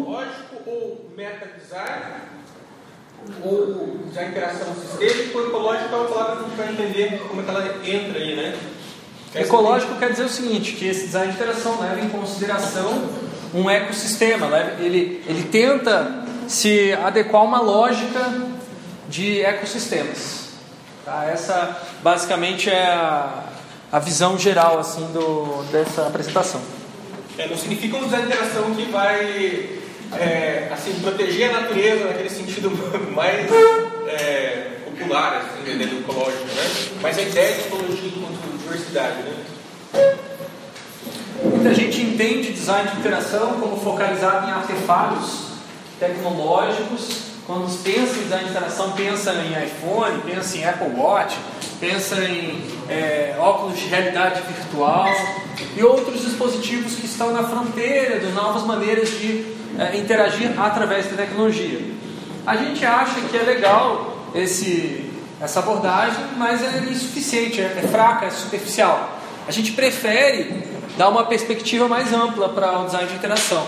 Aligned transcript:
lógico 0.00 0.56
ou 0.66 1.10
meta-design, 1.16 2.04
ou 3.44 3.98
design 4.06 4.30
interação 4.30 4.74
sistêmico, 4.74 5.40
ecológico 5.40 5.94
é 5.94 5.98
uma 5.98 6.08
palavra 6.08 6.36
que 6.36 6.42
a 6.42 6.48
gente 6.48 6.56
vai 6.56 6.72
entender 6.72 7.18
como 7.28 7.40
é 7.40 7.44
que 7.44 7.50
ela 7.50 7.66
entra 7.84 8.18
aí, 8.18 8.36
né? 8.36 8.58
Ecológico 9.34 9.96
quer 9.96 10.10
dizer 10.10 10.24
o 10.24 10.28
seguinte, 10.28 10.72
que 10.72 10.86
esse 10.86 11.06
design 11.06 11.28
de 11.28 11.34
interação 11.34 11.80
leva 11.80 12.00
em 12.00 12.08
consideração 12.08 13.08
um 13.52 13.68
ecossistema, 13.68 14.48
ele, 14.78 15.22
ele 15.26 15.44
tenta 15.44 16.24
se 16.48 16.92
adequar 16.92 17.42
a 17.42 17.44
uma 17.44 17.60
lógica 17.60 18.32
de 19.08 19.40
ecossistemas. 19.40 20.46
Tá? 21.04 21.24
Essa 21.24 21.80
basicamente 22.02 22.70
é 22.70 22.86
a, 22.86 23.44
a 23.92 23.98
visão 23.98 24.38
geral 24.38 24.78
assim 24.78 25.06
do, 25.12 25.64
dessa 25.70 26.06
apresentação. 26.06 26.60
É, 27.38 27.46
não 27.46 27.56
significa 27.56 27.96
um 27.98 28.04
design 28.04 28.26
de 28.26 28.32
interação 28.32 28.74
que 28.74 28.84
vai 28.90 29.78
é, 30.12 30.68
assim, 30.72 30.94
proteger 31.00 31.50
a 31.50 31.60
natureza 31.60 32.04
naquele 32.04 32.30
sentido 32.30 32.70
mais 33.14 33.46
é, 34.08 34.76
popular 34.84 35.36
assim, 35.36 35.76
do 35.76 35.98
ecológico, 35.98 36.44
né? 36.44 36.96
mas 37.02 37.18
a 37.18 37.22
ideia 37.22 37.54
de 37.54 37.60
ecologia 37.62 38.08
enquanto 38.08 38.58
diversidade. 38.58 39.22
Né? 39.22 40.16
Muita 41.44 41.74
gente 41.74 42.00
entende 42.00 42.52
design 42.52 42.90
de 42.90 42.98
interação 42.98 43.60
como 43.60 43.76
focalizado 43.76 44.48
em 44.48 44.52
artefatos 44.52 45.46
tecnológicos. 45.98 47.26
Quando 47.46 47.70
pensa 47.84 48.18
em 48.18 48.22
design 48.24 48.44
de 48.44 48.50
interação, 48.50 48.92
pensa 48.92 49.32
em 49.32 49.64
iPhone, 49.64 50.20
pensa 50.22 50.58
em 50.58 50.64
Apple 50.64 50.88
Watch, 50.96 51.36
pensa 51.78 52.16
em 52.24 52.60
é, 52.88 53.36
óculos 53.38 53.78
de 53.78 53.86
realidade 53.86 54.42
virtual 54.42 55.06
e 55.76 55.82
outros 55.84 56.22
dispositivos 56.22 56.96
que 56.96 57.06
estão 57.06 57.32
na 57.32 57.44
fronteira 57.44 58.18
de 58.18 58.32
novas 58.32 58.64
maneiras 58.64 59.08
de 59.10 59.54
é, 59.78 59.96
interagir 59.96 60.52
através 60.60 61.06
da 61.06 61.16
tecnologia. 61.16 61.80
A 62.46 62.56
gente 62.56 62.84
acha 62.84 63.20
que 63.20 63.36
é 63.36 63.42
legal 63.42 64.26
esse, 64.34 65.10
essa 65.40 65.60
abordagem, 65.60 66.24
mas 66.36 66.62
é 66.62 66.78
insuficiente, 66.90 67.60
é, 67.60 67.80
é 67.82 67.88
fraca, 67.88 68.26
é 68.26 68.30
superficial. 68.30 69.18
A 69.46 69.52
gente 69.52 69.72
prefere 69.72 70.64
dar 70.96 71.08
uma 71.08 71.24
perspectiva 71.24 71.88
mais 71.88 72.12
ampla 72.12 72.48
para 72.48 72.80
o 72.80 72.86
design 72.86 73.08
de 73.08 73.14
interação, 73.14 73.66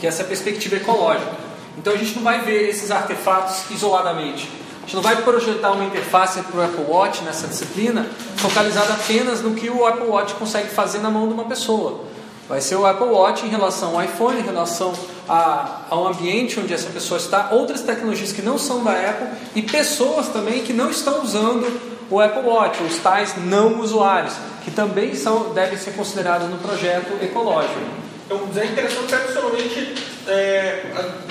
que 0.00 0.06
é 0.06 0.08
essa 0.08 0.24
perspectiva 0.24 0.76
ecológica. 0.76 1.30
Então 1.76 1.92
a 1.92 1.96
gente 1.96 2.16
não 2.16 2.22
vai 2.22 2.40
ver 2.40 2.68
esses 2.68 2.90
artefatos 2.90 3.70
isoladamente. 3.70 4.48
A 4.78 4.80
gente 4.84 4.96
não 4.96 5.02
vai 5.02 5.16
projetar 5.16 5.70
uma 5.70 5.84
interface 5.84 6.40
para 6.42 6.60
o 6.60 6.64
Apple 6.64 6.84
Watch 6.88 7.22
nessa 7.22 7.46
disciplina 7.46 8.06
focalizada 8.36 8.94
apenas 8.94 9.40
no 9.40 9.54
que 9.54 9.70
o 9.70 9.86
Apple 9.86 10.08
Watch 10.08 10.34
consegue 10.34 10.68
fazer 10.68 10.98
na 10.98 11.10
mão 11.10 11.28
de 11.28 11.34
uma 11.34 11.44
pessoa. 11.44 12.04
Vai 12.48 12.60
ser 12.60 12.76
o 12.76 12.84
Apple 12.84 13.06
Watch 13.06 13.46
em 13.46 13.48
relação 13.48 13.94
ao 13.94 14.04
iPhone, 14.04 14.40
em 14.40 14.42
relação 14.42 14.92
a, 15.28 15.82
ao 15.88 16.08
ambiente 16.08 16.58
onde 16.58 16.74
essa 16.74 16.90
pessoa 16.90 17.18
está, 17.18 17.50
outras 17.52 17.82
tecnologias 17.82 18.32
que 18.32 18.42
não 18.42 18.58
são 18.58 18.82
da 18.82 18.92
Apple 18.92 19.28
e 19.54 19.62
pessoas 19.62 20.28
também 20.28 20.62
que 20.62 20.72
não 20.72 20.90
estão 20.90 21.22
usando 21.22 21.80
o 22.10 22.20
Apple 22.20 22.42
Watch, 22.42 22.82
os 22.82 22.98
tais 22.98 23.34
não 23.46 23.80
usuários, 23.80 24.34
que 24.64 24.70
também 24.70 25.14
são, 25.14 25.54
devem 25.54 25.78
ser 25.78 25.92
considerados 25.92 26.48
no 26.48 26.58
projeto 26.58 27.22
ecológico. 27.22 27.80
Então, 28.26 28.46
de 28.46 28.66
interação 28.66 29.06
tradicionalmente, 29.06 29.94
é, 30.26 30.84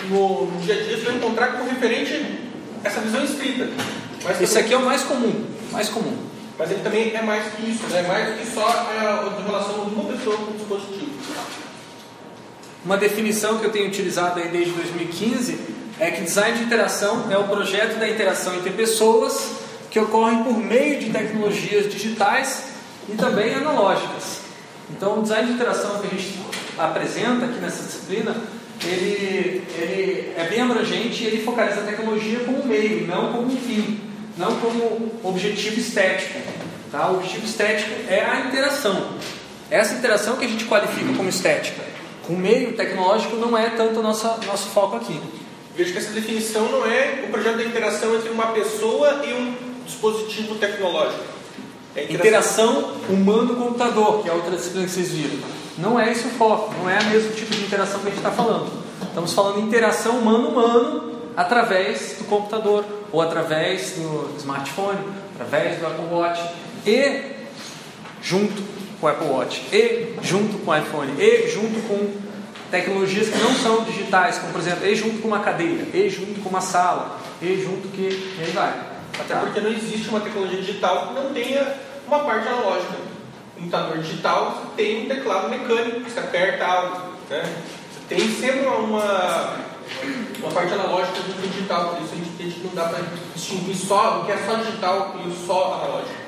no, 0.10 0.46
no, 0.46 0.62
dia 0.62 0.76
a 0.76 0.78
dia, 0.78 0.98
você 0.98 1.06
vai 1.06 1.16
encontrar 1.16 1.48
como 1.54 1.70
referente 1.70 2.40
essa 2.84 3.00
visão 3.00 3.24
escrita. 3.24 3.70
Mas 4.24 4.42
Esse 4.42 4.58
aqui 4.58 4.74
é 4.74 4.78
o 4.78 4.86
mais 4.86 5.04
comum, 5.04 5.46
mais 5.72 5.90
comum. 5.90 6.16
Mas 6.62 6.70
ele 6.70 6.82
também 6.84 7.12
é 7.16 7.24
mais 7.24 7.52
que 7.56 7.72
isso, 7.72 7.88
né? 7.88 8.04
mais 8.04 8.40
que 8.40 8.46
só 8.46 8.70
é, 8.94 9.00
a 9.00 9.44
relação 9.44 9.84
de 9.84 9.96
uma 9.96 10.14
pessoa 10.14 10.38
com 10.38 10.52
o 10.52 10.54
dispositivo. 10.54 11.10
Uma 12.86 12.98
definição 12.98 13.58
que 13.58 13.66
eu 13.66 13.72
tenho 13.72 13.88
utilizado 13.88 14.40
aí 14.40 14.48
desde 14.50 14.72
2015 14.74 15.60
é 16.00 16.12
que 16.12 16.22
design 16.22 16.60
de 16.60 16.66
interação 16.66 17.26
é 17.32 17.38
o 17.38 17.46
projeto 17.46 17.98
da 17.98 18.08
interação 18.08 18.54
entre 18.54 18.70
pessoas 18.74 19.54
que 19.90 20.00
ocorrem 20.00 20.44
por 20.44 20.56
meio 20.56 21.00
de 21.00 21.10
tecnologias 21.10 21.92
digitais 21.92 22.66
e 23.10 23.14
também 23.14 23.56
analógicas. 23.56 24.42
Então, 24.92 25.18
o 25.18 25.24
design 25.24 25.48
de 25.48 25.54
interação 25.54 26.00
que 26.00 26.06
a 26.06 26.10
gente 26.12 26.40
apresenta 26.78 27.46
aqui 27.46 27.60
nessa 27.60 27.82
disciplina, 27.82 28.36
ele, 28.86 29.64
ele 29.80 30.34
é 30.38 30.48
bem 30.48 30.62
abrangente 30.62 31.24
e 31.24 31.26
ele 31.26 31.44
focaliza 31.44 31.80
a 31.80 31.86
tecnologia 31.86 32.42
como 32.42 32.64
meio, 32.64 33.08
não 33.08 33.34
como 33.34 33.50
fim, 33.50 34.11
não 34.38 34.56
como 34.60 35.12
objetivo 35.24 35.80
estético. 35.80 36.40
Tá? 36.92 37.10
O 37.10 37.18
objetivo 37.18 37.46
estético 37.46 37.92
é 38.10 38.22
a 38.24 38.42
interação. 38.48 39.12
Essa 39.70 39.94
interação 39.94 40.36
que 40.36 40.46
a 40.46 40.48
gente 40.48 40.66
qualifica 40.66 41.14
como 41.14 41.30
estética. 41.30 41.82
O 42.28 42.34
meio 42.34 42.74
tecnológico 42.74 43.36
não 43.38 43.58
é 43.58 43.70
tanto 43.70 44.00
o 44.00 44.04
nosso, 44.04 44.28
nosso 44.46 44.70
foco 44.70 44.98
aqui. 44.98 45.20
Vejo 45.76 45.94
que 45.94 45.98
essa 45.98 46.12
definição 46.12 46.70
não 46.70 46.86
é 46.86 47.24
o 47.26 47.32
projeto 47.32 47.58
da 47.58 47.64
interação 47.64 48.16
entre 48.16 48.30
uma 48.30 48.48
pessoa 48.48 49.22
e 49.26 49.34
um 49.34 49.56
dispositivo 49.86 50.56
tecnológico. 50.56 51.24
É 51.96 52.04
interação, 52.04 52.72
interação 52.72 53.02
humano-computador, 53.10 54.24
que 54.24 54.30
é 54.30 54.34
outra 54.34 54.56
disciplina 54.56 54.86
que 54.86 54.92
vocês 54.92 55.12
viram. 55.12 55.40
Não 55.78 56.00
é 56.00 56.12
esse 56.12 56.28
o 56.28 56.32
foco, 56.32 56.74
não 56.78 56.90
é 56.90 57.00
o 57.00 57.06
mesmo 57.06 57.32
tipo 57.34 57.54
de 57.54 57.64
interação 57.64 58.00
que 58.02 58.08
a 58.08 58.10
gente 58.10 58.20
está 58.20 58.32
falando. 58.32 58.72
Estamos 59.02 59.34
falando 59.34 59.56
de 59.56 59.62
interação 59.62 60.20
humano-humano 60.20 61.12
através 61.36 62.18
do 62.18 62.26
computador, 62.26 62.86
ou 63.12 63.22
através 63.22 63.92
do 63.92 64.36
smartphone, 64.38 65.00
através 65.34 65.80
do 65.80 65.88
Apple 65.88 66.06
Watch, 66.12 66.42
e 66.86 67.32
junto 68.22 68.62
com 69.00 69.08
o 69.08 69.10
Apple 69.10 69.28
Watch, 69.28 69.62
e 69.74 70.16
junto 70.22 70.58
com 70.60 70.72
o 70.72 70.78
iPhone, 70.78 71.14
e 71.20 71.50
junto 71.50 71.88
com 71.88 72.22
tecnologias 72.70 73.30
que 73.30 73.38
não 73.38 73.54
são 73.54 73.84
digitais, 73.84 74.40
como 74.40 74.54
por 74.54 74.62
exemplo, 74.62 74.86
e 74.86 74.96
junto 74.96 75.22
com 75.22 75.28
uma 75.28 75.40
cadeira, 75.40 75.86
e 75.94 76.10
junto 76.10 76.42
com 76.42 76.50
uma 76.50 76.62
sala, 76.62 77.20
e 77.42 77.62
junto 77.62 77.88
que. 77.90 78.02
E 78.02 78.44
aí 78.44 78.52
vai. 78.52 78.92
Até 79.20 79.36
porque 79.36 79.60
não 79.60 79.72
existe 79.72 80.08
uma 80.10 80.22
tecnologia 80.22 80.62
digital 80.62 81.08
que 81.08 81.14
não 81.14 81.34
tenha 81.34 81.76
uma 82.08 82.20
parte 82.20 82.48
analógica. 82.48 82.94
Um 83.58 83.62
computador 83.62 83.98
digital 84.00 84.66
tem 84.76 85.06
um 85.06 85.08
teclado 85.08 85.50
mecânico, 85.50 86.02
que 86.02 86.10
você 86.10 86.20
aperta 86.20 86.66
algo. 86.66 87.12
Né? 87.30 87.44
Você 87.92 88.16
tem 88.16 88.20
sempre 88.36 88.66
uma, 88.66 89.58
uma 90.40 90.52
parte 90.52 90.74
analógica 90.74 91.20
do 91.22 91.50
digital, 91.50 91.90
por 91.90 92.04
isso 92.04 92.14
a 92.14 92.18
gente, 92.18 92.32
a 92.40 92.44
gente 92.44 92.60
não 92.66 92.74
dá 92.74 92.90
para 92.90 93.04
distinguir 93.36 93.76
só 93.76 94.22
o 94.22 94.26
que 94.26 94.32
é 94.32 94.38
só 94.38 94.56
digital 94.56 95.16
e 95.24 95.28
o 95.28 95.46
só 95.46 95.74
analógico. 95.76 96.22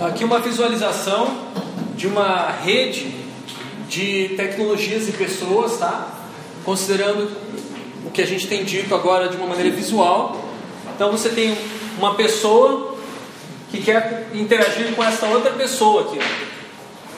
Aqui 0.00 0.24
uma 0.24 0.38
visualização 0.38 1.48
de 1.96 2.06
uma 2.06 2.50
rede 2.50 3.14
de 3.88 4.34
tecnologias 4.36 5.08
e 5.08 5.12
pessoas, 5.12 5.78
tá? 5.78 6.08
Considerando 6.64 7.30
o 8.04 8.10
que 8.10 8.22
a 8.22 8.26
gente 8.26 8.46
tem 8.46 8.64
dito 8.64 8.94
agora 8.94 9.28
de 9.28 9.36
uma 9.36 9.46
maneira 9.46 9.74
visual. 9.74 10.44
Então 10.94 11.10
você 11.10 11.30
tem 11.30 11.56
uma 11.98 12.14
pessoa 12.14 12.96
que 13.70 13.82
quer 13.82 14.28
interagir 14.34 14.94
com 14.94 15.02
essa 15.02 15.26
outra 15.26 15.52
pessoa 15.52 16.02
aqui. 16.02 16.20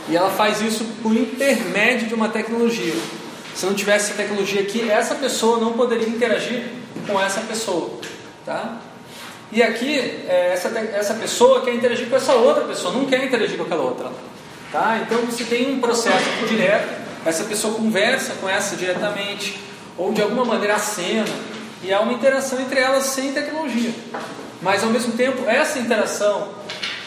E 0.09 0.16
ela 0.16 0.31
faz 0.31 0.60
isso 0.60 0.84
por 1.03 1.15
intermédio 1.15 2.09
de 2.09 2.15
uma 2.15 2.28
tecnologia. 2.28 2.94
Se 3.60 3.66
não 3.66 3.75
tivesse 3.75 4.15
tecnologia 4.15 4.62
aqui, 4.62 4.91
essa 4.91 5.15
pessoa 5.16 5.59
não 5.59 5.75
poderia 5.75 6.09
interagir 6.09 6.65
com 7.06 7.21
essa 7.21 7.43
pessoa. 7.43 7.91
Tá? 8.47 8.78
E 9.53 9.62
aqui, 9.62 9.98
é, 10.26 10.53
essa, 10.54 10.69
essa 10.78 11.12
pessoa 11.12 11.60
quer 11.60 11.75
interagir 11.75 12.09
com 12.09 12.16
essa 12.16 12.32
outra 12.32 12.65
pessoa, 12.65 12.94
não 12.94 13.04
quer 13.04 13.22
interagir 13.22 13.59
com 13.59 13.65
aquela 13.65 13.82
outra. 13.82 14.10
Tá? 14.72 15.03
Então 15.03 15.19
você 15.26 15.44
tem 15.44 15.75
um 15.75 15.78
processo 15.78 16.25
direto, 16.48 16.88
essa 17.26 17.44
pessoa 17.44 17.75
conversa 17.75 18.32
com 18.41 18.48
essa 18.48 18.76
diretamente, 18.76 19.60
ou 19.98 20.10
de 20.10 20.22
alguma 20.22 20.47
maneira 20.47 20.77
acena, 20.77 21.28
e 21.82 21.92
há 21.92 22.00
uma 22.00 22.15
interação 22.15 22.59
entre 22.62 22.81
elas 22.81 23.04
sem 23.04 23.31
tecnologia. 23.34 23.92
Mas 24.62 24.82
ao 24.82 24.88
mesmo 24.88 25.12
tempo, 25.12 25.47
essa 25.47 25.78
interação 25.78 26.48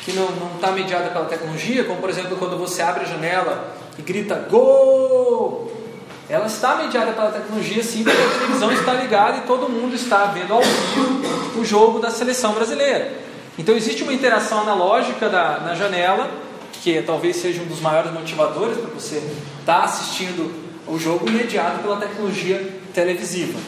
que 0.05 0.11
não 0.11 0.27
está 0.53 0.71
mediada 0.71 1.09
pela 1.09 1.25
tecnologia, 1.25 1.83
como 1.83 1.99
por 1.99 2.11
exemplo 2.11 2.37
quando 2.37 2.59
você 2.59 2.83
abre 2.83 3.05
a 3.05 3.07
janela 3.07 3.75
e 3.97 4.03
grita 4.03 4.35
gol, 4.35 5.81
ela 6.29 6.45
está 6.45 6.75
mediada 6.75 7.11
pela 7.11 7.31
tecnologia 7.31 7.83
sim, 7.83 8.03
porque 8.03 8.21
a 8.21 8.39
televisão 8.39 8.71
está 8.71 8.93
ligada 8.93 9.39
e 9.39 9.41
todo 9.41 9.69
mundo 9.69 9.93
está 9.93 10.25
vendo 10.25 10.53
ao 10.53 10.61
vivo 10.61 11.59
o 11.59 11.65
jogo 11.65 11.99
da 11.99 12.09
seleção 12.09 12.53
brasileira. 12.53 13.11
Então 13.57 13.75
existe 13.75 14.03
uma 14.03 14.13
interação 14.13 14.61
analógica 14.61 15.29
da, 15.29 15.59
na 15.59 15.75
janela, 15.75 16.31
que 16.81 17.01
talvez 17.01 17.35
seja 17.35 17.61
um 17.61 17.65
dos 17.65 17.79
maiores 17.79 18.11
motivadores 18.11 18.77
para 18.77 18.89
você 18.89 19.17
estar 19.59 19.79
tá 19.79 19.83
assistindo 19.83 20.51
o 20.87 20.97
jogo 20.97 21.29
mediado 21.29 21.81
pela 21.81 21.97
tecnologia 21.97 22.79
televisiva. 22.93 23.59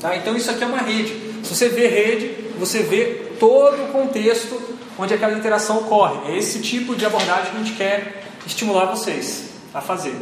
Tá? 0.00 0.16
Então 0.16 0.36
isso 0.36 0.50
aqui 0.50 0.64
é 0.64 0.66
uma 0.66 0.80
rede. 0.80 1.12
Se 1.42 1.54
você 1.54 1.68
vê 1.68 1.86
rede, 1.86 2.50
você 2.58 2.82
vê 2.82 3.24
todo 3.38 3.84
o 3.84 3.88
contexto 3.88 4.60
onde 4.98 5.12
aquela 5.12 5.34
interação 5.34 5.78
ocorre. 5.78 6.32
É 6.32 6.38
esse 6.38 6.60
tipo 6.60 6.94
de 6.94 7.04
abordagem 7.04 7.50
que 7.50 7.56
a 7.56 7.60
gente 7.60 7.72
quer 7.72 8.24
estimular 8.46 8.86
vocês 8.86 9.50
a 9.72 9.80
fazer. 9.80 10.16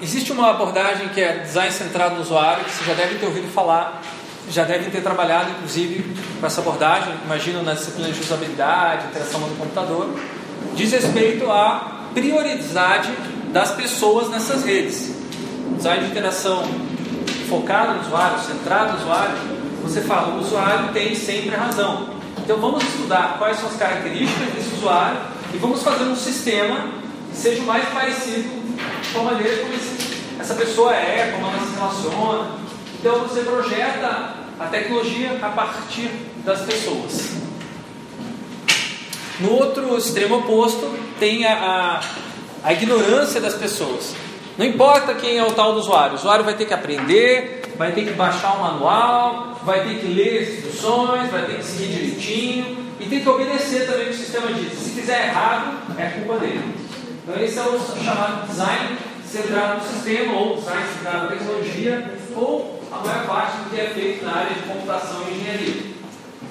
Existe 0.00 0.32
uma 0.32 0.50
abordagem 0.50 1.08
que 1.08 1.20
é 1.20 1.38
design 1.38 1.72
centrado 1.72 2.16
no 2.16 2.22
usuário, 2.22 2.64
que 2.64 2.70
você 2.70 2.84
já 2.84 2.94
deve 2.94 3.14
ter 3.16 3.26
ouvido 3.26 3.50
falar, 3.52 4.02
já 4.50 4.64
devem 4.64 4.90
ter 4.90 5.02
trabalhado 5.02 5.50
inclusive 5.50 6.14
com 6.38 6.46
essa 6.46 6.60
abordagem, 6.60 7.14
imagino 7.24 7.62
nas 7.62 7.78
disciplinas 7.78 8.14
de 8.14 8.20
usabilidade, 8.22 9.06
interação 9.06 9.40
no 9.40 9.56
computador, 9.56 10.14
diz 10.74 10.92
respeito 10.92 11.50
à 11.50 12.08
prioridade 12.12 13.10
das 13.52 13.70
pessoas 13.72 14.28
nessas 14.28 14.64
redes. 14.64 15.14
Design 15.76 16.04
de 16.04 16.10
interação 16.10 16.62
focado 17.48 17.94
no 17.94 18.00
usuário, 18.02 18.38
centrado 18.40 18.92
no 18.92 18.98
usuário, 18.98 19.36
você 19.82 20.00
fala, 20.00 20.34
o 20.34 20.40
usuário 20.40 20.92
tem 20.92 21.14
sempre 21.14 21.54
razão. 21.56 22.08
Então 22.38 22.58
vamos 22.58 22.82
estudar 22.84 23.36
quais 23.38 23.58
são 23.58 23.68
as 23.68 23.76
características 23.76 24.52
desse 24.54 24.74
usuário 24.74 25.18
e 25.54 25.56
vamos 25.56 25.82
fazer 25.82 26.04
um 26.04 26.16
sistema 26.16 26.88
que 27.30 27.36
seja 27.36 27.62
o 27.62 27.66
mais 27.66 27.88
parecido 27.88 28.63
com 29.12 29.20
a 29.20 29.22
maneira 29.24 29.58
como 29.58 29.74
essa 30.40 30.54
pessoa 30.54 30.94
é, 30.94 31.32
como 31.32 31.46
ela 31.46 31.66
se 31.66 31.74
relaciona. 31.74 32.50
Então 32.98 33.20
você 33.20 33.40
projeta 33.40 34.34
a 34.58 34.66
tecnologia 34.66 35.38
a 35.42 35.48
partir 35.48 36.10
das 36.44 36.62
pessoas. 36.62 37.30
No 39.40 39.52
outro 39.52 39.96
extremo 39.96 40.38
oposto, 40.38 40.96
tem 41.18 41.44
a, 41.44 42.00
a, 42.62 42.68
a 42.68 42.72
ignorância 42.72 43.40
das 43.40 43.54
pessoas. 43.54 44.14
Não 44.56 44.64
importa 44.64 45.14
quem 45.14 45.36
é 45.38 45.44
o 45.44 45.50
tal 45.50 45.72
do 45.72 45.80
usuário, 45.80 46.12
o 46.12 46.14
usuário 46.14 46.44
vai 46.44 46.54
ter 46.54 46.66
que 46.66 46.72
aprender, 46.72 47.62
vai 47.76 47.90
ter 47.90 48.04
que 48.04 48.12
baixar 48.12 48.54
o 48.54 48.62
manual, 48.62 49.60
vai 49.64 49.82
ter 49.82 49.98
que 49.98 50.06
ler 50.06 50.42
as 50.42 50.48
instruções, 50.50 51.30
vai 51.30 51.44
ter 51.46 51.56
que 51.56 51.64
seguir 51.64 51.88
direitinho 51.88 52.84
e 53.00 53.06
tem 53.06 53.20
que 53.20 53.28
obedecer 53.28 53.86
também 53.86 54.06
o 54.06 54.08
que 54.10 54.14
o 54.14 54.18
sistema 54.18 54.52
diz. 54.52 54.78
Se 54.78 54.90
fizer 54.90 55.26
errado, 55.26 55.78
é 55.98 56.06
culpa 56.10 56.38
dele. 56.38 56.83
Então 57.26 57.42
esse 57.42 57.58
é 57.58 57.62
o 57.62 58.04
chamado 58.04 58.46
design 58.46 58.98
centrado 59.26 59.82
no 59.82 59.90
sistema, 59.90 60.34
ou 60.34 60.56
design 60.56 60.82
centrado 60.94 61.24
na 61.24 61.30
tecnologia, 61.30 62.10
ou 62.36 62.82
a 62.92 62.98
maior 62.98 63.26
parte 63.26 63.56
do 63.56 63.70
que 63.70 63.80
é 63.80 63.86
feito 63.86 64.24
na 64.26 64.36
área 64.36 64.54
de 64.54 64.60
computação 64.60 65.22
e 65.26 65.34
engenharia. 65.34 65.94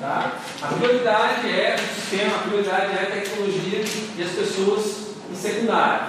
Tá? 0.02 0.34
A 0.64 0.68
prioridade 0.68 1.48
é 1.48 1.76
o 1.76 2.02
sistema, 2.02 2.36
a 2.36 2.40
prioridade 2.40 2.92
é 2.92 3.04
a 3.04 3.22
tecnologia 3.22 3.84
e 4.18 4.24
as 4.24 4.32
pessoas 4.32 5.14
em 5.32 5.36
secundário. 5.36 6.08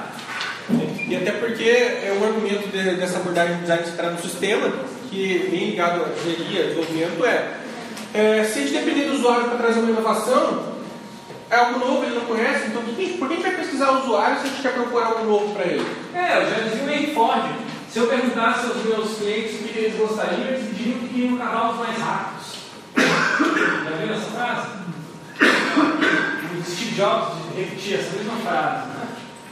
E 1.08 1.14
até 1.14 1.32
porque 1.32 1.68
é 1.68 2.18
um 2.18 2.24
argumento 2.26 2.68
de, 2.68 2.96
dessa 2.96 3.18
abordagem 3.18 3.56
de 3.56 3.60
design 3.60 3.84
centrado 3.84 4.14
no 4.14 4.22
sistema, 4.22 4.72
que 5.10 5.46
vem 5.50 5.70
ligado 5.72 6.04
à 6.04 6.08
engenharia, 6.08 6.62
desenvolvimento, 6.64 7.26
é, 7.26 7.52
é 8.14 8.44
se 8.44 8.60
a 8.60 8.62
gente 8.62 8.72
depender 8.72 9.08
do 9.08 9.16
usuário 9.16 9.44
para 9.44 9.58
trazer 9.58 9.80
uma 9.80 9.90
inovação, 9.90 10.73
é 11.54 11.58
algo 11.58 11.78
novo, 11.78 12.04
ele 12.04 12.16
não 12.16 12.24
conhece, 12.24 12.66
então 12.66 12.82
por 12.82 12.94
que, 12.94 13.16
por 13.16 13.28
que 13.28 13.34
a 13.34 13.36
gente 13.36 13.46
vai 13.46 13.56
pesquisar 13.56 13.92
o 13.92 14.02
usuário 14.02 14.40
se 14.40 14.46
a 14.46 14.50
gente 14.50 14.62
quer 14.62 14.74
propor 14.74 15.02
algo 15.04 15.24
novo 15.24 15.54
para 15.54 15.64
ele? 15.64 15.86
É, 16.12 16.38
eu 16.38 16.50
já 16.50 16.68
dizia 16.68 16.82
o 16.82 16.90
Henry. 16.90 17.74
Se 17.88 18.00
eu 18.00 18.08
perguntasse 18.08 18.66
aos 18.66 18.84
meus 18.84 19.18
clientes 19.18 19.54
o 19.54 19.58
que 19.58 19.78
eles 19.78 19.96
gostariam, 19.96 20.48
eles 20.48 20.76
diriam 20.76 20.98
que 20.98 21.08
queriam 21.08 21.38
cavalos 21.38 21.78
mais 21.78 21.96
rápidos. 21.96 22.46
Já 22.96 23.96
viu 23.96 24.14
essa 24.14 24.30
frase? 24.32 24.68
O 26.58 26.64
Steve 26.64 26.94
Jobs 26.96 27.34
repetia 27.56 27.98
essa 27.98 28.16
mesma 28.16 28.36
frase. 28.42 28.88
Né? 28.88 29.06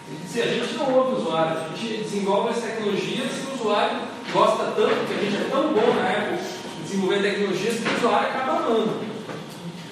Ele 0.08 0.18
dizia, 0.24 0.44
a 0.44 0.48
gente 0.48 0.74
não 0.74 0.92
ouve 0.92 1.12
o 1.12 1.18
usuário, 1.18 1.56
a 1.56 1.76
gente 1.76 2.02
desenvolve 2.02 2.50
as 2.50 2.56
tecnologias 2.56 3.30
e 3.30 3.50
o 3.50 3.54
usuário 3.54 3.98
gosta 4.32 4.64
tanto, 4.74 5.06
que 5.06 5.14
a 5.14 5.22
gente 5.22 5.36
é 5.36 5.48
tão 5.48 5.72
bom 5.72 5.94
na 5.94 6.08
época 6.08 6.42
desenvolver 6.82 7.22
tecnologias 7.22 7.78
que 7.78 7.88
o 7.88 7.96
usuário 7.96 8.28
acaba 8.28 8.58
amando. 8.58 9.12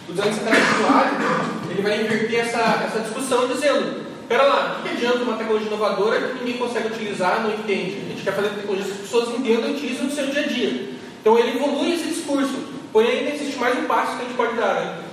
O 0.08 0.12
design 0.12 0.34
centrado 0.34 0.60
do 0.60 0.84
usuário, 0.84 1.59
ele 1.80 1.82
vai 1.82 2.00
inverter 2.02 2.40
essa, 2.40 2.84
essa 2.84 3.00
discussão 3.00 3.48
dizendo, 3.48 4.04
espera 4.20 4.42
lá, 4.42 4.78
o 4.78 4.82
que 4.82 4.90
adianta 4.90 5.22
uma 5.22 5.36
tecnologia 5.36 5.68
inovadora 5.68 6.20
que 6.20 6.38
ninguém 6.44 6.58
consegue 6.58 6.88
utilizar, 6.88 7.42
não 7.42 7.54
entende? 7.54 8.02
A 8.04 8.08
gente 8.10 8.22
quer 8.22 8.34
fazer 8.34 8.50
tecnologias 8.50 8.86
que 8.86 8.92
as 8.92 9.00
pessoas 9.00 9.28
entendam 9.30 9.70
e 9.70 9.74
utilizam 9.74 10.04
no 10.04 10.10
seu 10.10 10.26
dia 10.26 10.42
a 10.42 10.46
dia. 10.46 10.90
Então 11.20 11.38
ele 11.38 11.56
evolui 11.56 11.94
esse 11.94 12.08
discurso, 12.08 12.54
porém 12.92 13.18
ainda 13.18 13.30
existe 13.30 13.58
mais 13.58 13.78
um 13.78 13.84
passo 13.86 14.16
que 14.16 14.22
a 14.22 14.24
gente 14.26 14.36
pode 14.36 14.56
dar, 14.56 14.74
né? 14.74 15.04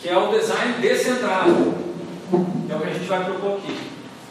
que 0.00 0.08
é 0.08 0.16
o 0.16 0.30
design 0.30 0.74
descentrado, 0.80 1.74
é 2.68 2.74
o 2.74 2.80
que 2.80 2.88
a 2.88 2.92
gente 2.92 3.06
vai 3.06 3.24
propor 3.24 3.56
aqui. 3.56 3.76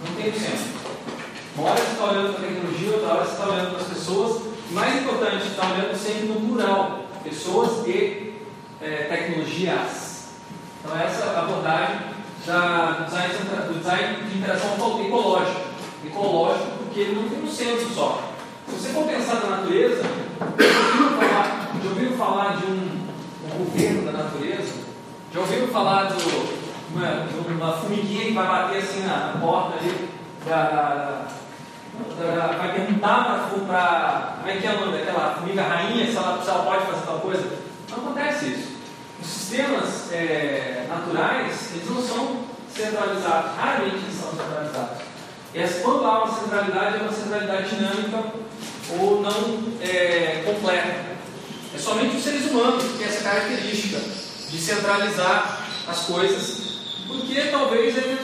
Não 0.08 0.16
tem 0.16 0.32
centro. 0.32 0.78
Uma 1.56 1.72
hora 1.72 1.82
você 1.82 1.92
está 1.92 2.06
olhando 2.06 2.34
para 2.34 2.46
a 2.46 2.48
tecnologia, 2.48 2.92
outra 2.92 3.14
hora 3.14 3.26
você 3.26 3.32
está 3.32 3.50
olhando 3.50 3.70
para 3.72 3.82
as 3.82 3.88
pessoas. 3.88 4.42
Mais 4.72 5.02
importante, 5.02 5.48
está 5.48 5.66
olhando 5.66 5.98
sempre 5.98 6.28
no 6.28 6.36
plural, 6.36 7.06
pessoas 7.24 7.88
e 7.88 8.34
é, 8.82 9.08
tecnologias. 9.10 10.07
Então 10.88 11.02
essa 11.02 11.26
é 11.26 11.36
a 11.36 11.40
abordagem 11.40 11.98
da, 12.46 12.92
do, 12.92 13.06
design, 13.06 13.34
do 13.34 13.78
design 13.78 14.24
de 14.24 14.38
interação 14.38 14.70
ecológica. 15.06 15.62
Ecológico 16.06 16.78
porque 16.78 17.00
ele 17.02 17.16
não 17.16 17.28
tem 17.28 17.44
um 17.44 17.52
centro 17.52 17.90
só. 17.94 18.24
Se 18.70 18.74
você 18.74 18.90
for 18.94 19.04
pensar 19.04 19.42
na 19.42 19.58
natureza, 19.58 20.04
já 21.84 21.90
ouviram 21.90 22.16
falar, 22.16 22.56
de 22.56 22.66
um, 22.68 23.06
um 23.44 23.66
governo 23.66 24.06
da 24.06 24.24
natureza? 24.24 24.76
Já 25.34 25.40
ouviram 25.42 25.68
falar 25.68 26.04
uma, 26.96 27.28
de 27.28 27.54
uma 27.54 27.74
formiguinha 27.74 28.26
que 28.28 28.34
vai 28.34 28.48
bater 28.48 28.78
assim 28.78 29.02
na, 29.02 29.38
porta 29.42 29.78
ali 29.80 30.10
da, 30.46 31.28
vai 32.58 32.72
perguntar 32.72 33.50
para. 33.68 34.38
Como 34.38 34.50
é 34.50 34.56
que 34.56 34.66
é 34.66 34.72
o 34.72 34.80
nome 34.86 34.98
daquela 35.00 35.36
formiga 35.36 35.64
rainha 35.64 36.06
se 36.10 36.16
ela, 36.16 36.42
se 36.42 36.50
ela 36.50 36.64
pode 36.64 36.86
fazer 36.86 37.06
tal 37.06 37.20
coisa? 37.20 37.58
Não 37.90 37.98
acontece 37.98 38.46
isso. 38.46 38.77
Os 39.22 39.28
sistemas 39.28 40.12
é, 40.12 40.86
naturais, 40.88 41.72
eles 41.74 41.90
não 41.90 42.02
são 42.02 42.46
centralizados, 42.74 43.52
raramente 43.58 43.96
eles 43.96 44.20
são 44.20 44.32
centralizados. 44.32 44.98
E 45.54 45.82
quando 45.82 46.06
há 46.06 46.24
uma 46.24 46.40
centralidade, 46.40 46.98
é 46.98 47.02
uma 47.02 47.12
centralidade 47.12 47.76
dinâmica 47.76 48.24
ou 49.00 49.22
não 49.22 49.74
é, 49.82 50.44
completa. 50.46 51.18
É 51.74 51.78
somente 51.78 52.18
os 52.18 52.24
seres 52.24 52.46
humanos 52.46 52.84
que 52.84 52.98
têm 52.98 53.08
essa 53.08 53.24
característica 53.24 54.00
de 54.50 54.58
centralizar 54.60 55.62
as 55.88 56.00
coisas, 56.06 56.80
porque 57.08 57.42
talvez 57.52 57.98
ele 57.98 58.18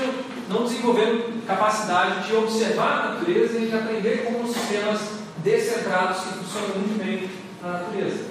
não 0.50 0.63
desenvolveram 0.63 1.24
capacidade 1.48 2.28
de 2.28 2.36
observar 2.36 2.92
a 2.92 3.13
natureza 3.13 3.57
e 3.57 3.68
de 3.68 3.75
aprender 3.75 4.25
como 4.25 4.44
os 4.44 4.56
sistemas 4.56 5.00
descentrados 5.38 6.22
que 6.22 6.34
funcionam 6.39 6.78
muito 6.78 7.04
bem 7.04 7.30
na 7.62 7.80
natureza. 7.80 8.25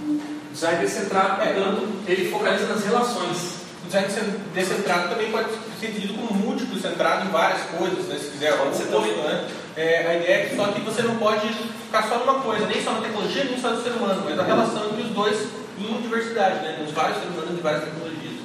O 0.00 0.52
design 0.52 0.80
descentrado, 0.80 1.42
portanto, 1.42 1.88
ele 2.06 2.30
focaliza 2.30 2.66
nas 2.66 2.84
relações. 2.84 3.60
O 3.84 3.86
design 3.86 4.08
descentrado 4.54 5.08
também 5.08 5.30
pode 5.30 5.48
ser 5.78 5.88
entendido 5.88 6.14
como 6.14 6.34
múltiplo 6.34 6.78
centrado 6.78 7.26
em 7.26 7.30
várias 7.30 7.62
coisas, 7.62 8.06
né? 8.06 8.18
se 8.18 8.30
quiser, 8.30 8.56
pode 8.56 8.76
ser 8.76 8.86
também, 8.86 9.16
né? 9.16 9.48
É, 9.76 10.06
a 10.06 10.16
ideia 10.16 10.34
é 10.34 10.46
que 10.46 10.56
só 10.56 10.66
que 10.66 10.80
você 10.80 11.02
não 11.02 11.16
pode 11.16 11.48
ficar 11.48 12.02
só 12.02 12.18
numa 12.18 12.40
coisa, 12.40 12.66
nem 12.66 12.82
só 12.82 12.92
na 12.92 13.00
tecnologia, 13.00 13.44
nem 13.44 13.58
só 13.58 13.70
no 13.70 13.82
ser 13.82 13.90
humano, 13.90 14.22
mas 14.24 14.38
a 14.38 14.42
relação 14.42 14.86
entre 14.86 15.02
os 15.02 15.10
dois 15.10 15.48
em 15.78 16.02
diversidade, 16.02 16.56
né? 16.56 16.78
Nos 16.80 16.92
vários 16.92 17.18
seres 17.18 17.32
humanos 17.32 17.58
e 17.58 17.62
várias 17.62 17.84
tecnologias. 17.84 18.40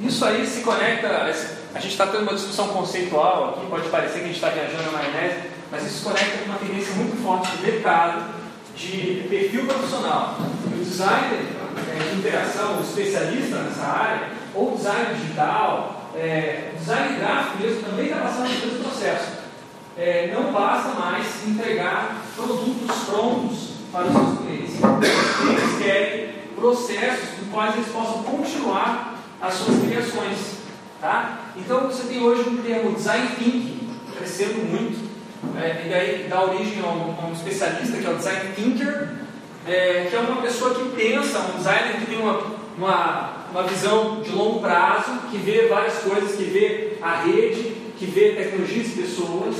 Isso 0.00 0.24
aí 0.24 0.46
se 0.46 0.62
conecta, 0.62 1.08
a 1.74 1.78
gente 1.78 1.92
está 1.92 2.06
tendo 2.06 2.22
uma 2.22 2.34
discussão 2.34 2.68
conceitual 2.68 3.50
aqui, 3.50 3.66
pode 3.66 3.88
parecer 3.88 4.18
que 4.18 4.24
a 4.24 4.26
gente 4.26 4.34
está 4.34 4.48
viajando 4.48 4.82
na 4.82 4.90
maionese, 4.90 5.50
mas 5.70 5.86
isso 5.86 5.98
se 5.98 6.04
conecta 6.04 6.38
com 6.38 6.44
uma 6.46 6.58
tendência 6.58 6.92
muito 6.94 7.22
forte 7.22 7.56
de 7.56 7.62
mercado, 7.62 8.24
de 8.82 9.28
perfil 9.28 9.66
profissional. 9.66 10.36
O 10.66 10.84
designer 10.84 11.46
é, 11.88 12.10
de 12.10 12.18
interação, 12.18 12.78
o 12.78 12.82
especialista 12.82 13.56
nessa 13.58 13.86
área, 13.86 14.28
ou 14.54 14.76
design 14.76 15.14
digital, 15.14 16.10
é, 16.14 16.72
design 16.76 17.18
gráfico 17.18 17.62
mesmo, 17.62 17.82
também 17.82 18.06
está 18.06 18.18
passando 18.18 18.60
por 18.60 18.68
esse 18.68 18.82
processo. 18.82 19.42
É, 19.96 20.32
não 20.34 20.52
basta 20.52 20.98
mais 20.98 21.26
entregar 21.46 22.22
produtos 22.34 22.96
prontos 23.06 23.72
para 23.92 24.06
os 24.06 24.12
seus 24.12 24.38
clientes. 24.38 24.74
Eles 25.48 25.78
querem 25.82 26.32
processos 26.56 27.38
nos 27.38 27.50
quais 27.52 27.74
eles 27.74 27.88
possam 27.88 28.22
continuar 28.22 29.18
as 29.40 29.54
suas 29.54 29.82
criações. 29.82 30.62
Tá? 31.00 31.40
Então 31.56 31.88
você 31.88 32.04
tem 32.04 32.22
hoje 32.22 32.48
um 32.48 32.58
termo 32.58 32.92
design 32.92 33.28
thinking 33.36 33.90
crescendo 34.16 34.64
muito, 34.70 35.11
é, 35.56 35.82
e 35.84 35.88
daí 35.88 36.26
dá 36.28 36.44
origem 36.44 36.80
a 36.82 36.86
um, 36.86 37.16
a 37.20 37.26
um, 37.26 37.32
especialista 37.32 37.98
que 37.98 38.06
é 38.06 38.10
o 38.10 38.16
design 38.16 38.52
thinker, 38.54 39.08
é, 39.66 40.06
que 40.08 40.16
é 40.16 40.18
uma 40.20 40.40
pessoa 40.40 40.74
que 40.74 40.88
pensa, 40.90 41.38
um 41.38 41.58
designer 41.58 41.96
que 41.98 42.06
tem 42.06 42.18
uma, 42.18 42.40
uma, 42.76 43.32
uma 43.50 43.62
visão 43.64 44.22
de 44.22 44.30
longo 44.30 44.60
prazo, 44.60 45.10
que 45.30 45.38
vê 45.38 45.66
várias 45.68 45.98
coisas, 45.98 46.36
que 46.36 46.44
vê 46.44 46.98
a 47.02 47.22
rede, 47.22 47.76
que 47.98 48.06
vê 48.06 48.32
tecnologias 48.32 48.88
e 48.88 49.02
pessoas, 49.02 49.56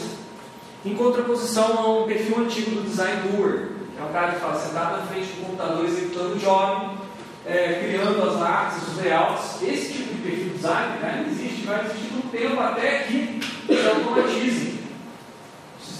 em 0.84 0.94
contraposição 0.94 1.78
a 1.78 2.00
um 2.00 2.06
perfil 2.06 2.38
antigo 2.38 2.70
do 2.70 2.88
design 2.88 3.28
doer, 3.28 3.68
que 3.94 4.00
é 4.00 4.04
um 4.04 4.12
cara 4.12 4.32
que 4.32 4.40
fala 4.40 4.58
sentado 4.58 4.98
na 4.98 5.06
frente 5.06 5.26
do 5.26 5.46
computador 5.46 5.84
executando 5.84 6.34
o 6.34 6.38
job, 6.38 6.96
é, 7.44 7.80
criando 7.84 8.22
as 8.28 8.40
artes, 8.40 8.88
os 8.88 8.96
layouts. 8.96 9.62
Esse 9.62 9.92
tipo 9.92 10.14
de 10.14 10.22
perfil 10.22 10.52
design 10.54 10.98
né, 11.00 11.26
existe, 11.28 11.66
vai 11.66 11.84
existir 11.84 12.12
no 12.14 12.22
tempo 12.30 12.60
até 12.60 12.98
que 13.00 13.40
se 13.66 13.88
automatize 13.88 14.71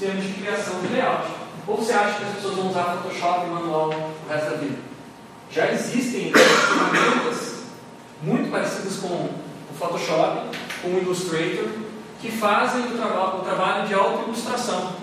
sistema 0.03 0.21
de 0.21 0.33
criação 0.33 0.81
de 0.81 0.89
layout. 0.89 1.29
Ou 1.67 1.77
você 1.77 1.93
acha 1.93 2.19
que 2.19 2.25
as 2.25 2.35
pessoas 2.35 2.57
vão 2.57 2.71
usar 2.71 2.99
Photoshop 3.03 3.47
manual 3.47 3.91
o 3.91 4.29
resto 4.29 4.51
da 4.51 4.57
vida? 4.57 4.79
Já 5.51 5.71
existem 5.71 6.33
ferramentas 6.33 7.63
muito 8.23 8.51
parecidas 8.51 8.97
com 8.97 9.07
o 9.07 9.75
Photoshop, 9.79 10.57
com 10.83 10.89
o 10.89 10.99
Illustrator, 10.99 11.69
que 12.21 12.33
fazem 12.33 12.83
o, 12.87 12.97
traba 12.97 13.37
o 13.37 13.41
trabalho 13.43 13.87
de 13.87 13.95
auto-ilustração. 13.95 14.95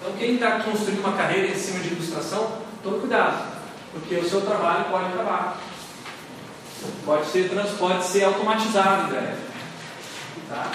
Então, 0.00 0.12
quem 0.18 0.34
está 0.34 0.60
construindo 0.60 1.00
uma 1.00 1.16
carreira 1.16 1.48
em 1.48 1.56
cima 1.56 1.80
de 1.80 1.88
ilustração, 1.88 2.58
tome 2.82 3.00
cuidado 3.00 3.52
porque 3.92 4.16
o 4.16 4.28
seu 4.28 4.40
trabalho 4.40 4.84
pode 4.84 5.12
acabar. 5.12 5.58
Pode 7.04 7.26
ser, 7.26 7.50
pode 7.78 8.04
ser 8.04 8.24
automatizado 8.24 9.08
breve. 9.08 9.36
Tá? 10.48 10.70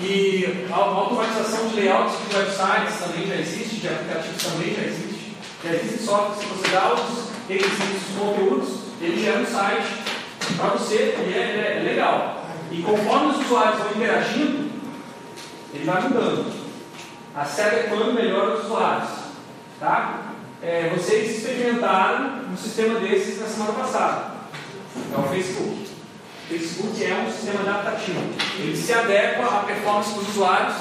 E 0.00 0.66
a 0.70 0.76
automatização 0.76 1.68
de 1.68 1.76
layouts 1.76 2.14
de 2.28 2.36
websites 2.36 2.98
também 3.00 3.26
já 3.26 3.34
existe, 3.36 3.76
de 3.76 3.88
aplicativos 3.88 4.42
também 4.42 4.74
já 4.74 4.82
existe. 4.82 5.36
Já 5.62 5.74
existe 5.74 6.04
software, 6.04 6.36
se 6.38 6.46
você 6.46 6.68
dá 6.68 6.94
os 6.94 7.30
requisitos, 7.48 8.08
os 8.08 8.18
conteúdos, 8.18 8.68
ele 9.00 9.22
gera 9.22 9.40
um 9.40 9.46
site 9.46 9.86
para 10.56 10.68
você 10.70 11.14
e 11.18 11.34
é, 11.34 11.38
é, 11.38 11.78
é 11.78 11.82
legal. 11.82 12.44
E 12.70 12.82
conforme 12.82 13.32
os 13.32 13.44
usuários 13.44 13.78
vão 13.78 13.90
interagindo, 13.92 14.70
ele 15.74 15.84
vai 15.84 16.02
mudando. 16.02 16.60
A 17.34 17.44
se 17.44 17.60
adequando 17.60 18.12
melhor 18.12 18.52
aos 18.52 18.64
usuários. 18.64 19.10
Tá? 19.78 20.32
É, 20.62 20.92
vocês 20.96 21.38
experimentaram 21.38 22.44
um 22.52 22.56
sistema 22.56 23.00
desses 23.00 23.40
na 23.40 23.46
semana 23.46 23.72
passada. 23.72 24.30
É 25.14 25.18
o 25.18 25.22
Facebook. 25.24 25.89
Facebook 26.50 27.04
é 27.04 27.14
um 27.14 27.32
sistema 27.32 27.60
adaptativo. 27.60 28.20
Ele 28.58 28.76
se 28.76 28.92
adequa 28.92 29.44
à 29.44 29.62
performance 29.62 30.12
dos 30.14 30.28
usuários. 30.30 30.74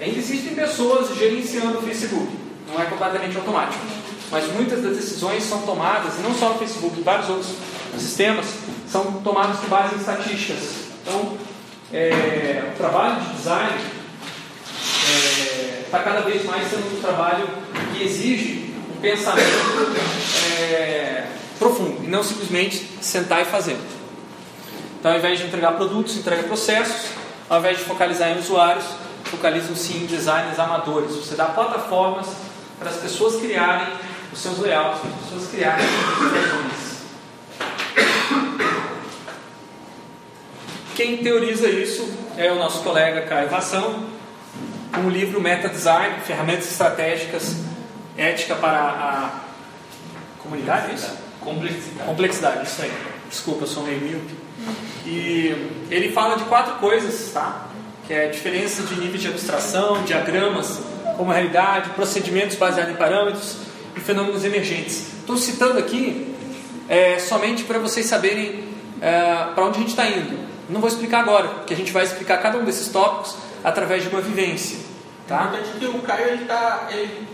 Ainda 0.00 0.18
existem 0.18 0.54
pessoas 0.54 1.16
gerenciando 1.16 1.78
o 1.78 1.82
Facebook. 1.82 2.28
Não 2.68 2.80
é 2.80 2.84
completamente 2.84 3.36
automático. 3.36 3.84
Mas 4.30 4.46
muitas 4.52 4.80
das 4.82 4.96
decisões 4.96 5.42
são 5.42 5.62
tomadas, 5.62 6.18
e 6.18 6.22
não 6.22 6.32
só 6.34 6.50
no 6.50 6.58
Facebook, 6.58 7.02
vários 7.02 7.28
outros 7.28 7.54
sistemas, 7.98 8.46
são 8.88 9.20
tomadas 9.20 9.58
com 9.58 9.66
base 9.66 9.94
em 9.94 9.98
estatísticas. 9.98 10.62
Então, 11.02 11.36
é, 11.92 12.70
o 12.72 12.78
trabalho 12.78 13.20
de 13.20 13.32
design 13.34 13.72
está 15.84 15.98
é, 15.98 16.02
cada 16.02 16.20
vez 16.20 16.44
mais 16.44 16.70
sendo 16.70 16.96
um 16.96 17.00
trabalho 17.00 17.46
que 17.92 18.04
exige 18.04 18.72
um 18.96 19.00
pensamento 19.00 19.92
é, 20.58 21.26
profundo 21.58 22.04
e 22.04 22.06
não 22.06 22.22
simplesmente 22.22 22.88
sentar 23.02 23.42
e 23.42 23.44
fazer. 23.44 23.76
Então, 25.02 25.10
ao 25.10 25.18
invés 25.18 25.40
de 25.40 25.46
entregar 25.46 25.72
produtos, 25.72 26.16
entrega 26.16 26.44
processos, 26.44 27.10
ao 27.50 27.58
invés 27.58 27.78
de 27.78 27.82
focalizar 27.82 28.30
em 28.30 28.38
usuários, 28.38 28.84
focalizam-se 29.24 29.94
em 29.94 30.06
designers 30.06 30.60
amadores. 30.60 31.16
Você 31.16 31.34
dá 31.34 31.46
plataformas 31.46 32.28
para 32.78 32.88
as 32.88 32.98
pessoas 32.98 33.34
criarem 33.40 33.88
os 34.32 34.38
seus 34.38 34.60
layouts, 34.60 35.00
para 35.00 35.10
as 35.10 35.16
pessoas 35.24 35.50
criarem 35.50 35.84
as 35.84 35.90
suas 36.22 37.02
Quem 40.94 41.16
teoriza 41.16 41.68
isso 41.68 42.08
é 42.36 42.52
o 42.52 42.54
nosso 42.54 42.84
colega 42.84 43.22
Caio 43.22 43.48
Vação, 43.48 44.06
com 44.94 45.00
o 45.00 45.10
livro 45.10 45.40
Meta 45.40 45.68
Design, 45.68 46.20
Ferramentas 46.20 46.70
Estratégicas, 46.70 47.56
Ética 48.16 48.54
para 48.54 48.78
a 48.78 49.30
Comunidade, 50.38 50.92
é 50.92 50.94
isso? 50.94 51.10
Complexidade. 51.40 52.08
Complexidade, 52.08 52.66
isso 52.68 52.82
aí. 52.82 52.92
Desculpa, 53.28 53.64
eu 53.64 53.66
sou 53.66 53.82
meio 53.82 54.00
míope. 54.00 54.51
E 55.06 55.84
ele 55.90 56.12
fala 56.12 56.36
de 56.36 56.44
quatro 56.44 56.74
coisas, 56.74 57.32
tá? 57.32 57.68
Que 58.06 58.14
é 58.14 58.26
a 58.26 58.30
diferença 58.30 58.82
de 58.82 58.94
nível 58.96 59.18
de 59.18 59.28
abstração, 59.28 60.02
diagramas 60.04 60.80
como 61.16 61.30
realidade, 61.30 61.90
procedimentos 61.90 62.56
baseados 62.56 62.92
em 62.92 62.96
parâmetros 62.96 63.56
e 63.96 64.00
fenômenos 64.00 64.44
emergentes. 64.44 65.12
Estou 65.20 65.36
citando 65.36 65.78
aqui 65.78 66.34
é, 66.88 67.18
somente 67.18 67.64
para 67.64 67.78
vocês 67.78 68.06
saberem 68.06 68.64
é, 69.00 69.52
para 69.54 69.64
onde 69.64 69.78
a 69.78 69.80
gente 69.80 69.90
está 69.90 70.06
indo. 70.06 70.38
Não 70.68 70.80
vou 70.80 70.88
explicar 70.88 71.20
agora, 71.20 71.48
porque 71.48 71.74
a 71.74 71.76
gente 71.76 71.92
vai 71.92 72.04
explicar 72.04 72.38
cada 72.38 72.58
um 72.58 72.64
desses 72.64 72.88
tópicos 72.88 73.36
através 73.62 74.02
de 74.02 74.08
uma 74.08 74.20
vivência. 74.20 74.78
Tá? 75.26 75.52
É 75.54 75.58
importante 75.58 75.78
que 75.78 75.86
o 75.86 76.00
Caio 76.00 76.28
ele 76.28 76.44
tá, 76.44 76.88
ele 76.90 77.28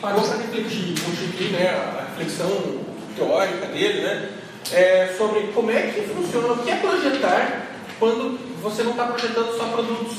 parou 0.00 0.22
para 0.22 0.36
refletir, 0.38 0.94
constituir 1.00 1.52
né, 1.52 1.70
a 1.70 2.06
reflexão 2.10 2.80
teórica 3.16 3.66
dele, 3.66 4.02
né, 4.02 4.28
é, 4.72 5.14
sobre 5.18 5.48
como 5.54 5.70
é 5.70 5.82
que 5.88 6.02
funciona, 6.02 6.52
o 6.52 6.58
que 6.58 6.70
é 6.70 6.76
projetar 6.76 7.66
quando 7.98 8.38
você 8.62 8.82
não 8.82 8.92
está 8.92 9.06
projetando 9.06 9.56
só 9.56 9.64
produtos. 9.66 10.16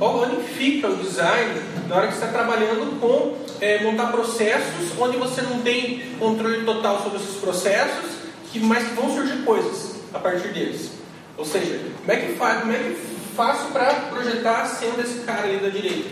Onde 0.00 0.42
fica 0.42 0.88
o 0.88 0.96
design 0.96 1.62
na 1.88 1.96
hora 1.96 2.08
que 2.08 2.14
você 2.14 2.24
está 2.24 2.36
trabalhando 2.36 2.98
com 3.00 3.36
é, 3.60 3.80
montar 3.84 4.10
processos 4.10 4.90
onde 4.98 5.16
você 5.16 5.40
não 5.42 5.60
tem 5.60 6.02
controle 6.18 6.64
total 6.64 7.00
sobre 7.00 7.18
esses 7.18 7.36
processos, 7.36 8.10
que, 8.50 8.58
mas 8.58 8.88
que 8.88 8.94
vão 8.94 9.14
surgir 9.14 9.44
coisas 9.44 10.00
a 10.12 10.18
partir 10.18 10.48
deles. 10.48 10.90
Ou 11.38 11.44
seja, 11.44 11.80
como 12.00 12.12
é 12.12 12.16
que, 12.16 12.32
fa 12.34 12.56
como 12.56 12.72
é 12.72 12.76
que 12.76 12.96
faço 13.36 13.66
para 13.72 13.94
projetar 14.10 14.66
sendo 14.66 15.00
esse 15.00 15.20
cara 15.20 15.44
ali 15.44 15.58
da 15.58 15.68
direita? 15.68 16.10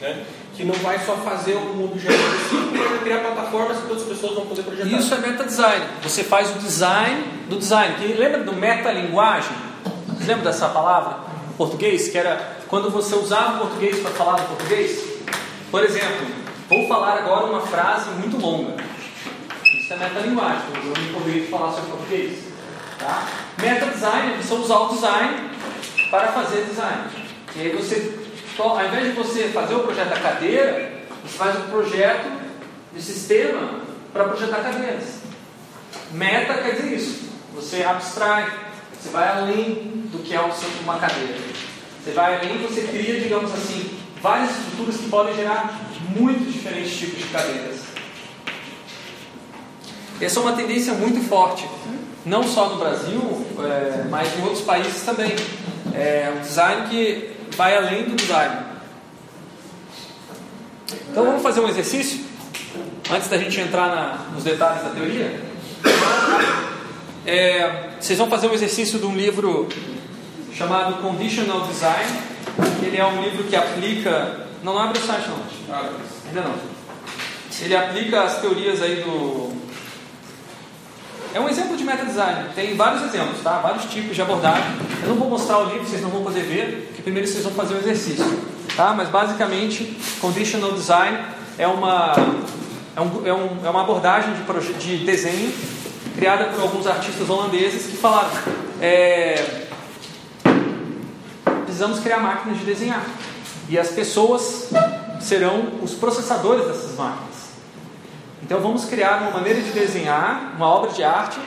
Né? 0.00 0.24
Que 0.60 0.66
não 0.66 0.74
vai 0.74 0.98
só 0.98 1.16
fazer 1.16 1.56
um 1.56 1.84
objeto 1.84 2.12
específico, 2.12 2.70
mas 2.76 3.00
criar 3.00 3.20
plataformas 3.20 3.78
que 3.78 3.84
outras 3.84 4.02
pessoas 4.02 4.34
vão 4.34 4.44
poder 4.44 4.62
projetar. 4.62 4.90
Isso 4.90 5.14
é 5.14 5.18
meta-design. 5.18 5.86
Você 6.02 6.22
faz 6.22 6.54
o 6.54 6.58
design 6.58 7.22
do 7.48 7.56
design. 7.56 7.94
Que, 7.94 8.12
lembra 8.12 8.44
do 8.44 8.52
meta-linguagem? 8.52 9.56
Lembra 10.20 10.52
dessa 10.52 10.68
palavra 10.68 11.20
em 11.48 11.56
português? 11.56 12.08
Que 12.08 12.18
era 12.18 12.58
quando 12.68 12.90
você 12.90 13.14
usava 13.14 13.54
o 13.54 13.58
português 13.68 14.00
para 14.00 14.10
falar 14.10 14.42
no 14.42 14.48
português? 14.48 15.02
Por 15.70 15.82
exemplo, 15.82 16.26
vou 16.68 16.86
falar 16.86 17.14
agora 17.14 17.46
uma 17.46 17.62
frase 17.62 18.10
muito 18.10 18.36
longa. 18.36 18.74
Isso 19.64 19.94
é 19.94 19.96
meta-linguagem. 19.96 20.60
Eu 20.74 20.92
não 21.02 21.20
poderia 21.20 21.48
falar 21.48 21.72
sobre 21.72 21.90
português. 21.92 22.38
Tá? 22.98 23.26
Meta 23.62 23.86
design, 23.86 24.36
você 24.42 24.52
usar 24.52 24.76
o 24.76 24.88
design 24.88 25.50
para 26.10 26.28
fazer 26.32 26.66
design. 26.66 27.04
E 27.56 27.60
aí 27.62 27.70
você, 27.70 28.19
ao 28.62 28.86
invés 28.86 29.06
de 29.06 29.12
você 29.12 29.44
fazer 29.48 29.74
o 29.74 29.80
projeto 29.80 30.08
da 30.08 30.18
cadeira, 30.18 30.92
você 31.22 31.36
faz 31.36 31.56
um 31.56 31.70
projeto 31.70 32.30
de 32.94 33.02
sistema 33.02 33.80
para 34.12 34.24
projetar 34.24 34.62
cadeiras. 34.62 35.20
Meta 36.12 36.54
quer 36.54 36.74
dizer 36.74 36.96
isso. 36.96 37.30
Você 37.54 37.82
abstrai, 37.82 38.50
você 38.92 39.10
vai 39.10 39.28
além 39.28 40.08
do 40.10 40.22
que 40.22 40.34
é 40.34 40.40
uma 40.40 40.98
cadeira. 40.98 41.38
Você 42.02 42.12
vai 42.12 42.36
além 42.36 42.58
você 42.58 42.82
cria, 42.82 43.20
digamos 43.20 43.52
assim, 43.52 43.98
várias 44.22 44.50
estruturas 44.50 44.96
que 44.96 45.08
podem 45.08 45.34
gerar 45.34 45.78
muitos 46.16 46.52
diferentes 46.52 46.96
tipos 46.98 47.18
de 47.18 47.24
cadeiras. 47.24 47.80
Essa 50.20 50.38
é 50.38 50.42
uma 50.42 50.52
tendência 50.52 50.92
muito 50.94 51.26
forte 51.28 51.66
não 52.24 52.42
só 52.42 52.68
no 52.68 52.76
Brasil, 52.76 53.46
é, 53.58 54.04
mas 54.08 54.36
em 54.36 54.42
outros 54.42 54.62
países 54.62 55.02
também. 55.02 55.34
É 55.94 56.32
um 56.36 56.40
design 56.40 56.88
que 56.88 57.29
vai 57.56 57.76
além 57.76 58.04
do 58.04 58.16
design. 58.16 58.56
Então 61.10 61.24
vamos 61.24 61.42
fazer 61.42 61.60
um 61.60 61.68
exercício? 61.68 62.24
Antes 63.10 63.28
da 63.28 63.38
gente 63.38 63.60
entrar 63.60 63.88
na, 63.88 64.18
nos 64.32 64.44
detalhes 64.44 64.82
da 64.82 64.90
teoria. 64.90 65.40
É, 67.26 67.90
vocês 68.00 68.18
vão 68.18 68.28
fazer 68.28 68.48
um 68.48 68.54
exercício 68.54 68.98
de 68.98 69.06
um 69.06 69.14
livro 69.14 69.68
chamado 70.54 71.02
Conditional 71.02 71.66
Design. 71.66 72.08
Ele 72.82 72.96
é 72.96 73.06
um 73.06 73.22
livro 73.22 73.44
que 73.44 73.56
aplica. 73.56 74.46
Não, 74.62 74.74
não 74.74 74.82
abre 74.82 74.98
o 74.98 75.02
site 75.02 75.28
não. 75.28 75.76
Ainda 76.28 76.42
não. 76.42 76.54
Ele 77.62 77.76
aplica 77.76 78.22
as 78.22 78.40
teorias 78.40 78.80
aí 78.80 78.96
do 79.02 79.52
é 81.34 81.40
um 81.40 81.48
exemplo 81.48 81.76
de 81.76 81.84
meta 81.84 82.04
design. 82.04 82.50
Tem 82.54 82.76
vários 82.76 83.02
exemplos, 83.02 83.40
tá? 83.42 83.58
Vários 83.58 83.84
tipos 83.84 84.14
de 84.14 84.22
abordagem. 84.22 84.64
Eu 85.02 85.10
não 85.10 85.16
vou 85.16 85.28
mostrar 85.30 85.58
o 85.58 85.64
livro, 85.64 85.86
vocês 85.86 86.02
não 86.02 86.10
vão 86.10 86.22
poder 86.22 86.42
ver, 86.42 86.86
porque 86.88 87.02
primeiro 87.02 87.28
vocês 87.28 87.44
vão 87.44 87.52
fazer 87.52 87.74
o 87.74 87.78
exercício, 87.78 88.24
tá? 88.76 88.92
Mas 88.92 89.08
basicamente, 89.08 89.96
conditional 90.20 90.72
design 90.72 91.18
é 91.58 91.66
uma 91.66 92.14
é, 92.96 93.00
um, 93.00 93.26
é, 93.26 93.32
um, 93.32 93.66
é 93.66 93.70
uma 93.70 93.82
abordagem 93.82 94.32
de, 94.34 94.72
de 94.74 95.04
desenho 95.04 95.52
criada 96.16 96.46
por 96.46 96.60
alguns 96.60 96.86
artistas 96.86 97.28
holandeses 97.30 97.86
que 97.86 97.96
falaram 97.96 98.30
é, 98.80 99.66
precisamos 101.64 102.00
criar 102.00 102.18
máquinas 102.18 102.58
de 102.58 102.64
desenhar 102.64 103.04
e 103.68 103.78
as 103.78 103.88
pessoas 103.88 104.70
serão 105.20 105.78
os 105.82 105.94
processadores 105.94 106.66
dessas 106.66 106.96
máquinas. 106.96 107.39
Então 108.50 108.60
vamos 108.60 108.84
criar 108.86 109.22
uma 109.22 109.30
maneira 109.30 109.62
de 109.62 109.70
desenhar 109.70 110.54
uma 110.56 110.66
obra 110.66 110.90
de 110.90 111.04
arte 111.04 111.38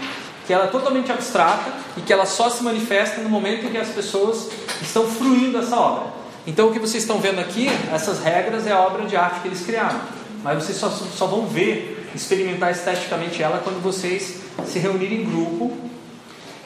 que 0.47 0.53
ela 0.53 0.63
é 0.63 0.67
totalmente 0.67 1.11
abstrata 1.11 1.69
e 1.97 2.01
que 2.01 2.13
ela 2.13 2.25
só 2.25 2.49
se 2.49 2.63
manifesta 2.63 3.19
no 3.19 3.27
momento 3.27 3.65
em 3.65 3.71
que 3.71 3.77
as 3.77 3.89
pessoas 3.89 4.49
estão 4.81 5.05
fruindo 5.05 5.57
essa 5.57 5.75
obra. 5.77 6.13
Então 6.47 6.69
o 6.69 6.71
que 6.71 6.79
vocês 6.79 7.03
estão 7.03 7.19
vendo 7.19 7.41
aqui, 7.41 7.67
essas 7.93 8.23
regras 8.23 8.65
é 8.65 8.71
a 8.71 8.79
obra 8.79 9.05
de 9.05 9.17
arte 9.17 9.41
que 9.41 9.49
eles 9.49 9.65
criaram. 9.65 9.99
Mas 10.41 10.63
vocês 10.63 10.77
só, 10.77 10.89
só 10.89 11.27
vão 11.27 11.45
ver, 11.45 12.09
experimentar 12.15 12.71
esteticamente 12.71 13.43
ela 13.43 13.59
quando 13.61 13.83
vocês 13.83 14.37
se 14.65 14.79
reunirem 14.79 15.23
em 15.23 15.25
grupo 15.25 15.77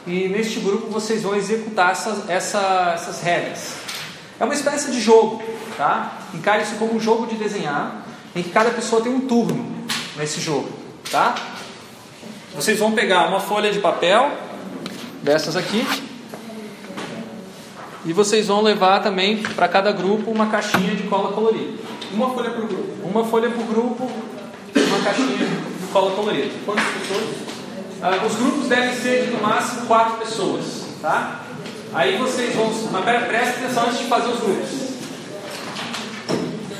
e 0.05 0.29
neste 0.29 0.59
grupo 0.59 0.85
vocês 0.91 1.23
vão 1.23 1.33
executar 1.33 1.93
essas, 1.93 2.29
essa, 2.29 2.91
essas 2.93 3.23
regras. 3.23 3.73
É 4.39 4.45
uma 4.45 4.53
espécie 4.53 4.91
de 4.91 5.01
jogo, 5.01 5.41
tá? 5.75 6.19
Encare 6.31 6.61
isso 6.61 6.75
como 6.75 6.93
um 6.93 6.99
jogo 6.99 7.25
de 7.25 7.33
desenhar, 7.33 8.05
em 8.35 8.43
que 8.43 8.51
cada 8.51 8.69
pessoa 8.69 9.01
tem 9.01 9.11
um 9.11 9.21
turno 9.21 9.76
nesse 10.17 10.41
jogo, 10.41 10.69
tá? 11.11 11.35
Vocês 12.55 12.79
vão 12.79 12.91
pegar 12.91 13.27
uma 13.27 13.39
folha 13.39 13.71
de 13.71 13.79
papel 13.79 14.31
dessas 15.21 15.55
aqui 15.55 15.85
e 18.05 18.13
vocês 18.13 18.47
vão 18.47 18.61
levar 18.61 19.01
também 19.01 19.43
para 19.43 19.67
cada 19.67 19.91
grupo 19.91 20.31
uma 20.31 20.47
caixinha 20.47 20.95
de 20.95 21.03
cola 21.03 21.31
colorida. 21.33 21.77
Uma 22.11 22.33
folha 22.33 22.49
por 22.49 22.67
grupo. 22.67 23.07
Uma 23.07 23.23
folha 23.25 23.49
por 23.49 23.65
grupo, 23.65 24.11
uma 24.75 24.99
caixinha 25.03 25.37
de 25.37 25.87
cola 25.91 26.11
colorida. 26.15 26.51
Quantas 26.65 26.85
pessoas? 26.85 27.47
ah, 28.01 28.25
os 28.25 28.35
grupos 28.35 28.67
devem 28.67 28.95
ser 28.95 29.25
de 29.25 29.31
no 29.31 29.41
máximo 29.41 29.87
quatro 29.87 30.17
pessoas, 30.17 30.85
tá? 31.01 31.41
Aí 31.93 32.17
vocês 32.17 32.55
vão, 32.55 32.71
mas 32.91 33.03
presta 33.27 33.59
atenção 33.59 33.83
antes 33.83 33.99
de 33.99 34.05
fazer 34.05 34.29
os 34.29 34.39
grupos. 34.39 34.69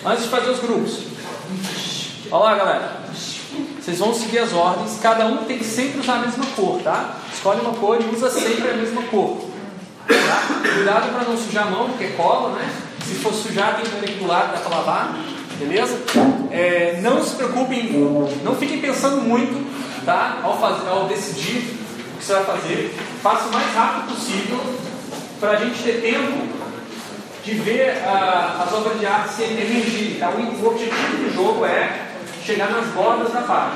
Antes 0.06 0.24
de 0.24 0.30
fazer 0.30 0.50
os 0.52 0.60
grupos. 0.60 1.17
Olha 2.30 2.44
lá, 2.44 2.56
galera. 2.56 2.92
Vocês 3.80 4.00
vão 4.00 4.14
seguir 4.14 4.40
as 4.40 4.52
ordens. 4.52 5.00
Cada 5.02 5.26
um 5.28 5.46
tem 5.46 5.58
que 5.58 5.64
sempre 5.64 6.02
usar 6.02 6.16
a 6.16 6.20
mesma 6.20 6.46
cor, 6.56 6.82
tá? 6.82 7.16
Escolhe 7.34 7.62
uma 7.62 7.74
cor 7.74 7.98
e 8.02 8.14
usa 8.14 8.30
sempre 8.30 8.70
a 8.70 8.74
mesma 8.74 9.02
cor. 9.04 9.38
Tá? 10.06 10.48
Cuidado 10.74 11.14
para 11.14 11.24
não 11.30 11.38
sujar 11.38 11.68
a 11.68 11.72
mão, 11.72 11.90
porque 11.90 12.08
cola, 12.10 12.58
né? 12.60 12.70
Se 13.06 13.16
for 13.16 13.34
sujar, 13.34 13.78
tem 13.78 14.00
aqui 14.00 14.20
do 14.20 14.28
lado, 14.28 14.52
dá 14.52 14.60
para 14.60 14.78
lavar. 14.78 15.16
Beleza? 15.58 15.98
É, 16.52 17.00
não 17.02 17.24
se 17.24 17.36
preocupem, 17.36 17.92
não 18.44 18.56
fiquem 18.56 18.80
pensando 18.80 19.22
muito, 19.22 19.66
tá? 20.06 20.40
Ao, 20.44 20.60
fazer, 20.60 20.90
ao 20.90 21.06
decidir 21.08 21.60
o 22.14 22.18
que 22.20 22.26
você 22.26 22.34
vai 22.34 22.44
fazer. 22.44 22.96
Faça 23.24 23.48
o 23.48 23.54
mais 23.54 23.74
rápido 23.74 24.14
possível 24.14 24.60
para 25.40 25.52
a 25.52 25.56
gente 25.56 25.82
ter 25.82 26.02
tempo 26.02 26.58
de 27.44 27.54
ver 27.54 28.04
uh, 28.04 28.62
as 28.62 28.74
obras 28.74 29.00
de 29.00 29.06
arte 29.06 29.34
se 29.34 29.44
emergirem. 29.44 30.20
Tá? 30.20 30.30
O 30.30 30.68
objetivo 30.68 31.18
do 31.24 31.34
jogo 31.34 31.66
é 31.66 32.08
chegar 32.48 32.72
nas 32.72 32.86
bordas 32.94 33.34
da 33.34 33.42
página, 33.42 33.76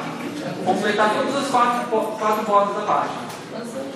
completar 0.65 1.13
todas 1.13 1.43
as 1.43 1.51
quatro, 1.51 1.87
quatro 2.17 2.45
bordas 2.45 2.75
da 2.77 2.81
página. 2.83 3.31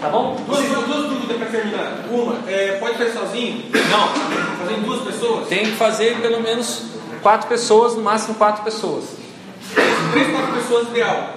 Tá 0.01 0.09
bom? 0.09 0.35
Duas, 0.45 0.65
duas 0.65 1.09
dúvidas 1.09 1.37
para 1.37 1.47
terminar. 1.47 2.03
Uma, 2.11 2.37
é, 2.45 2.77
pode 2.77 2.97
fazer 2.97 3.13
sozinho? 3.13 3.71
Não. 3.89 4.57
Fazer 4.57 4.73
em 4.73 4.81
duas 4.81 5.01
pessoas? 5.03 5.47
Tem 5.47 5.63
que 5.63 5.71
fazer 5.77 6.17
pelo 6.17 6.41
menos 6.41 6.87
quatro 7.21 7.47
pessoas, 7.47 7.95
no 7.95 8.03
máximo 8.03 8.35
quatro 8.35 8.63
pessoas. 8.65 9.05
Três, 10.11 10.31
quatro 10.31 10.53
pessoas 10.53 10.89
ideal. 10.89 11.29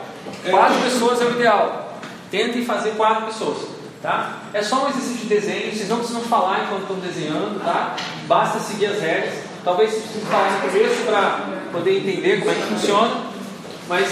É, 0.44 0.50
quatro 0.50 0.80
pessoas 0.80 1.22
é 1.22 1.24
o 1.24 1.30
ideal. 1.30 1.94
Tentem 2.32 2.64
fazer 2.64 2.90
quatro 2.96 3.26
pessoas. 3.26 3.58
Tá? 4.02 4.38
É 4.52 4.62
só 4.62 4.84
um 4.84 4.88
exercício 4.88 5.18
de 5.18 5.26
desenho, 5.26 5.74
vocês 5.74 5.88
não 5.88 5.98
precisam 5.98 6.22
falar 6.22 6.64
enquanto 6.64 6.82
estão 6.82 6.96
desenhando, 6.98 7.64
tá? 7.64 7.96
Basta 8.26 8.58
seguir 8.60 8.86
as 8.86 9.00
regras. 9.00 9.34
Talvez 9.64 9.90
vocês 9.90 10.04
precisem 10.04 10.28
falar 10.28 10.50
no 10.52 10.60
começo 10.60 11.02
para 11.04 11.57
poder 11.72 11.98
entender 11.98 12.38
como 12.38 12.50
é 12.50 12.54
que 12.54 12.62
funciona, 12.62 13.26
mas 13.88 14.08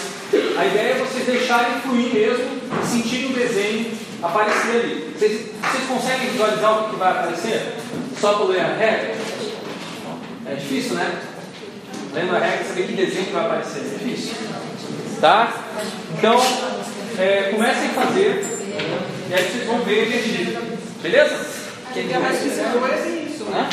a 0.58 0.64
ideia 0.64 0.94
é 0.94 1.04
vocês 1.06 1.26
deixarem 1.26 1.80
fluir 1.80 2.12
mesmo 2.12 2.60
e 2.82 2.86
sentirem 2.86 3.30
o 3.30 3.34
desenho 3.34 3.92
aparecer 4.22 4.76
ali. 4.76 5.14
Vocês, 5.16 5.50
vocês 5.60 5.84
conseguem 5.88 6.30
visualizar 6.30 6.80
o 6.80 6.90
que 6.90 6.96
vai 6.96 7.10
aparecer? 7.10 7.74
Só 8.20 8.34
por 8.34 8.50
ler 8.50 8.60
a 8.60 8.74
regra? 8.74 9.14
É 10.46 10.54
difícil, 10.54 10.94
né? 10.94 11.20
Lendo 12.14 12.34
a 12.34 12.38
regra, 12.38 12.64
saber 12.64 12.86
que 12.86 12.92
desenho 12.92 13.32
vai 13.32 13.44
aparecer. 13.44 13.80
É 13.80 13.98
difícil. 13.98 14.34
Tá? 15.20 15.52
Então, 16.16 16.40
é, 17.18 17.50
comecem 17.52 17.88
a 17.88 17.92
fazer. 17.92 18.44
E 19.28 19.34
aí 19.34 19.42
vocês 19.42 19.66
vão 19.66 19.80
ver 19.80 20.06
energia. 20.06 20.60
Beleza? 21.02 21.46
Quem 21.92 22.08
quer 22.08 22.20
mais 22.20 22.42
é 22.42 22.46
isso. 22.46 23.44
Né? 23.44 23.68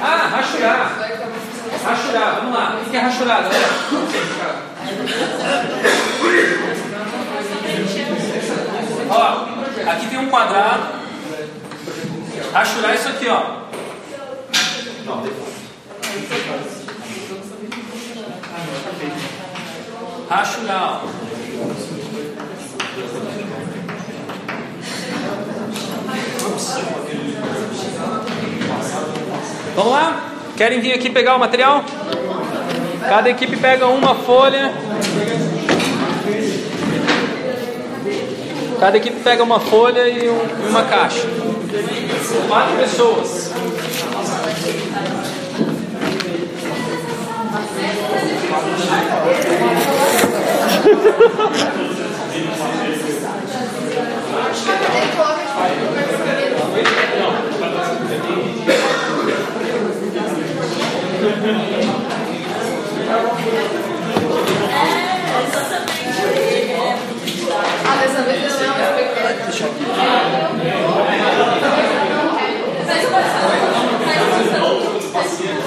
Ah, 0.00 0.28
rachurar. 0.30 1.17
Rachurar, 1.84 2.34
vamos 2.36 2.54
lá. 2.54 2.80
O 2.84 2.90
que 2.90 2.96
é 2.96 3.00
rachurar, 3.00 3.42
galera? 3.42 3.68
ó, 9.10 9.90
aqui 9.90 10.06
tem 10.06 10.18
um 10.18 10.28
quadrado. 10.28 10.98
Rachurar 12.52 12.94
isso 12.94 13.08
aqui, 13.08 13.28
ó. 13.28 13.58
Rachurar, 20.28 21.02
ó. 21.04 21.08
Vamos 29.74 29.92
lá? 29.92 30.37
Querem 30.58 30.80
vir 30.80 30.92
aqui 30.92 31.08
pegar 31.08 31.36
o 31.36 31.38
material? 31.38 31.84
Cada 33.08 33.30
equipe 33.30 33.56
pega 33.58 33.86
uma 33.86 34.16
folha. 34.16 34.74
Cada 38.80 38.96
equipe 38.96 39.20
pega 39.20 39.44
uma 39.44 39.60
folha 39.60 40.08
e, 40.08 40.28
um, 40.28 40.68
uma 40.68 40.82
caixa. 40.82 41.28
Quatro 42.48 42.76
pessoas. 42.76 43.52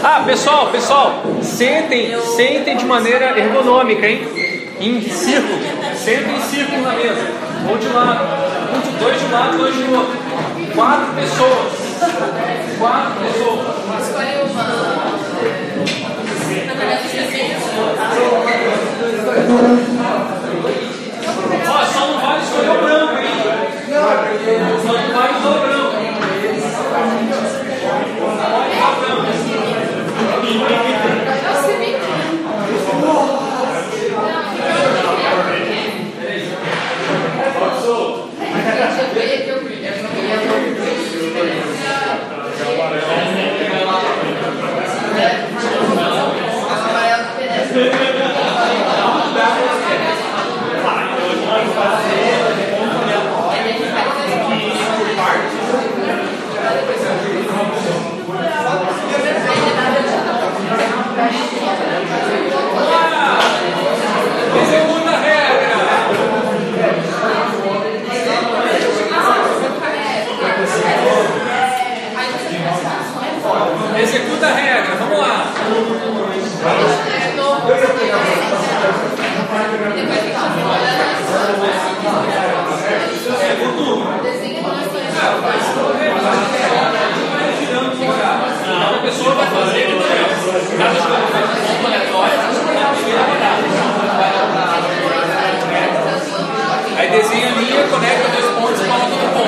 Ah, 0.03 0.23
pessoal, 0.25 0.71
pessoal, 0.71 1.21
sentem, 1.41 2.17
sentem 2.21 2.77
de 2.77 2.85
maneira 2.85 3.37
ergonômica, 3.37 4.07
hein? 4.07 4.25
Em 4.79 5.01
círculo. 5.01 5.59
Sentem 5.95 6.37
em 6.37 6.41
círculo 6.41 6.81
na 6.81 6.93
mesa. 6.93 7.29
Um 7.69 7.77
de 7.77 7.89
lado, 7.89 8.23
um 8.73 8.99
dois 8.99 9.19
de 9.19 9.27
lado, 9.27 9.57
dois 9.57 9.75
de 9.75 9.83
outro. 9.83 10.17
Quatro 10.73 11.13
pessoas. 11.13 11.73
Quatro 12.79 13.11
pessoas. 13.21 14.40
Ó, 21.67 21.85
só 21.85 22.07
não 22.07 22.19
vale 22.19 22.43
escolher 22.43 22.69
o 22.69 22.81
branco, 22.81 23.17
hein? 23.17 23.31
Só 24.85 24.91
não 24.91 25.13
vale 25.13 25.33
usar 25.37 25.49
o 25.49 25.59
branco. 25.61 25.80
Executa 74.01 74.47
a 74.47 74.53
regra, 74.53 74.95
vamos 74.95 75.19
lá. 75.19 75.53
É. 77.63 78.01
Cada 88.81 88.97
pessoa 89.01 89.35
vai 89.35 89.47
fazer 89.47 89.81
cada 89.87 89.91
jogo 89.91 90.11
vai 90.11 90.15
fazer 90.15 90.30
Aí 96.97 97.09
desenha 97.09 97.47
a 97.47 97.51
linha, 97.51 97.87
conecta 97.87 98.27
dois 98.27 98.45
pontos 98.57 98.81
e 98.81 98.83
coloca 98.83 99.15
no 99.15 99.29
ponto. 99.31 99.47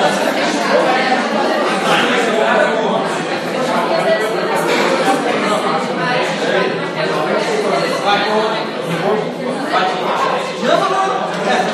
Não, 10.62 10.80
não, 10.80 11.06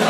não. 0.05 0.10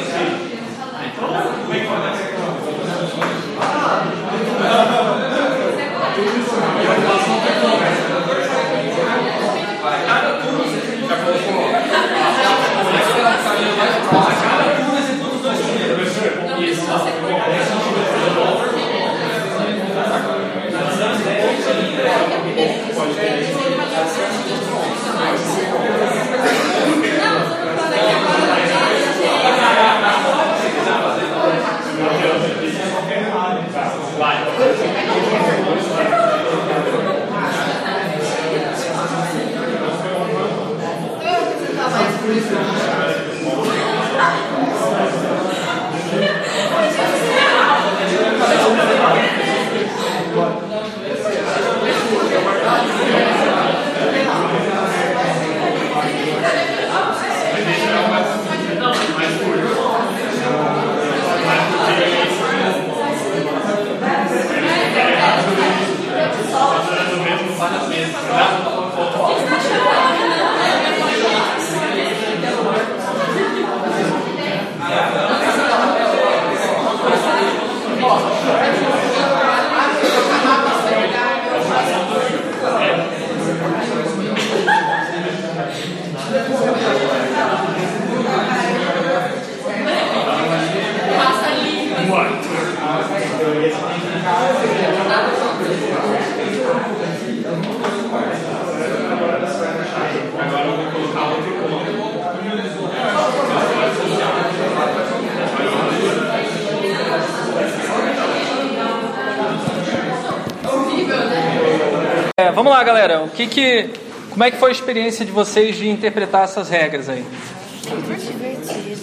vamos 112.61 112.77
lá, 112.77 112.83
galera. 112.83 113.23
O 113.23 113.29
que 113.29 113.47
que, 113.47 113.89
como 114.29 114.43
é 114.43 114.51
que 114.51 114.57
foi 114.57 114.69
a 114.69 114.71
experiência 114.71 115.25
de 115.25 115.31
vocês 115.31 115.75
de 115.75 115.89
interpretar 115.89 116.43
essas 116.43 116.69
regras 116.69 117.09
aí? 117.09 117.25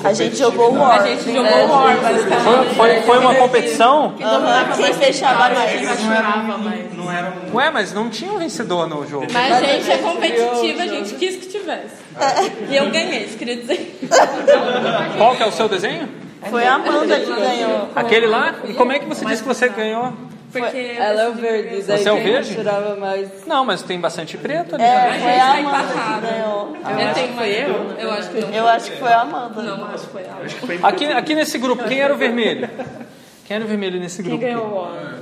A 0.05 0.12
gente 0.12 0.37
jogou 0.37 0.73
War. 0.75 1.03
A 1.03 1.07
gente 1.09 1.25
jogou 1.25 1.68
War, 1.68 2.01
basicamente. 2.01 2.44
Foi, 2.44 2.75
foi, 2.75 3.03
foi 3.03 3.18
uma 3.18 3.35
competição? 3.35 4.14
Aham, 4.23 4.77
quem 4.77 4.94
fechava 4.94 5.51
mais. 5.51 5.83
Machucava 5.83 6.59
mais. 6.59 7.53
Ué, 7.53 7.71
mas 7.73 7.92
não 7.92 8.09
tinha 8.09 8.33
um 8.33 8.38
vencedor 8.38 8.88
no 8.88 9.05
jogo. 9.05 9.27
Mas 9.33 9.53
a 9.53 9.61
gente 9.61 9.90
é 9.90 9.99
competitiva, 9.99 10.83
a 10.83 10.87
gente 10.87 11.14
quis 11.16 11.37
que 11.37 11.47
tivesse. 11.49 11.97
E 12.71 12.77
eu 12.77 12.88
ganhei, 12.90 13.25
isso 13.25 13.37
queria 13.37 13.57
dizer. 13.57 13.99
Qual 15.16 15.35
que 15.35 15.42
é 15.42 15.47
o 15.47 15.53
seu 15.53 15.68
desenho? 15.68 16.09
Foi 16.49 16.64
a 16.64 16.75
Amanda 16.75 17.18
que 17.18 17.27
ganhou. 17.27 17.88
Aquele 17.97 18.29
lá? 18.29 18.55
E 18.68 18.75
como 18.75 18.92
é 18.92 19.01
que 19.01 19.07
você 19.07 19.25
disse 19.25 19.42
que 19.42 19.49
você 19.49 19.68
ganhou? 19.68 20.12
Porque 20.51 20.77
Ela 20.99 21.23
é 21.23 21.29
o 21.29 21.35
verde, 21.35 21.83
daí 21.83 22.03
Você 22.03 22.09
é 22.09 22.13
o 22.13 22.17
quem 22.17 22.25
verde? 22.25 22.49
misturava 22.49 22.97
mais. 22.97 23.29
Não, 23.47 23.65
mas 23.65 23.83
tem 23.83 24.01
bastante 24.01 24.37
preto 24.39 24.75
ali. 24.77 24.85
É, 24.85 25.05
também. 25.05 25.21
foi 25.21 25.39
a 25.39 25.53
Amanda 25.53 25.93
que 25.93 26.27
ganhou. 26.27 26.77
eu 27.09 27.15
tenho 27.15 27.33
uma 27.33 27.47
eu? 27.47 27.91
Eu 27.99 28.11
acho 28.13 28.31
que 28.31 28.41
não. 28.41 28.51
Eu 28.51 28.69
acho 28.69 28.91
que 28.91 28.97
foi 28.99 29.13
a 29.13 29.21
Amanda. 29.21 29.63
Não, 29.63 29.85
acho 29.87 30.05
que 30.07 30.11
foi 30.11 30.23
ela. 30.23 30.89
Aqui, 30.89 31.05
aqui 31.07 31.35
nesse 31.35 31.59
grupo, 31.59 31.85
quem 31.85 32.01
era 32.01 32.15
o 32.15 32.17
vermelho? 32.17 32.69
Quem 33.47 33.57
era 33.57 33.65
o 33.65 33.69
vermelho 33.69 34.01
nesse 34.01 34.23
Quem 34.23 34.31
grupo? 34.33 34.45
ganhou 34.45 34.67
o 34.67 34.75
War? 34.77 35.19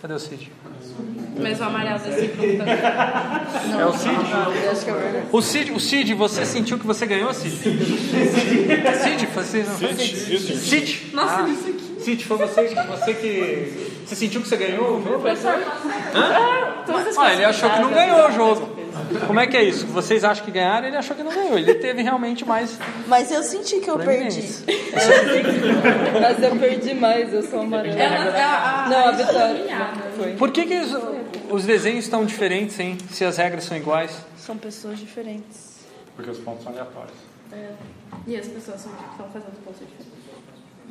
Cadê 0.00 0.14
o 0.14 0.18
Cid? 0.18 0.52
Mas 1.38 1.60
o 1.60 1.64
amarelo 1.64 1.98
desse 1.98 2.26
grupo 2.28 2.56
também. 2.56 2.74
É 3.80 3.86
o 3.86 3.92
Cid? 3.92 4.16
Acho 4.70 4.84
que 4.84 4.90
é 4.90 4.94
verdade. 4.94 5.26
O 5.32 5.42
Cid, 5.42 5.72
o 5.72 5.80
Cid, 5.80 6.14
você 6.14 6.46
sentiu 6.46 6.78
que 6.78 6.86
você 6.86 7.04
ganhou, 7.06 7.32
Cid? 7.34 7.56
Cid, 7.56 9.26
você 9.34 9.62
não 9.62 9.74
foi? 9.78 9.94
Cid. 9.94 11.10
Nossa, 11.12 11.42
Ah, 11.42 11.48
isso 11.48 11.68
Cid, 12.06 12.24
foi 12.24 12.36
você, 12.36 12.68
você 12.68 13.14
que. 13.14 13.96
Você 14.06 14.14
sentiu 14.14 14.40
que 14.40 14.46
você 14.46 14.56
ganhou 14.56 14.98
o 14.98 15.02
jogo? 15.02 15.18
Professor. 15.18 15.60
Ah, 17.18 17.32
ele 17.32 17.44
achou 17.44 17.68
que 17.68 17.80
não 17.80 17.90
ganhou 17.90 18.28
o 18.28 18.30
jogo. 18.32 18.76
Como 19.26 19.40
é 19.40 19.46
que 19.48 19.56
é 19.56 19.64
isso? 19.64 19.84
Vocês 19.88 20.22
acham 20.22 20.44
que 20.44 20.52
ganharam, 20.52 20.86
ele 20.86 20.96
achou 20.96 21.16
que 21.16 21.24
não 21.24 21.32
ganhou. 21.32 21.58
Ele 21.58 21.74
teve 21.74 22.02
realmente 22.02 22.44
mais. 22.44 22.78
Mas 23.08 23.32
eu 23.32 23.42
senti 23.42 23.80
que 23.80 23.90
eu 23.90 23.98
perdi. 23.98 24.40
proeminência. 24.40 24.66
Mas 26.22 26.42
eu 26.44 26.56
perdi 26.56 26.94
mais, 26.94 27.34
eu 27.34 27.42
sou 27.42 27.62
amarela. 27.62 28.00
Ela, 28.00 28.38
a, 28.38 28.84
a, 28.84 28.88
Não, 28.88 29.08
a 29.08 29.10
Vitória. 29.10 29.64
Foi. 30.16 30.32
Por 30.34 30.52
que, 30.52 30.64
que 30.64 30.78
os, 30.78 30.96
os 31.50 31.64
desenhos 31.64 32.04
estão 32.04 32.24
diferentes, 32.24 32.78
hein? 32.78 32.96
Se 33.10 33.24
as 33.24 33.36
regras 33.36 33.64
são 33.64 33.76
iguais? 33.76 34.16
São 34.38 34.56
pessoas 34.56 35.00
diferentes. 35.00 35.80
Porque 36.14 36.30
os 36.30 36.38
pontos 36.38 36.62
são 36.62 36.70
aleatórios. 36.70 37.18
E 38.28 38.36
as 38.36 38.46
pessoas 38.46 38.80
são, 38.80 38.92
estão 38.92 39.28
fazendo 39.32 39.64
pontos 39.64 39.80
diferentes. 39.80 40.15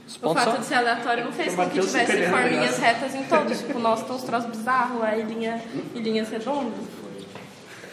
Os 0.07 0.19
O 0.21 0.33
fato 0.33 0.59
de 0.59 0.65
ser 0.65 0.75
aleatório 0.75 1.25
não 1.25 1.31
fez 1.31 1.55
com 1.55 1.67
que 1.69 1.79
tivesse 1.79 2.27
forminhas 2.27 2.77
retas 2.77 3.15
em 3.15 3.23
todos. 3.23 3.57
Tipo, 3.59 3.79
nós 3.79 4.03
tem 4.03 4.15
uns 4.15 4.23
troços 4.23 4.49
bizarros, 4.49 5.03
aí 5.03 5.23
linha, 5.23 5.61
e 5.95 5.99
linhas 5.99 6.29
redondas. 6.29 6.73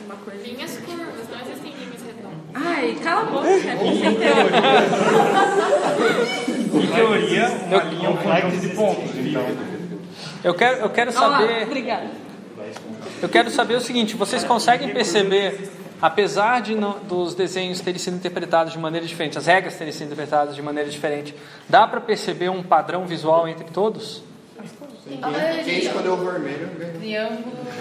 Uma 0.04 0.16
coisa. 0.16 0.42
Linhas 0.46 0.78
curvas, 0.78 1.28
não 1.30 1.40
existem 1.40 1.72
linhas 1.72 2.02
redondas. 2.02 2.38
Ai, 2.54 2.96
cala 3.02 3.22
a 3.22 3.24
boca, 3.24 3.48
chefe. 3.60 3.98
Sem 3.98 4.14
ter. 4.16 4.32
Em 6.74 6.86
teoria, 6.86 7.48
uma 7.66 7.82
linha 7.84 8.06
é 8.06 8.10
um 8.10 8.16
conjunto 8.16 8.56
de 8.60 8.68
pontos. 8.74 9.10
Então, 9.16 9.46
Eu 10.44 10.54
quero, 10.54 10.76
eu 10.78 10.90
quero 10.90 11.14
lá, 11.14 11.20
saber. 11.20 11.62
obrigada. 11.62 12.06
Eu 13.22 13.28
quero 13.28 13.50
saber 13.50 13.74
o 13.76 13.80
seguinte: 13.80 14.16
vocês 14.16 14.44
conseguem 14.44 14.92
perceber, 14.92 15.70
apesar 16.02 16.60
de 16.60 16.74
não- 16.74 16.98
dos 16.98 17.34
desenhos 17.34 17.80
terem 17.80 17.98
sido 17.98 18.16
interpretados 18.16 18.72
de 18.72 18.78
maneira 18.78 19.06
diferente, 19.06 19.38
as 19.38 19.46
regras 19.46 19.76
terem 19.76 19.92
sido 19.92 20.06
interpretadas 20.06 20.54
de 20.54 20.60
maneira 20.60 20.90
diferente, 20.90 21.34
dá 21.68 21.86
para 21.86 22.00
perceber 22.00 22.48
um 22.50 22.62
padrão 22.62 23.06
visual 23.06 23.48
entre 23.48 23.64
todos? 23.70 24.22
Quem 25.64 25.78
escolheu 25.78 26.12
o 26.14 26.16
vermelho 26.16 26.68
ganhou. 27.00 27.30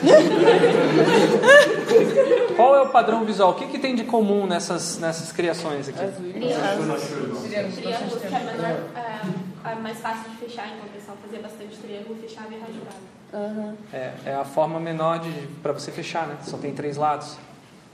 Qual 2.55 2.75
é 2.75 2.81
o 2.81 2.89
padrão 2.89 3.23
visual? 3.25 3.51
O 3.51 3.53
que, 3.55 3.67
que 3.67 3.77
tem 3.79 3.93
de 3.95 4.03
comum 4.03 4.45
nessas, 4.47 4.97
nessas 4.97 5.31
criações 5.31 5.87
aqui? 5.89 5.99
Triângulo, 5.99 6.97
que 6.99 7.55
é 7.55 8.39
menor, 8.39 8.79
é, 8.95 9.71
é 9.71 9.75
mais 9.75 9.99
fácil 9.99 10.29
de 10.31 10.37
fechar, 10.37 10.65
então 10.67 10.85
o 10.85 10.89
pessoal 10.89 11.15
fazia 11.21 11.39
bastante 11.39 11.77
triângulo, 11.77 12.15
fechava 12.19 12.47
e 12.51 12.59
rajurava. 12.59 13.75
É, 13.93 14.11
é 14.25 14.33
a 14.35 14.43
forma 14.43 14.79
menor 14.79 15.19
de 15.19 15.31
para 15.61 15.71
você 15.73 15.91
fechar, 15.91 16.25
né? 16.27 16.37
Só 16.43 16.57
tem 16.57 16.73
três 16.73 16.97
lados. 16.97 17.37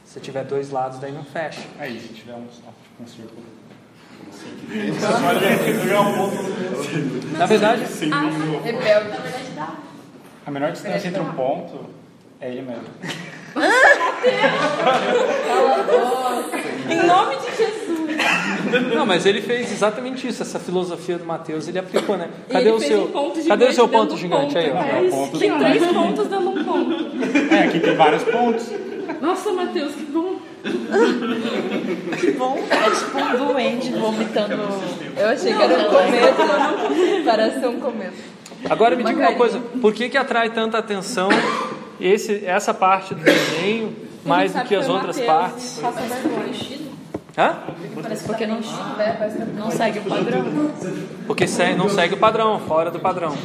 Se 0.07 0.21
tiver 0.21 0.45
dois 0.45 0.71
lados, 0.71 0.99
daí 0.99 1.11
não 1.11 1.25
fecha. 1.25 1.59
aí, 1.77 1.99
se 1.99 2.13
tiver 2.13 2.33
um, 2.33 2.45
tipo, 2.47 2.73
um 3.01 3.05
círculo. 3.05 3.43
Um 4.79 4.95
ponto. 6.15 7.37
Na 7.37 7.45
verdade, 7.45 7.81
Na 8.07 8.29
verdade 8.61 9.51
dá. 9.53 9.73
A 10.45 10.51
menor 10.51 10.71
distância 10.71 11.09
entre 11.09 11.19
um 11.21 11.33
ponto 11.33 11.89
é 12.39 12.49
ele 12.49 12.61
mesmo. 12.61 12.85
Em 16.89 17.05
nome 17.05 17.35
de 17.35 17.57
Jesus. 17.57 18.95
Não, 18.95 19.05
mas 19.05 19.25
ele 19.25 19.41
fez 19.41 19.71
exatamente 19.71 20.25
isso, 20.25 20.41
essa 20.41 20.57
filosofia 20.59 21.17
do 21.17 21.25
Mateus, 21.25 21.67
ele 21.67 21.79
aplicou, 21.79 22.15
né? 22.17 22.29
Cadê 22.49 22.69
Ele 22.69 22.71
o 22.77 22.79
seu, 22.79 23.03
um 23.03 23.11
ponto 23.11 23.45
cadê 23.45 23.65
o 23.65 23.73
seu 23.73 23.85
gigante 23.85 23.91
ponto 24.07 24.17
gigante 24.17 24.53
ponto. 24.53 24.57
aí, 24.57 24.71
ó? 24.71 24.81
É 24.83 25.03
isso. 25.03 25.37
Tem 25.39 25.59
três 25.59 25.85
pontos 25.85 26.27
dando 26.27 26.49
um 26.49 26.63
ponto. 26.63 27.53
É, 27.53 27.63
aqui 27.63 27.79
tem 27.81 27.95
vários 27.95 28.23
pontos. 28.23 28.71
Nossa, 29.27 29.51
Matheus, 29.51 29.93
que 29.93 30.05
bom. 30.05 30.39
Que 32.17 32.31
bom. 32.31 32.57
É 32.69 32.89
tipo 32.89 33.17
um 33.19 33.47
duende 33.47 33.91
vomitando. 33.91 34.53
Eu 35.17 35.27
achei 35.27 35.53
que 35.53 35.61
era 35.61 35.79
um 35.79 35.91
cometa. 35.91 37.23
Parece 37.25 37.59
ser 37.59 37.67
um 37.67 37.79
cometa. 37.81 38.13
Agora 38.69 38.95
me 38.95 39.03
diga 39.03 39.19
uma 39.19 39.33
coisa, 39.33 39.59
por 39.59 39.93
que 39.93 40.07
que 40.07 40.17
atrai 40.17 40.49
tanta 40.49 40.77
atenção 40.77 41.27
esse, 41.99 42.45
essa 42.45 42.73
parte 42.73 43.13
do 43.13 43.21
desenho 43.21 43.93
mais 44.23 44.53
do 44.53 44.63
que 44.63 44.73
as 44.73 44.87
outras 44.87 45.19
partes? 45.19 45.77
Passa 45.81 46.01
vergonha. 46.01 46.87
Hã? 47.37 47.57
Porque 48.25 48.47
não, 48.47 48.61
não 49.57 49.71
segue 49.71 49.99
o 49.99 50.03
padrão. 50.03 50.45
Porque 51.27 51.45
não 51.77 51.89
segue 51.89 52.13
o 52.13 52.17
padrão, 52.17 52.59
fora 52.61 52.89
do 52.89 52.99
padrão. 52.99 53.35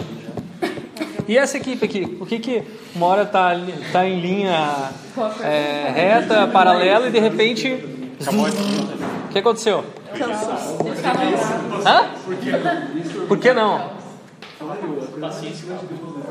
E 1.29 1.39
essa 1.39 1.57
equipe 1.57 1.85
aqui, 1.85 2.07
por 2.07 2.27
que 2.27 2.39
que 2.39 2.63
uma 2.95 3.07
hora 3.07 3.25
tá, 3.25 3.53
tá 3.93 4.07
em 4.07 4.21
linha 4.21 4.91
é, 5.43 5.91
reta, 5.95 6.47
paralela 6.49 7.09
e 7.09 7.11
de 7.11 7.19
repente... 7.19 7.73
O 8.23 9.29
que 9.33 9.39
aconteceu? 9.39 9.85
Hã? 11.87 12.11
Por 13.27 13.39
que 13.39 13.53
não? 13.53 13.91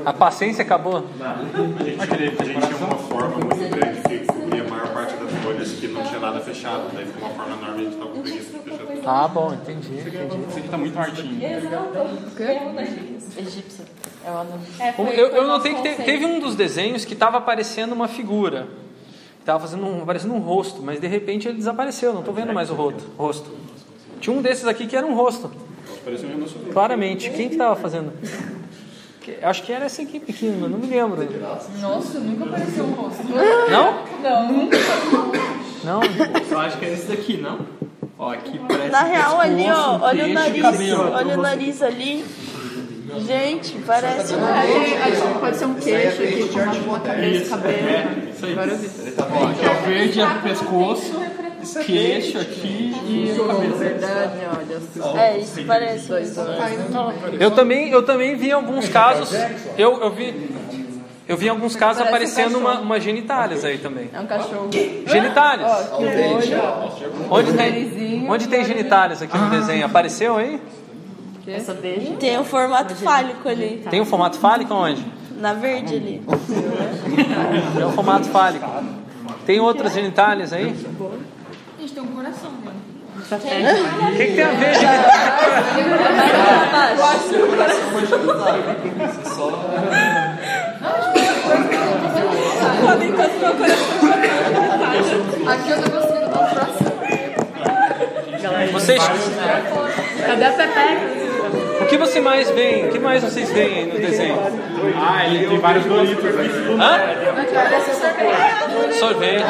A 0.05 0.13
paciência 0.13 0.63
acabou. 0.63 1.03
A 1.19 1.35
gente 1.83 2.07
tinha 2.07 2.87
uma 2.87 2.95
forma 2.95 3.37
muito 3.37 3.75
grande 3.75 4.01
que 4.01 4.19
cobria 4.25 4.63
a 4.63 4.67
maior 4.69 4.87
parte 4.93 5.15
das 5.15 5.31
folhas 5.43 5.71
que 5.71 5.87
não 5.87 6.03
tinha 6.03 6.19
nada 6.19 6.39
fechado. 6.39 6.83
Daí 6.93 7.05
ficou 7.05 7.27
uma 7.27 7.35
forma 7.35 7.57
enorme, 7.57 7.75
a 7.75 7.83
gente 7.83 7.93
estava 7.93 8.11
com 8.11 8.21
preguiça 8.21 8.51
de 8.53 8.59
fechar 8.59 8.85
tudo. 8.85 9.01
Ah, 9.05 9.27
bom, 9.27 9.53
entendi, 9.53 9.93
entendi. 9.99 10.39
Isso 10.47 10.59
aqui 10.59 10.69
tá 10.69 10.77
muito 10.77 10.97
artinho. 10.97 11.41
Egípcio. 13.37 13.85
É 14.25 14.31
o 14.31 14.37
anão. 14.37 14.59
Um- 14.99 15.07
Eu, 15.07 15.27
eu 15.29 15.47
notei 15.47 15.73
que 15.73 15.81
te- 15.81 16.03
teve 16.03 16.25
um 16.25 16.39
dos 16.39 16.55
desenhos 16.55 17.03
que 17.05 17.13
estava 17.13 17.37
aparecendo 17.37 17.93
uma 17.93 18.07
figura. 18.07 18.67
Estava 19.39 19.59
fazendo 19.59 19.85
um, 19.85 20.03
aparecendo 20.03 20.33
um 20.35 20.39
rosto, 20.39 20.81
mas 20.83 20.99
de 20.99 21.07
repente 21.07 21.47
ele 21.47 21.57
desapareceu, 21.57 22.11
não 22.13 22.19
estou 22.19 22.33
vendo 22.33 22.53
mais 22.53 22.69
o 22.69 22.75
rosto, 22.75 23.03
rosto. 23.17 23.49
Tinha 24.19 24.35
um 24.35 24.41
desses 24.41 24.67
aqui 24.67 24.85
que 24.85 24.95
era 24.95 25.05
um 25.07 25.15
rosto. 25.15 25.51
Claramente. 26.71 27.29
Quem 27.31 27.47
que 27.47 27.55
estava 27.55 27.75
fazendo? 27.75 28.13
Acho 29.43 29.63
que 29.63 29.71
era 29.71 29.85
essa 29.85 30.01
equipe 30.01 30.31
aqui, 30.31 30.45
mas 30.59 30.69
não 30.69 30.77
me 30.79 30.87
lembro. 30.87 31.27
Nossa, 31.79 32.19
nunca 32.19 32.43
apareceu 32.45 32.83
um 32.85 32.91
rosto. 32.91 33.23
Não? 33.69 34.03
Não, 34.21 34.51
nunca. 34.51 34.77
Não? 35.83 36.01
Eu 36.49 36.59
acho 36.59 36.77
que 36.77 36.85
é 36.85 36.93
esse 36.93 37.07
daqui, 37.07 37.37
não? 37.37 37.59
Ó, 38.17 38.31
aqui 38.31 38.59
parece 38.67 38.89
Na 38.91 39.03
real, 39.03 39.39
ali, 39.41 39.65
ó, 39.71 39.99
olha 40.01 40.25
o 40.25 40.33
nariz, 40.33 40.63
olha 40.93 41.37
o 41.37 41.41
nariz 41.41 41.81
ali. 41.81 42.23
Gente, 43.19 43.77
parece 43.85 44.33
um 44.33 44.47
É, 44.47 45.39
Pode 45.39 45.57
ser 45.57 45.65
um 45.65 45.73
queixo 45.75 46.23
aqui 46.23 46.49
com 46.49 46.89
uma 46.89 46.99
cabeça, 46.99 47.49
cabelo. 47.57 48.29
Isso 48.33 48.45
aí. 48.45 48.55
Ó, 49.17 49.47
aqui 49.47 49.65
é 49.65 49.69
o 49.69 49.85
verde, 49.85 50.21
é 50.21 50.25
o 50.25 50.41
pescoço, 50.41 51.21
queixo 51.85 52.39
aqui 52.39 52.95
e 53.07 53.39
o 53.39 53.47
cabelo. 53.47 53.75
Verdade, 53.75 54.33
olha. 54.57 55.19
É, 55.19 55.37
isso 55.39 55.63
parece. 55.65 56.07
Dois 56.07 56.37
olhos. 56.37 57.39
Eu 57.39 57.51
também, 57.51 57.89
eu 57.89 58.03
também 58.03 58.35
vi 58.35 58.49
em 58.49 58.53
alguns 58.53 58.87
casos. 58.87 59.31
Eu, 59.77 60.01
eu 60.01 60.11
vi. 60.11 60.61
Eu 61.27 61.37
vi 61.37 61.45
em 61.45 61.49
alguns 61.49 61.77
casos 61.77 62.03
Parece 62.03 62.11
um 62.11 62.15
aparecendo 62.15 62.57
uma, 62.57 62.79
uma 62.81 62.99
genitálias 62.99 63.63
aí 63.63 63.77
também. 63.77 64.09
É 64.13 64.19
um 64.19 64.25
cachorro. 64.25 64.69
Genitálias. 65.05 65.71
Onde 67.29 67.53
tem, 67.53 68.29
onde 68.29 68.47
tem 68.47 68.65
genitálias 68.65 69.21
aqui 69.21 69.37
no 69.37 69.49
desenho? 69.49 69.85
Apareceu 69.85 70.35
aí? 70.35 70.59
Essa 71.47 71.73
beijo. 71.73 72.13
Tem 72.17 72.37
o 72.37 72.43
formato 72.43 72.95
fálico 72.95 73.47
ali, 73.49 73.83
Tem 73.89 73.99
um 74.01 74.05
formato 74.05 74.37
fálico 74.37 74.73
onde? 74.73 75.03
na 75.37 75.53
verde 75.53 75.95
ali. 75.95 76.21
É 77.79 77.85
um 77.85 77.91
formato 77.93 78.29
fálico. 78.29 78.69
Tem 79.45 79.59
outras 79.59 79.93
genitálias 79.93 80.53
aí? 80.53 80.65
A 80.65 81.81
gente 81.81 81.93
tem 81.93 82.03
um 82.03 82.07
coração 82.07 82.51
mesmo. 82.51 82.79
O 83.17 84.17
que, 84.17 84.25
que 84.27 84.33
tem 84.33 84.43
a 84.43 84.51
ver? 84.51 84.75
Aqui 95.47 95.69
eu 95.69 95.81
tô 95.83 95.89
gostando 95.91 96.25
do 96.27 96.33
coração. 96.33 96.91
Vocês, 98.71 99.01
Cadê 100.25 100.45
a 100.45 100.51
Pepeca? 100.51 101.20
O 101.81 101.85
que 101.87 101.97
você 101.97 102.19
mais 102.19 102.49
veem? 102.51 102.85
O 102.85 102.91
que 102.91 102.99
mais 102.99 103.23
vocês 103.23 103.49
veem 103.51 103.87
no 103.87 103.99
desenho? 103.99 104.37
Ah, 104.95 105.25
ele 105.25 105.47
tem 105.47 105.59
vários 105.59 105.85
Doritos. 105.85 106.23
Hã? 106.79 106.99
Sorvete. 108.99 109.45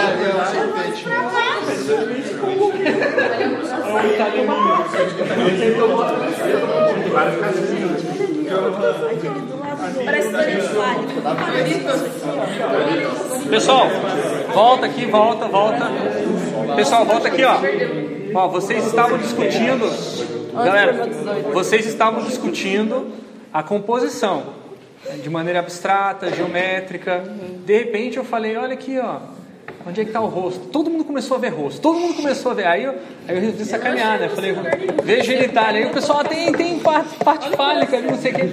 Pessoal, 13.49 13.87
volta 14.53 14.85
aqui, 14.85 15.05
volta, 15.05 15.47
volta. 15.47 15.91
Pessoal, 16.75 17.05
volta 17.05 17.27
aqui, 17.27 17.43
ó. 17.43 17.57
Ó, 18.33 18.47
vocês 18.47 18.85
estavam 18.85 19.17
discutindo, 19.17 19.85
galera, 20.53 21.07
vocês 21.53 21.85
estavam 21.85 22.23
discutindo 22.23 23.11
a 23.53 23.63
composição 23.63 24.61
de 25.21 25.29
maneira 25.29 25.59
abstrata, 25.59 26.31
geométrica. 26.31 27.23
De 27.65 27.77
repente 27.77 28.17
eu 28.17 28.23
falei, 28.23 28.55
olha 28.55 28.73
aqui, 28.73 28.99
ó. 28.99 29.19
Onde 29.85 30.01
é 30.01 30.03
que 30.03 30.11
está 30.11 30.21
o 30.21 30.27
rosto? 30.27 30.67
Todo 30.67 30.91
mundo 30.91 31.03
começou 31.03 31.37
a 31.37 31.39
ver 31.39 31.49
rosto. 31.49 31.81
Todo 31.81 31.99
mundo 31.99 32.15
começou 32.15 32.51
a 32.51 32.55
ver. 32.55 32.67
Aí 32.67 32.83
eu, 32.83 32.91
aí 33.27 33.35
eu 33.35 33.41
resolvi 33.41 33.65
sacanear, 33.65 34.19
né? 34.19 34.29
Falei, 34.29 34.55
veja 35.03 35.23
genitália. 35.23 35.81
Aí 35.81 35.89
o 35.89 35.93
pessoal 35.93 36.19
ah, 36.19 36.23
tem, 36.23 36.51
tem 36.51 36.79
parte, 36.79 37.15
parte 37.23 37.49
fálica 37.55 37.99
não 37.99 38.17
sei 38.17 38.31
o 38.31 38.35
quê. 38.35 38.49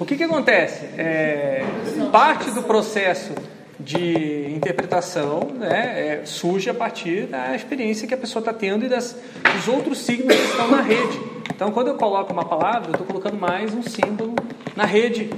O 0.00 0.04
que 0.06 0.16
que 0.16 0.24
acontece? 0.24 0.86
É, 0.96 1.62
parte 2.10 2.50
do 2.52 2.62
processo 2.62 3.34
de 3.84 4.50
interpretação 4.54 5.48
né, 5.58 6.20
é, 6.20 6.22
surge 6.24 6.70
a 6.70 6.74
partir 6.74 7.26
da 7.26 7.54
experiência 7.54 8.06
que 8.06 8.14
a 8.14 8.16
pessoa 8.16 8.40
está 8.40 8.52
tendo 8.52 8.84
e 8.84 8.88
das, 8.88 9.16
dos 9.54 9.68
outros 9.68 9.98
signos 9.98 10.34
que 10.34 10.42
estão 10.42 10.68
na 10.70 10.80
rede. 10.82 11.20
Então, 11.54 11.70
quando 11.70 11.88
eu 11.88 11.94
coloco 11.94 12.32
uma 12.32 12.44
palavra, 12.44 12.88
eu 12.88 12.92
estou 12.92 13.06
colocando 13.06 13.38
mais 13.38 13.74
um 13.74 13.82
símbolo 13.82 14.34
na 14.76 14.84
rede. 14.84 15.30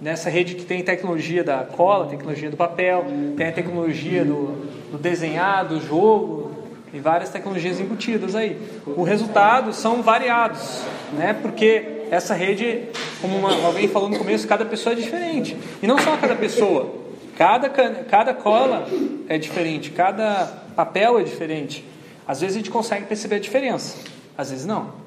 Nessa 0.00 0.28
rede 0.28 0.56
que 0.56 0.64
tem 0.64 0.82
tecnologia 0.82 1.44
da 1.44 1.58
cola, 1.58 2.06
tecnologia 2.06 2.50
do 2.50 2.56
papel, 2.56 3.04
tem 3.36 3.46
a 3.46 3.52
tecnologia 3.52 4.24
do, 4.24 4.46
do 4.90 4.98
desenhar, 4.98 5.64
do 5.64 5.80
jogo, 5.80 6.50
e 6.92 6.98
várias 6.98 7.30
tecnologias 7.30 7.78
embutidas 7.80 8.34
aí. 8.34 8.58
O 8.84 9.02
resultado 9.02 9.72
são 9.72 10.02
variados, 10.02 10.82
né? 11.12 11.34
Porque 11.40 12.02
essa 12.10 12.34
rede, 12.34 12.82
como 13.20 13.38
uma- 13.38 13.64
alguém 13.64 13.88
falou 13.88 14.08
no 14.10 14.18
começo, 14.18 14.46
cada 14.46 14.64
pessoa 14.64 14.92
é 14.92 14.96
diferente. 14.96 15.56
E 15.82 15.86
não 15.86 15.96
só 15.98 16.16
cada 16.18 16.34
pessoa, 16.34 17.01
cada, 17.36 17.68
cada 17.70 18.34
cola 18.34 18.86
é 19.28 19.38
diferente, 19.38 19.90
cada 19.90 20.46
papel 20.76 21.18
é 21.18 21.22
diferente. 21.22 21.84
Às 22.26 22.40
vezes 22.40 22.56
a 22.56 22.58
gente 22.58 22.70
consegue 22.70 23.06
perceber 23.06 23.36
a 23.36 23.40
diferença, 23.40 23.96
às 24.36 24.50
vezes 24.50 24.64
não. 24.66 25.00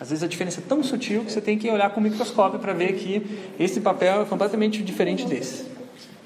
Às 0.00 0.10
vezes 0.10 0.24
a 0.24 0.26
diferença 0.26 0.60
é 0.60 0.64
tão 0.68 0.82
sutil 0.82 1.24
que 1.24 1.32
você 1.32 1.40
tem 1.40 1.56
que 1.58 1.70
olhar 1.70 1.90
com 1.90 2.00
o 2.00 2.02
microscópio 2.02 2.58
para 2.58 2.72
ver 2.72 2.94
que 2.94 3.24
esse 3.58 3.80
papel 3.80 4.22
é 4.22 4.24
completamente 4.24 4.82
diferente 4.82 5.24
desse. 5.24 5.64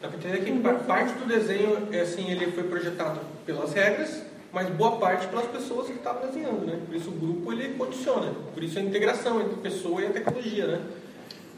Dá 0.00 0.08
para 0.08 0.16
entender 0.16 0.44
que 0.44 0.58
pa- 0.60 0.74
parte 0.74 1.12
do 1.18 1.26
desenho, 1.26 1.88
é 1.92 2.00
assim, 2.00 2.30
ele 2.30 2.50
foi 2.52 2.64
projetado 2.64 3.20
pelas 3.44 3.72
regras, 3.72 4.22
mas 4.52 4.68
boa 4.70 4.92
parte 4.96 5.26
pelas 5.26 5.44
pessoas 5.46 5.88
que 5.88 5.92
estavam 5.94 6.26
desenhando, 6.26 6.64
né? 6.66 6.78
Por 6.86 6.94
isso 6.96 7.10
o 7.10 7.12
grupo 7.12 7.52
ele 7.52 7.74
condiciona, 7.74 8.32
por 8.54 8.62
isso 8.64 8.78
a 8.78 8.82
integração 8.82 9.40
entre 9.40 9.56
pessoa 9.56 10.00
e 10.00 10.06
a 10.06 10.10
tecnologia, 10.10 10.66
né? 10.66 10.80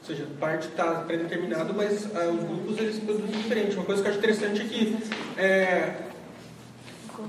Ou 0.00 0.06
seja, 0.06 0.26
parte 0.40 0.68
está 0.68 1.02
pré-determinado, 1.02 1.74
mas 1.74 2.08
ah, 2.14 2.28
os 2.28 2.42
grupos 2.42 2.78
eles 2.78 2.98
produzem 2.98 3.40
diferente. 3.42 3.76
Uma 3.76 3.84
coisa 3.84 4.02
que 4.02 4.08
eu 4.08 4.12
acho 4.12 4.18
interessante 4.18 4.62
é 4.62 4.64
que 4.64 4.96
é, 5.36 5.94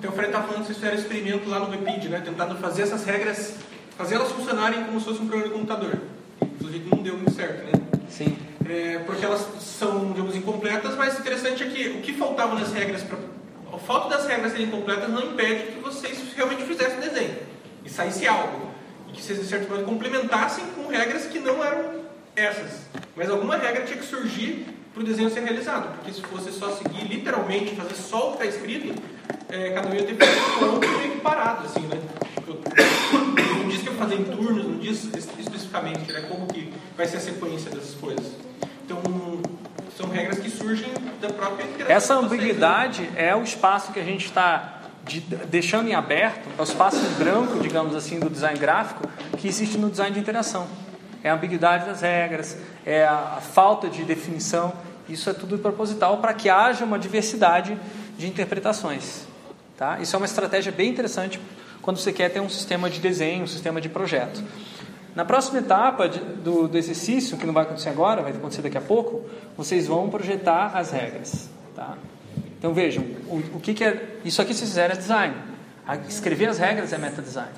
o 0.07 0.11
Fred 0.11 0.27
estava 0.27 0.47
falando 0.47 0.61
que 0.61 0.67
vocês 0.67 0.77
fizeram 0.77 0.97
experimento 0.97 1.49
lá 1.49 1.59
no 1.59 1.69
Webpid, 1.69 2.09
né? 2.09 2.21
Tentando 2.23 2.55
fazer 2.55 2.83
essas 2.83 3.03
regras, 3.03 3.55
fazer 3.97 4.15
elas 4.15 4.31
funcionarem 4.31 4.85
como 4.85 4.99
se 4.99 5.05
fosse 5.05 5.21
um 5.21 5.27
programa 5.27 5.49
de 5.49 5.53
computador. 5.53 5.99
Inclusive 6.41 6.89
não 6.89 7.03
deu 7.03 7.15
muito 7.15 7.31
certo, 7.31 7.65
né? 7.65 7.71
Sim. 8.09 8.37
É, 8.67 8.99
porque 9.05 9.25
elas 9.25 9.45
são, 9.59 10.13
digamos, 10.13 10.35
incompletas, 10.35 10.95
mas 10.95 11.17
o 11.17 11.19
interessante 11.19 11.63
é 11.63 11.67
que 11.67 11.89
o 11.89 12.01
que 12.01 12.13
faltava 12.13 12.55
nas 12.55 12.71
regras, 12.71 13.03
pra, 13.03 13.17
o 13.71 13.77
fato 13.77 14.09
das 14.09 14.25
regras 14.25 14.51
serem 14.53 14.67
incompletas 14.67 15.09
não 15.09 15.21
impede 15.21 15.73
que 15.73 15.79
vocês 15.79 16.19
realmente 16.35 16.63
fizessem 16.63 16.99
desenho 16.99 17.35
e 17.83 17.89
saísse 17.89 18.25
algo. 18.27 18.71
E 19.09 19.11
que 19.11 19.21
vocês, 19.21 19.39
de 19.39 19.45
certo 19.45 19.69
modo, 19.69 19.83
complementassem 19.83 20.63
com 20.75 20.87
regras 20.87 21.25
que 21.25 21.39
não 21.39 21.63
eram 21.63 22.00
essas. 22.41 22.81
Mas 23.15 23.29
alguma 23.29 23.57
regra 23.57 23.83
tinha 23.83 23.97
que 23.97 24.05
surgir 24.05 24.65
para 24.93 25.01
o 25.01 25.05
desenho 25.05 25.29
ser 25.29 25.41
realizado. 25.41 25.95
Porque 25.95 26.11
se 26.11 26.21
fosse 26.21 26.51
só 26.51 26.71
seguir 26.75 27.07
literalmente, 27.07 27.75
fazer 27.75 27.95
só 27.95 28.29
o 28.29 28.37
que 28.37 28.43
está 28.43 28.57
escrito, 28.57 29.01
é, 29.49 29.71
cada 29.71 29.89
um 29.89 29.93
ia 29.93 30.03
ter 30.03 30.15
que 30.15 30.25
fazer 30.25 30.39
um 30.39 30.71
ponto 30.71 30.87
meio 30.87 31.11
que 31.11 31.19
parado, 31.19 31.65
assim, 31.65 31.81
né? 31.81 32.01
Eu, 32.47 32.61
não 33.57 33.69
diz 33.69 33.81
que 33.81 33.89
eu 33.89 33.95
fazer 33.95 34.15
em 34.15 34.23
turnos, 34.23 34.65
não 34.65 34.79
diz 34.79 35.03
especificamente 35.03 36.11
né, 36.11 36.21
como 36.29 36.47
que 36.47 36.73
vai 36.97 37.07
ser 37.07 37.17
a 37.17 37.19
sequência 37.19 37.69
dessas 37.69 37.95
coisas. 37.95 38.25
Então, 38.85 39.01
são 39.95 40.09
regras 40.09 40.39
que 40.39 40.49
surgem 40.49 40.91
da 41.21 41.29
própria 41.29 41.65
interação. 41.65 41.95
Essa 41.95 42.15
ambiguidade 42.15 43.09
é 43.15 43.35
o 43.35 43.43
espaço 43.43 43.91
que 43.91 43.99
a 43.99 44.03
gente 44.03 44.25
está 44.25 44.81
de, 45.05 45.19
deixando 45.19 45.87
em 45.89 45.93
aberto, 45.93 46.47
é 46.57 46.61
o 46.61 46.63
espaço 46.63 46.97
em 46.97 47.23
branco, 47.23 47.59
digamos 47.59 47.95
assim, 47.95 48.19
do 48.19 48.29
design 48.29 48.57
gráfico, 48.59 49.07
que 49.37 49.47
existe 49.47 49.77
no 49.77 49.89
design 49.89 50.13
de 50.13 50.19
interação. 50.19 50.67
É 51.23 51.29
a 51.29 51.33
ambiguidade 51.33 51.85
das 51.85 52.01
regras, 52.01 52.57
é 52.85 53.05
a, 53.05 53.35
a 53.37 53.41
falta 53.41 53.89
de 53.89 54.03
definição. 54.03 54.73
Isso 55.07 55.29
é 55.29 55.33
tudo 55.33 55.57
proposital 55.57 56.17
para 56.17 56.33
que 56.33 56.49
haja 56.49 56.85
uma 56.85 56.97
diversidade 56.97 57.77
de 58.17 58.27
interpretações. 58.27 59.25
Tá? 59.77 59.99
Isso 59.99 60.15
é 60.15 60.17
uma 60.17 60.25
estratégia 60.25 60.71
bem 60.71 60.89
interessante 60.89 61.39
quando 61.81 61.97
você 61.97 62.13
quer 62.13 62.29
ter 62.29 62.39
um 62.39 62.49
sistema 62.49 62.89
de 62.89 62.99
desenho, 62.99 63.43
um 63.43 63.47
sistema 63.47 63.81
de 63.81 63.89
projeto. 63.89 64.43
Na 65.15 65.25
próxima 65.25 65.59
etapa 65.59 66.07
de, 66.07 66.19
do, 66.19 66.67
do, 66.67 66.77
exercício, 66.77 67.37
que 67.37 67.45
não 67.45 67.53
vai 67.53 67.63
acontecer 67.63 67.89
agora, 67.89 68.21
vai 68.21 68.31
acontecer 68.31 68.61
daqui 68.61 68.77
a 68.77 68.81
pouco, 68.81 69.27
vocês 69.57 69.87
vão 69.87 70.09
projetar 70.09 70.71
as 70.77 70.91
regras. 70.91 71.49
Tá? 71.75 71.97
Então 72.57 72.73
vejam, 72.73 73.03
o, 73.27 73.41
o 73.55 73.59
que, 73.59 73.73
que, 73.73 73.83
é. 73.83 74.19
Isso 74.23 74.41
aqui 74.41 74.53
vocês 74.53 74.69
fizeram 74.69 74.93
é 74.93 74.97
design. 74.97 75.35
Escrever 76.07 76.47
as 76.47 76.59
regras 76.59 76.93
é 76.93 76.97
meta 76.97 77.21
design. 77.21 77.51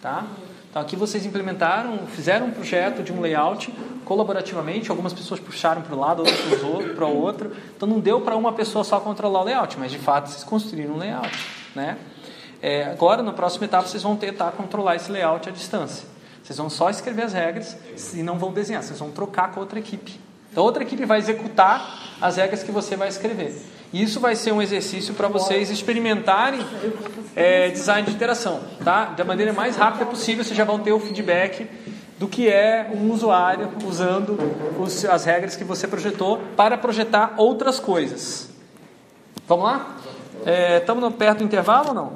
Tá? 0.00 0.24
Então 0.72 0.80
aqui 0.80 0.96
vocês 0.96 1.26
implementaram, 1.26 2.06
fizeram 2.06 2.46
um 2.46 2.50
projeto 2.50 3.02
de 3.02 3.12
um 3.12 3.20
layout 3.20 3.70
colaborativamente, 4.06 4.90
algumas 4.90 5.12
pessoas 5.12 5.38
puxaram 5.38 5.82
para 5.82 5.94
um 5.94 6.00
lado, 6.00 6.20
outras 6.20 6.94
para 6.94 7.06
o 7.06 7.14
outro. 7.14 7.52
Então 7.76 7.86
não 7.86 8.00
deu 8.00 8.22
para 8.22 8.34
uma 8.38 8.54
pessoa 8.54 8.82
só 8.82 8.98
controlar 8.98 9.42
o 9.42 9.44
layout, 9.44 9.78
mas 9.78 9.92
de 9.92 9.98
fato 9.98 10.30
vocês 10.30 10.42
construíram 10.42 10.94
um 10.94 10.96
layout. 10.96 11.30
Né? 11.74 11.98
É, 12.62 12.84
agora, 12.84 13.22
na 13.22 13.34
próxima 13.34 13.66
etapa, 13.66 13.86
vocês 13.86 14.02
vão 14.02 14.16
tentar 14.16 14.52
controlar 14.52 14.96
esse 14.96 15.12
layout 15.12 15.46
à 15.46 15.52
distância. 15.52 16.08
Vocês 16.42 16.56
vão 16.56 16.70
só 16.70 16.88
escrever 16.88 17.24
as 17.24 17.34
regras 17.34 17.76
e 18.14 18.22
não 18.22 18.38
vão 18.38 18.50
desenhar, 18.50 18.82
vocês 18.82 18.98
vão 18.98 19.10
trocar 19.10 19.52
com 19.52 19.60
outra 19.60 19.78
equipe. 19.78 20.18
Então, 20.50 20.64
outra 20.64 20.82
equipe 20.82 21.04
vai 21.04 21.18
executar 21.18 22.16
as 22.18 22.36
regras 22.36 22.62
que 22.62 22.72
você 22.72 22.96
vai 22.96 23.08
escrever. 23.08 23.60
Isso 23.92 24.20
vai 24.20 24.34
ser 24.34 24.52
um 24.52 24.62
exercício 24.62 25.12
para 25.12 25.28
vocês 25.28 25.68
experimentarem 25.68 26.64
é, 27.36 27.68
design 27.68 28.08
de 28.08 28.14
interação, 28.14 28.60
tá? 28.82 29.06
Da 29.06 29.24
maneira 29.24 29.52
mais 29.52 29.76
rápida 29.76 30.06
possível, 30.06 30.42
vocês 30.42 30.56
já 30.56 30.64
vão 30.64 30.78
ter 30.78 30.92
o 30.92 30.98
feedback 30.98 31.68
do 32.18 32.26
que 32.26 32.48
é 32.48 32.90
um 32.94 33.10
usuário 33.12 33.68
usando 33.84 34.38
os, 34.78 35.04
as 35.04 35.24
regras 35.26 35.56
que 35.56 35.64
você 35.64 35.86
projetou 35.86 36.40
para 36.56 36.78
projetar 36.78 37.34
outras 37.36 37.78
coisas. 37.78 38.48
Vamos 39.46 39.64
lá? 39.66 39.96
Estamos 40.78 41.04
é, 41.04 41.10
perto 41.10 41.38
do 41.38 41.44
intervalo 41.44 41.88
ou 41.88 41.94
não? 41.94 42.12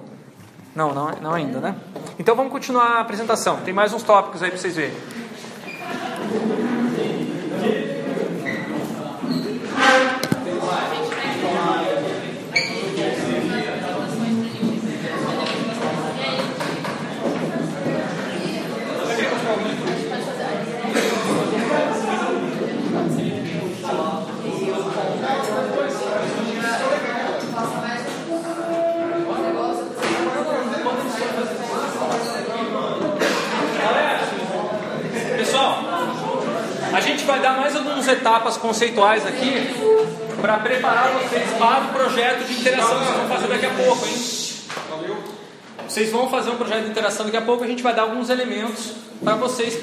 Não, 0.75 0.95
não, 0.95 1.11
não 1.21 1.35
ainda, 1.35 1.59
né? 1.61 1.77
Então 2.19 2.35
vamos 2.35 2.53
continuar 2.53 2.97
a 2.97 3.01
apresentação. 3.01 3.59
Tem 3.65 3.75
mais 3.75 3.93
uns 3.93 4.03
tópicos 4.03 4.43
aí 4.43 4.51
para 4.51 4.59
vocês 4.59 4.77
verem. 4.77 4.95
A 36.97 37.01
gente 37.01 37.27
vai 37.27 37.43
etapas 38.09 38.57
conceituais 38.57 39.27
aqui 39.27 39.75
para 40.41 40.59
preparar 40.59 41.13
vocês 41.13 41.51
para 41.59 41.85
o 41.85 41.89
projeto 41.89 42.47
de 42.47 42.61
interação 42.61 42.99
que 42.99 43.05
vocês 43.05 43.17
vão 43.17 43.29
fazer 43.29 43.47
daqui 43.49 43.67
a 43.67 43.71
pouco, 43.71 44.07
hein? 44.07 44.37
Vocês 45.89 46.11
vão 46.11 46.29
fazer 46.29 46.51
um 46.51 46.57
projeto 46.57 46.85
de 46.85 46.91
interação 46.91 47.27
daqui 47.27 47.37
a 47.37 47.43
pouco, 47.43 47.65
a 47.65 47.67
gente 47.67 47.83
vai 47.83 47.95
dar 47.95 48.03
alguns 48.03 48.29
elementos 48.29 48.93
para 49.23 49.35
vocês 49.37 49.79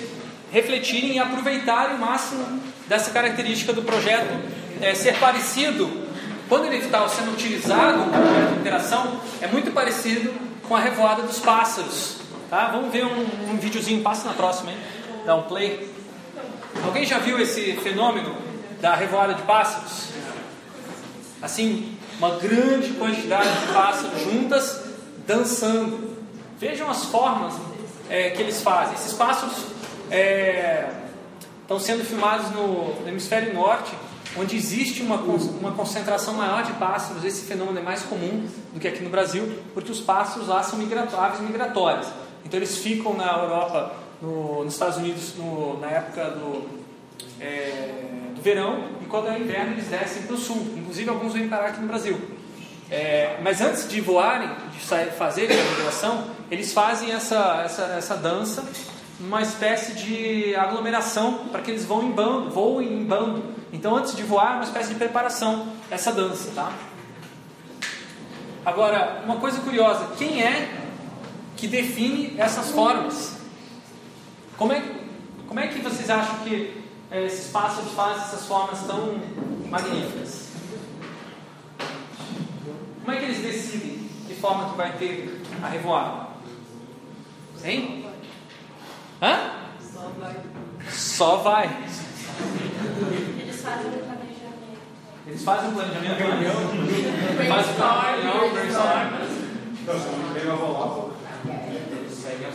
refletirem 0.52 1.14
e 1.14 1.20
aproveitarem 1.20 1.96
o 1.96 2.00
máximo 2.00 2.62
dessa 2.88 3.12
característica 3.12 3.74
do 3.74 3.82
projeto 3.82 4.38
é, 4.82 4.94
ser 4.94 5.18
parecido, 5.18 5.90
quando 6.50 6.66
ele 6.66 6.78
está 6.78 7.08
sendo 7.08 7.32
utilizado 7.32 8.00
no 8.00 8.12
projeto 8.12 8.54
de 8.54 8.60
interação, 8.60 9.20
é 9.42 9.48
muito 9.48 9.72
parecido 9.72 10.34
com 10.68 10.76
a 10.76 10.80
revoada 10.80 11.24
dos 11.24 11.40
pássaros. 11.40 12.18
Tá? 12.50 12.68
Vamos 12.68 12.92
ver 12.92 13.06
um, 13.06 13.52
um 13.52 13.58
videozinho, 13.58 14.04
passa 14.04 14.28
na 14.28 14.34
próxima, 14.34 14.72
hein? 14.72 14.78
Dá 15.26 15.36
um 15.36 15.44
play. 15.44 15.90
Alguém 16.86 17.06
já 17.06 17.18
viu 17.18 17.40
esse 17.40 17.74
fenômeno 17.78 18.36
da 18.82 18.94
revoada 18.94 19.34
de 19.34 19.42
pássaros? 19.44 20.10
Assim, 21.42 21.98
uma 22.18 22.32
grande 22.32 22.92
quantidade 22.94 23.50
de 23.62 23.74
pássaros 23.74 24.22
juntas 24.22 24.82
dançando. 25.26 26.18
Vejam 26.60 26.90
as 26.90 27.06
formas 27.06 27.54
é, 28.10 28.32
que 28.32 28.42
eles 28.42 28.62
fazem. 28.62 28.96
Esses 28.96 29.14
pássaros 29.14 29.56
é, 30.12 30.90
estão 31.62 31.80
sendo 31.80 32.04
filmados 32.04 32.52
no, 32.52 33.02
no, 33.02 33.08
hemisfério 33.08 33.54
norte, 33.54 33.94
onde 34.38 34.58
existe 34.58 35.02
uma, 35.02 35.16
uma 35.16 35.72
concentração 35.72 36.34
maior 36.34 36.64
de 36.64 36.74
pássaros. 36.74 37.24
Esse 37.24 37.46
fenômeno 37.46 37.80
é 37.80 37.82
mais 37.82 38.04
comum 38.04 38.46
do 38.74 38.80
que 38.80 38.90
aqui 38.90 39.02
no 39.02 39.10
Brasil, 39.10 39.60
porque 39.74 39.92
os 39.92 40.02
pássaros 40.02 40.50
lá 40.50 40.62
são 40.62 40.78
aves 41.18 41.40
migratórias. 41.40 42.08
Então 42.46 42.60
eles 42.60 42.78
ficam 42.78 43.14
na 43.14 43.32
Europa 43.38 44.03
no, 44.24 44.64
nos 44.64 44.74
Estados 44.74 44.98
Unidos 44.98 45.36
no, 45.36 45.78
na 45.82 45.88
época 45.88 46.30
do, 46.32 46.66
é, 47.42 47.90
do 48.34 48.42
verão 48.42 48.86
e 49.02 49.06
quando 49.06 49.28
é 49.28 49.38
inverno 49.38 49.74
eles 49.74 49.88
descem 49.88 50.24
para 50.24 50.36
o 50.36 50.38
sul. 50.38 50.74
Inclusive 50.78 51.10
alguns 51.10 51.34
vêm 51.34 51.50
parar 51.50 51.68
aqui 51.68 51.82
no 51.82 51.88
Brasil. 51.88 52.18
É, 52.90 53.38
mas 53.44 53.60
antes 53.60 53.88
de 53.88 54.00
voarem, 54.00 54.50
de 54.72 54.80
fazerem 55.12 55.60
a 55.60 55.64
migração, 55.64 56.28
eles 56.50 56.72
fazem 56.72 57.12
essa, 57.12 57.62
essa, 57.66 57.84
essa 57.98 58.16
dança, 58.16 58.64
uma 59.20 59.42
espécie 59.42 59.94
de 59.94 60.56
aglomeração 60.56 61.48
para 61.52 61.62
que 61.62 61.72
eles 61.72 61.86
vão 61.86 62.04
em 62.04 62.12
bando, 62.12 62.50
voem 62.50 62.94
em 62.94 63.04
bando. 63.04 63.44
Então 63.74 63.96
antes 63.96 64.16
de 64.16 64.24
voar, 64.24 64.54
é 64.54 64.56
uma 64.56 64.64
espécie 64.64 64.90
de 64.90 64.96
preparação 64.96 65.68
essa 65.92 66.12
dança, 66.12 66.52
tá? 66.56 66.72
Agora, 68.66 69.22
uma 69.26 69.38
coisa 69.38 69.60
curiosa, 69.60 70.12
quem 70.18 70.42
é 70.42 70.70
que 71.58 71.68
define 71.68 72.36
essas 72.38 72.72
formas? 72.72 73.43
Como 74.58 74.72
é, 74.74 74.82
como 75.48 75.60
é 75.60 75.68
que 75.68 75.80
vocês 75.80 76.10
acham 76.10 76.38
que 76.40 76.84
é, 77.12 77.26
esses 77.26 77.52
pássaros 77.52 77.92
fazem 77.94 78.24
essas 78.24 78.46
formas 78.46 78.80
tão 78.82 79.20
magníficas? 79.70 80.50
Como 83.04 83.18
é 83.18 83.20
que 83.20 83.26
eles 83.26 83.40
decidem 83.40 84.10
que 84.28 84.36
forma 84.36 84.70
que 84.70 84.78
vai 84.78 84.94
ter 84.94 85.42
a 85.62 85.68
revoada? 85.68 86.28
Hein? 87.64 88.06
Hã? 89.22 89.52
Só 89.82 90.12
vai. 90.20 90.36
Só 90.92 91.36
vai. 91.38 91.84
Eles 93.40 93.62
fazem 93.62 93.88
o 93.88 93.92
planejamento. 93.92 94.80
Eles 95.28 95.44
fazem 95.44 95.70
o 95.70 95.74
planejamento. 95.74 96.18
Fazem 97.48 97.74
o 97.74 97.80
planejamento. 97.80 98.54
Brainstorm. 98.54 99.14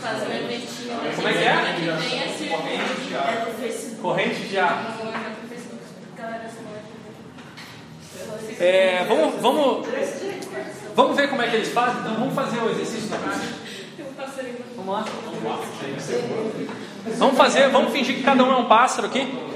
Fazer 0.01 0.27
um 0.27 0.35
eventinho. 0.35 0.99
Como 1.17 1.29
é 1.29 1.33
que 1.33 1.39
é? 1.39 1.75
Que 1.75 2.09
tem 2.09 2.23
esse 2.25 2.49
Corrente 2.49 3.09
de 3.09 3.15
ar. 3.15 3.35
é 3.35 3.45
no 3.45 3.59
Facebook. 3.59 4.01
Corrente 4.01 4.41
de 4.49 4.59
ar. 4.59 4.97
Galera, 6.17 6.51
É, 8.61 9.05
vamos, 9.41 9.87
vamos, 10.95 11.17
ver 11.17 11.29
como 11.29 11.43
é 11.43 11.49
que 11.49 11.57
eles 11.57 11.73
fazem? 11.73 12.01
Então 12.01 12.15
vamos 12.15 12.35
fazer 12.35 12.59
o 12.59 12.71
exercício 12.71 13.11
na 13.11 13.19
caixa. 13.19 13.69
Vamos 14.77 14.95
lá? 14.95 15.05
Vamos 17.17 17.37
fazer, 17.37 17.69
vamos 17.71 17.93
fingir 17.93 18.17
que 18.17 18.23
cada 18.23 18.43
um 18.43 18.53
é 18.53 18.57
um 18.57 18.67
pássaro 18.67 19.07
aqui. 19.07 19.49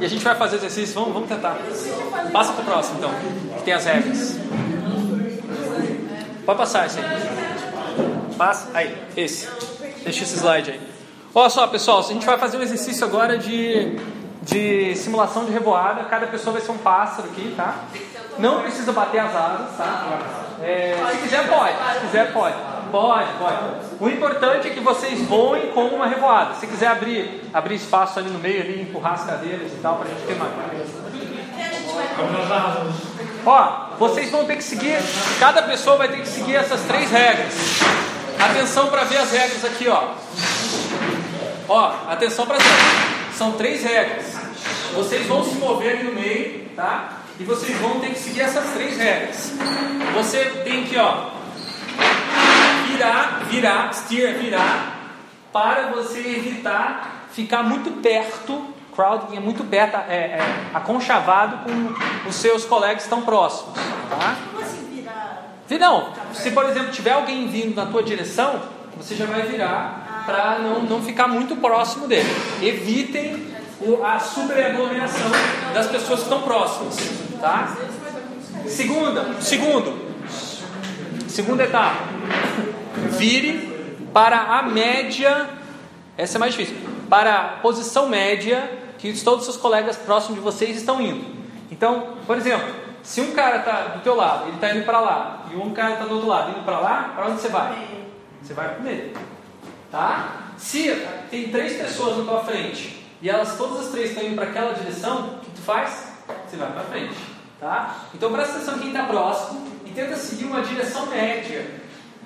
E 0.00 0.04
a 0.04 0.08
gente 0.08 0.22
vai 0.22 0.34
fazer 0.36 0.56
o 0.56 0.58
exercício, 0.58 0.94
vamos, 0.94 1.12
vamos 1.12 1.28
tentar. 1.28 1.58
Passa 2.32 2.52
para 2.52 2.62
o 2.62 2.64
próximo 2.64 2.98
então, 2.98 3.10
que 3.56 3.64
tem 3.64 3.74
as 3.74 3.84
regras. 3.84 4.38
Pode 6.46 6.58
passar 6.58 6.86
esse 6.86 6.98
aí. 6.98 7.04
Passa, 8.36 8.70
aí, 8.72 8.96
esse. 9.16 9.48
Deixa 10.04 10.22
esse 10.22 10.36
slide 10.36 10.70
aí. 10.70 10.80
Olha 11.34 11.50
só, 11.50 11.66
pessoal, 11.66 11.98
a 11.98 12.02
gente 12.02 12.24
vai 12.24 12.38
fazer 12.38 12.56
um 12.56 12.62
exercício 12.62 13.04
agora 13.04 13.36
de, 13.36 13.98
de 14.42 14.94
simulação 14.96 15.44
de 15.44 15.52
revoada. 15.52 16.04
Cada 16.04 16.26
pessoa 16.28 16.52
vai 16.54 16.62
ser 16.62 16.70
um 16.70 16.78
pássaro 16.78 17.28
aqui, 17.28 17.52
tá? 17.56 17.84
Não 18.38 18.62
precisa 18.62 18.92
bater 18.92 19.20
as 19.20 19.34
asas, 19.34 19.76
tá? 19.76 20.04
É, 20.62 20.96
se 21.12 21.18
quiser, 21.18 21.48
pode. 21.48 21.72
Se 21.94 22.00
quiser, 22.00 22.32
pode. 22.32 22.56
Pode, 22.90 23.28
pode. 23.38 23.56
O 24.00 24.08
importante 24.08 24.68
é 24.68 24.70
que 24.70 24.80
vocês 24.80 25.20
voem 25.26 25.68
com 25.72 25.84
uma 25.88 26.06
revoada. 26.06 26.54
Se 26.54 26.66
quiser 26.66 26.88
abrir, 26.88 27.42
abrir 27.52 27.74
espaço 27.74 28.18
ali 28.18 28.30
no 28.30 28.38
meio, 28.38 28.62
ali, 28.62 28.82
empurrar 28.82 29.14
as 29.14 29.24
cadeiras 29.24 29.72
e 29.72 29.76
tal, 29.76 29.96
para 29.96 30.06
a 30.06 30.08
gente 30.08 30.26
ter 30.26 30.36
mais. 30.36 30.52
Ó, 33.44 33.96
vocês 33.98 34.30
vão 34.30 34.44
ter 34.44 34.56
que 34.56 34.64
seguir, 34.64 34.98
cada 35.38 35.62
pessoa 35.62 35.96
vai 35.96 36.08
ter 36.08 36.20
que 36.20 36.28
seguir 36.28 36.56
essas 36.56 36.80
três 36.82 37.10
regras. 37.10 37.54
Atenção 38.38 38.88
para 38.88 39.04
ver 39.04 39.18
as 39.18 39.32
regras 39.32 39.64
aqui, 39.64 39.88
ó. 39.88 40.14
Ó, 41.68 41.92
atenção 42.08 42.46
para 42.46 42.56
as 42.56 42.62
regras. 42.62 43.36
São 43.36 43.52
três 43.52 43.82
regras. 43.82 44.26
Vocês 44.94 45.26
vão 45.26 45.44
se 45.44 45.54
mover 45.56 45.94
aqui 45.94 46.04
no 46.04 46.12
meio, 46.12 46.68
tá? 46.74 47.18
E 47.40 47.44
vocês 47.44 47.78
vão 47.78 48.00
ter 48.00 48.10
que 48.10 48.18
seguir 48.18 48.40
essas 48.40 48.70
três 48.72 48.96
regras. 48.96 49.52
Você 50.14 50.44
tem 50.64 50.84
que, 50.84 50.98
ó, 50.98 51.30
virar, 52.88 53.44
virar, 53.48 53.92
steer, 53.94 54.38
virar, 54.38 55.12
para 55.52 55.88
você 55.92 56.18
evitar 56.18 57.18
ficar 57.32 57.62
muito 57.62 57.90
perto, 58.02 58.74
crowding 58.94 59.36
é 59.36 59.40
muito 59.40 59.62
perto, 59.62 59.96
é, 60.08 60.16
é 60.16 60.40
aconchavado 60.74 61.58
com 61.58 62.28
os 62.28 62.34
seus 62.34 62.64
colegas 62.64 63.04
estão 63.04 63.22
próximos, 63.22 63.74
tá? 63.74 64.36
Como 64.50 64.64
assim 64.64 64.88
virar? 64.92 65.78
Não, 65.78 66.12
se 66.34 66.50
por 66.50 66.64
exemplo 66.64 66.90
tiver 66.90 67.12
alguém 67.12 67.46
vindo 67.46 67.76
na 67.76 67.86
tua 67.86 68.02
direção, 68.02 68.60
você 68.96 69.14
já 69.14 69.26
vai 69.26 69.42
virar 69.42 70.24
para 70.26 70.58
não, 70.58 70.82
não 70.82 71.02
ficar 71.02 71.28
muito 71.28 71.54
próximo 71.56 72.08
dele. 72.08 72.28
Evitem 72.60 73.46
o, 73.80 74.04
a 74.04 74.18
superaglomeração 74.18 75.30
das 75.72 75.86
pessoas 75.86 76.20
que 76.20 76.24
estão 76.24 76.42
próximas, 76.42 76.96
tá? 77.40 77.76
Segunda, 78.66 79.40
segundo, 79.40 80.08
segunda 81.28 81.64
etapa, 81.64 82.04
vire 83.10 83.68
para 84.12 84.58
a 84.58 84.62
média, 84.62 85.48
essa 86.16 86.38
é 86.38 86.40
mais 86.40 86.54
difícil, 86.54 86.76
para 87.08 87.38
a 87.38 87.44
posição 87.58 88.08
média 88.08 88.70
que 88.98 89.12
todos 89.22 89.40
os 89.40 89.44
seus 89.44 89.56
colegas 89.56 89.96
próximos 89.96 90.36
de 90.36 90.44
vocês 90.44 90.76
estão 90.76 91.00
indo. 91.00 91.24
Então, 91.70 92.14
por 92.26 92.36
exemplo, 92.36 92.68
se 93.02 93.20
um 93.20 93.32
cara 93.32 93.58
está 93.58 93.82
do 93.94 94.02
teu 94.02 94.14
lado, 94.14 94.48
ele 94.48 94.56
está 94.56 94.74
indo 94.74 94.84
para 94.84 95.00
lá, 95.00 95.46
e 95.50 95.56
um 95.56 95.70
cara 95.72 95.94
está 95.94 96.04
do 96.04 96.14
outro 96.14 96.28
lado, 96.28 96.50
indo 96.50 96.64
para 96.64 96.78
lá, 96.78 97.12
para 97.14 97.26
onde 97.26 97.40
você 97.40 97.48
vai? 97.48 97.88
Você 98.42 98.52
vai 98.52 98.74
para 98.74 98.90
ele, 98.90 99.16
tá? 99.90 100.48
Se 100.56 101.06
tem 101.30 101.48
três 101.48 101.76
pessoas 101.76 102.18
na 102.18 102.24
tua 102.24 102.42
frente 102.42 103.04
e 103.22 103.30
elas 103.30 103.56
todas 103.56 103.86
as 103.86 103.92
três 103.92 104.10
estão 104.10 104.24
indo 104.24 104.34
para 104.34 104.44
aquela 104.44 104.72
direção, 104.72 105.36
o 105.36 105.38
que 105.40 105.50
tu 105.52 105.62
faz? 105.62 106.07
Você 106.48 106.56
vai 106.56 106.70
para 106.72 106.82
frente, 106.84 107.14
tá? 107.60 107.96
Então 108.14 108.32
presta 108.32 108.56
atenção 108.56 108.78
quem 108.78 108.88
está 108.88 109.04
próximo 109.04 109.66
e 109.86 109.90
tenta 109.90 110.16
seguir 110.16 110.44
uma 110.44 110.62
direção 110.62 111.06
média, 111.06 111.66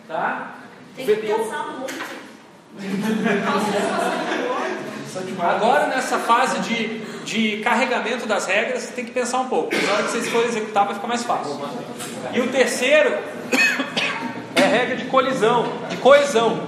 tá? 0.07 0.55
Tem 0.97 1.07
que 1.07 1.14
Vetor- 1.14 1.39
pensar 1.39 1.64
muito. 1.79 2.23
Agora 5.41 5.87
nessa 5.89 6.18
fase 6.18 6.59
de, 6.61 6.99
de 7.25 7.62
carregamento 7.62 8.27
das 8.27 8.47
regras, 8.47 8.83
você 8.83 8.93
tem 8.93 9.05
que 9.05 9.11
pensar 9.11 9.41
um 9.41 9.49
pouco. 9.49 9.70
Na 9.75 9.93
hora 9.93 10.03
que 10.05 10.11
vocês 10.12 10.29
forem 10.29 10.49
executar 10.49 10.85
vai 10.87 10.95
ficar 10.95 11.07
mais 11.09 11.23
fácil. 11.23 11.61
E 12.33 12.41
o 12.41 12.49
terceiro 12.49 13.11
é 14.57 14.62
a 14.62 14.66
regra 14.66 14.97
de 14.97 15.05
colisão, 15.07 15.66
de 15.91 15.97
coesão. 15.99 16.66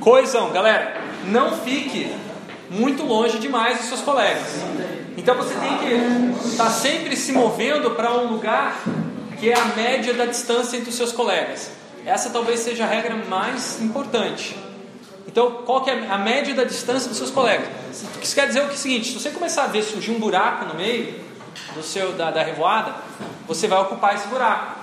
Coesão, 0.00 0.50
galera, 0.52 1.00
não 1.24 1.52
fique 1.58 2.14
muito 2.70 3.02
longe 3.04 3.38
demais 3.38 3.78
dos 3.78 3.86
seus 3.88 4.02
colegas. 4.02 4.62
Então 5.16 5.34
você 5.34 5.54
tem 5.54 5.78
que 5.78 6.48
estar 6.48 6.70
sempre 6.70 7.16
se 7.16 7.32
movendo 7.32 7.92
para 7.92 8.12
um 8.12 8.32
lugar 8.32 8.82
que 9.38 9.50
é 9.50 9.58
a 9.58 9.64
média 9.66 10.14
da 10.14 10.26
distância 10.26 10.76
entre 10.76 10.90
os 10.90 10.96
seus 10.96 11.12
colegas. 11.12 11.70
Essa 12.04 12.30
talvez 12.30 12.60
seja 12.60 12.84
a 12.84 12.86
regra 12.86 13.14
mais 13.28 13.80
importante. 13.80 14.56
Então, 15.26 15.62
qual 15.66 15.82
que 15.82 15.90
é 15.90 16.06
a 16.08 16.16
média 16.16 16.54
da 16.54 16.64
distância 16.64 17.08
dos 17.08 17.18
seus 17.18 17.30
colegas? 17.30 17.68
Isso 18.22 18.34
quer 18.34 18.46
dizer 18.46 18.60
o 18.60 18.66
que 18.66 18.70
é 18.70 18.74
o 18.74 18.78
seguinte: 18.78 19.08
se 19.08 19.14
você 19.14 19.30
começar 19.30 19.64
a 19.64 19.66
ver 19.66 19.82
surgir 19.82 20.12
um 20.12 20.18
buraco 20.18 20.64
no 20.64 20.74
meio 20.74 21.20
do 21.74 21.82
seu 21.82 22.12
da, 22.12 22.30
da 22.30 22.42
revoada, 22.42 22.94
você 23.46 23.66
vai 23.66 23.80
ocupar 23.80 24.14
esse 24.14 24.28
buraco. 24.28 24.80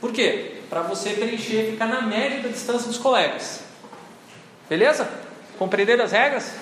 Por 0.00 0.12
quê? 0.12 0.60
Para 0.68 0.82
você 0.82 1.10
preencher, 1.10 1.70
ficar 1.70 1.86
na 1.86 2.02
média 2.02 2.40
da 2.40 2.48
distância 2.48 2.86
dos 2.88 2.98
colegas. 2.98 3.60
Beleza? 4.68 5.08
Compreenderam 5.58 6.04
as 6.04 6.12
regras? 6.12 6.52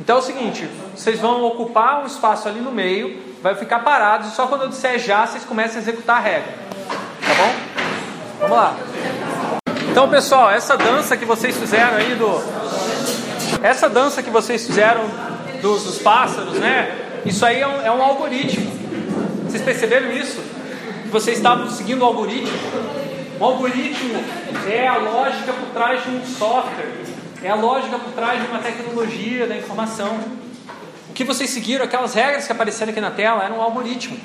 Então 0.00 0.16
é 0.16 0.18
o 0.18 0.22
seguinte: 0.22 0.68
vocês 0.94 1.18
vão 1.18 1.44
ocupar 1.44 2.02
um 2.02 2.06
espaço 2.06 2.48
ali 2.48 2.60
no 2.60 2.72
meio, 2.72 3.22
vai 3.42 3.54
ficar 3.54 3.80
parados, 3.80 4.28
e 4.28 4.34
só 4.34 4.46
quando 4.46 4.62
eu 4.62 4.68
disser 4.68 4.98
já, 4.98 5.26
vocês 5.26 5.44
começam 5.44 5.76
a 5.76 5.80
executar 5.80 6.16
a 6.16 6.20
regra. 6.20 6.52
Tá 7.26 7.34
bom? 7.34 7.54
Vamos 8.40 8.56
lá. 8.56 8.76
Então, 9.90 10.08
pessoal, 10.08 10.50
essa 10.50 10.76
dança 10.76 11.16
que 11.16 11.24
vocês 11.24 11.56
fizeram 11.56 11.96
aí 11.96 12.14
do. 12.14 12.42
Essa 13.62 13.88
dança 13.88 14.22
que 14.22 14.30
vocês 14.30 14.66
fizeram 14.66 15.04
dos, 15.60 15.84
dos 15.84 15.98
pássaros, 15.98 16.54
né? 16.54 17.20
Isso 17.24 17.46
aí 17.46 17.60
é 17.60 17.66
um, 17.66 17.80
é 17.82 17.90
um 17.90 18.02
algoritmo. 18.02 18.70
Vocês 19.44 19.62
perceberam 19.62 20.10
isso? 20.12 20.40
Que 21.02 21.08
vocês 21.08 21.36
estavam 21.36 21.70
seguindo 21.70 22.02
o 22.02 22.04
algoritmo? 22.04 22.58
O 23.38 23.44
algoritmo 23.44 24.22
é 24.68 24.88
a 24.88 24.96
lógica 24.96 25.52
por 25.52 25.68
trás 25.72 26.02
de 26.02 26.10
um 26.10 26.24
software, 26.24 26.88
é 27.42 27.50
a 27.50 27.54
lógica 27.54 27.98
por 27.98 28.12
trás 28.12 28.40
de 28.40 28.48
uma 28.48 28.58
tecnologia 28.60 29.46
da 29.46 29.56
informação. 29.56 30.18
O 31.08 31.12
que 31.12 31.24
vocês 31.24 31.50
seguiram, 31.50 31.84
aquelas 31.84 32.14
regras 32.14 32.46
que 32.46 32.52
apareceram 32.52 32.90
aqui 32.92 33.00
na 33.00 33.10
tela, 33.10 33.44
eram 33.44 33.58
um 33.58 33.62
algoritmo. 33.62 34.16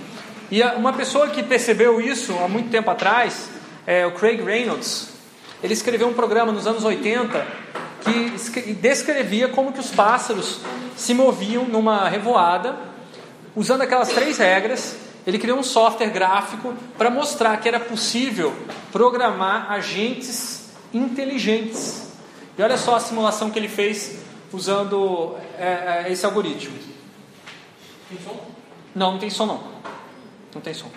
E 0.50 0.62
uma 0.64 0.94
pessoa 0.94 1.28
que 1.30 1.44
percebeu 1.44 2.00
isso 2.00 2.38
há 2.40 2.48
muito 2.48 2.70
tempo 2.70 2.90
atrás, 2.90 3.50
é 3.86 4.06
o 4.06 4.12
Craig 4.12 4.42
Reynolds, 4.42 5.10
ele 5.62 5.74
escreveu 5.74 6.08
um 6.08 6.14
programa 6.14 6.52
nos 6.52 6.68
anos 6.68 6.84
80 6.84 7.46
que 8.02 8.36
escre- 8.36 8.74
descrevia 8.74 9.50
como 9.50 9.74
que 9.74 9.80
os 9.80 9.90
pássaros 9.90 10.60
se 10.96 11.14
moviam 11.14 11.66
numa 11.66 12.08
revoada, 12.08 12.78
usando 13.56 13.82
aquelas 13.82 14.10
três 14.10 14.38
regras. 14.38 14.96
Ele 15.26 15.38
criou 15.40 15.58
um 15.60 15.64
software 15.64 16.10
gráfico 16.10 16.74
para 16.98 17.10
mostrar 17.10 17.58
que 17.58 17.68
era 17.68 17.80
possível 17.80 18.54
programar 18.94 19.70
agentes 19.72 20.70
inteligentes. 20.94 22.07
E 22.58 22.62
olha 22.62 22.78
só 22.78 22.96
a 22.96 23.00
simulação 23.00 23.52
que 23.52 23.60
ele 23.60 23.68
fez 23.70 24.20
usando 24.52 25.36
é, 25.58 26.06
é, 26.08 26.12
esse 26.12 26.26
algoritmo. 26.26 26.78
Tem 28.10 28.18
som? 28.20 28.46
Não, 28.96 29.12
não 29.14 29.20
tem 29.20 29.30
som 29.30 29.46
não. 29.46 29.64
Não 30.56 30.62
tem 30.62 30.74
som. 30.74 30.90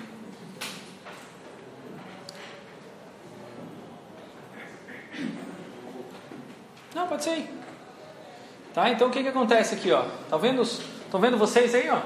Não, 6.94 7.06
pode 7.06 7.24
ser 7.24 7.30
aí. 7.30 7.50
Tá? 8.74 8.90
Então 8.90 9.08
o 9.08 9.10
que, 9.10 9.22
que 9.22 9.28
acontece 9.28 9.74
aqui, 9.74 9.92
ó? 9.92 10.04
Tá 10.28 10.36
vendo, 10.36 10.62
Estão 10.62 11.20
vendo 11.20 11.36
vocês 11.36 11.74
aí, 11.74 11.90
ó? 11.90 11.98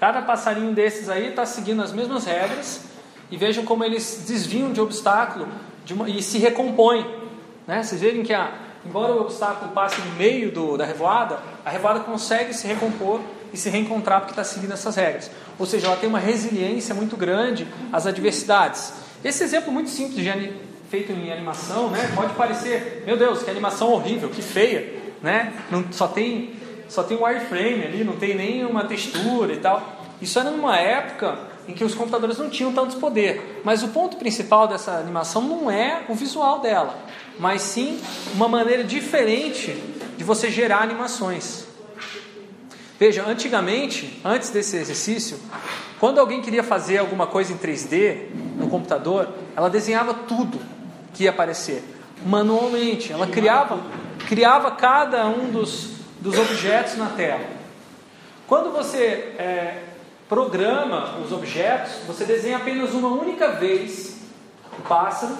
Cada 0.00 0.22
passarinho 0.22 0.74
desses 0.74 1.08
aí 1.08 1.28
está 1.28 1.44
seguindo 1.44 1.82
as 1.82 1.92
mesmas 1.92 2.24
regras 2.24 2.84
e 3.30 3.36
vejam 3.36 3.64
como 3.64 3.84
eles 3.84 4.24
desviam 4.26 4.72
de 4.72 4.80
obstáculo 4.80 5.46
de 5.84 5.92
uma- 5.94 6.08
e 6.08 6.22
se 6.22 6.38
recompõem. 6.38 7.25
Né? 7.66 7.82
Vocês 7.82 8.00
verem 8.00 8.22
que, 8.22 8.32
a, 8.32 8.52
embora 8.84 9.12
o 9.12 9.22
obstáculo 9.22 9.72
passe 9.72 10.00
no 10.00 10.14
meio 10.16 10.52
do, 10.52 10.76
da 10.76 10.84
revoada, 10.84 11.38
a 11.64 11.70
revoada 11.70 12.00
consegue 12.00 12.54
se 12.54 12.66
recompor 12.66 13.20
e 13.52 13.56
se 13.56 13.70
reencontrar 13.70 14.20
porque 14.20 14.32
está 14.32 14.44
seguindo 14.44 14.72
essas 14.72 14.96
regras. 14.96 15.30
Ou 15.58 15.66
seja, 15.66 15.86
ela 15.86 15.96
tem 15.96 16.08
uma 16.08 16.18
resiliência 16.18 16.94
muito 16.94 17.16
grande 17.16 17.66
às 17.92 18.06
adversidades. 18.06 18.92
Esse 19.24 19.42
exemplo 19.42 19.72
muito 19.72 19.90
simples 19.90 20.22
de 20.22 20.52
feito 20.88 21.12
em 21.12 21.32
animação, 21.32 21.90
né? 21.90 22.12
Pode 22.14 22.34
parecer, 22.34 23.02
meu 23.06 23.16
Deus, 23.16 23.42
que 23.42 23.50
animação 23.50 23.90
horrível, 23.90 24.28
que 24.28 24.42
feia, 24.42 25.02
né? 25.22 25.52
Não, 25.70 25.84
só 25.92 26.06
tem 26.06 26.54
só 26.88 27.02
tem 27.02 27.20
wireframe 27.20 27.84
ali, 27.84 28.04
não 28.04 28.14
tem 28.14 28.34
nenhuma 28.36 28.84
textura 28.84 29.52
e 29.52 29.56
tal. 29.56 29.82
Isso 30.22 30.38
era 30.38 30.50
numa 30.50 30.78
época 30.78 31.36
em 31.68 31.74
que 31.74 31.82
os 31.82 31.94
computadores 31.94 32.38
não 32.38 32.48
tinham 32.48 32.72
tanto 32.72 32.96
poder. 32.96 33.60
Mas 33.64 33.82
o 33.82 33.88
ponto 33.88 34.16
principal 34.16 34.68
dessa 34.68 34.92
animação 34.92 35.42
não 35.42 35.70
é 35.70 36.02
o 36.08 36.14
visual 36.14 36.60
dela, 36.60 36.96
mas 37.38 37.62
sim 37.62 38.00
uma 38.34 38.48
maneira 38.48 38.84
diferente 38.84 39.72
de 40.16 40.24
você 40.24 40.50
gerar 40.50 40.82
animações. 40.82 41.66
Veja, 42.98 43.24
antigamente, 43.26 44.20
antes 44.24 44.50
desse 44.50 44.76
exercício, 44.76 45.38
quando 46.00 46.18
alguém 46.18 46.40
queria 46.40 46.62
fazer 46.62 46.98
alguma 46.98 47.26
coisa 47.26 47.52
em 47.52 47.58
3D 47.58 48.28
no 48.56 48.68
computador, 48.68 49.28
ela 49.54 49.68
desenhava 49.68 50.14
tudo 50.14 50.58
que 51.12 51.24
ia 51.24 51.30
aparecer 51.30 51.82
manualmente. 52.24 53.12
Ela 53.12 53.26
criava, 53.26 53.80
criava 54.26 54.70
cada 54.70 55.26
um 55.26 55.50
dos, 55.50 55.90
dos 56.20 56.38
objetos 56.38 56.96
na 56.96 57.10
tela. 57.10 57.44
Quando 58.46 58.72
você 58.72 59.34
é, 59.38 59.82
programa 60.28 61.18
os 61.18 61.32
objetos, 61.32 61.92
você 62.06 62.24
desenha 62.24 62.56
apenas 62.56 62.94
uma 62.94 63.08
única 63.08 63.52
vez 63.52 64.16
o 64.78 64.82
pássaro 64.82 65.36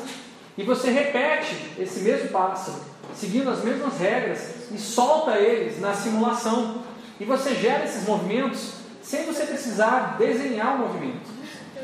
e 0.56 0.62
você 0.62 0.90
repete 0.90 1.54
esse 1.78 2.00
mesmo 2.00 2.30
pássaro, 2.30 2.78
seguindo 3.14 3.50
as 3.50 3.62
mesmas 3.62 3.98
regras 3.98 4.70
e 4.70 4.78
solta 4.78 5.32
eles 5.32 5.80
na 5.80 5.94
simulação. 5.94 6.82
E 7.20 7.24
você 7.24 7.54
gera 7.54 7.84
esses 7.84 8.06
movimentos 8.06 8.72
sem 9.02 9.24
você 9.24 9.46
precisar 9.46 10.16
desenhar 10.18 10.76
o 10.76 10.78
movimento, 10.78 11.28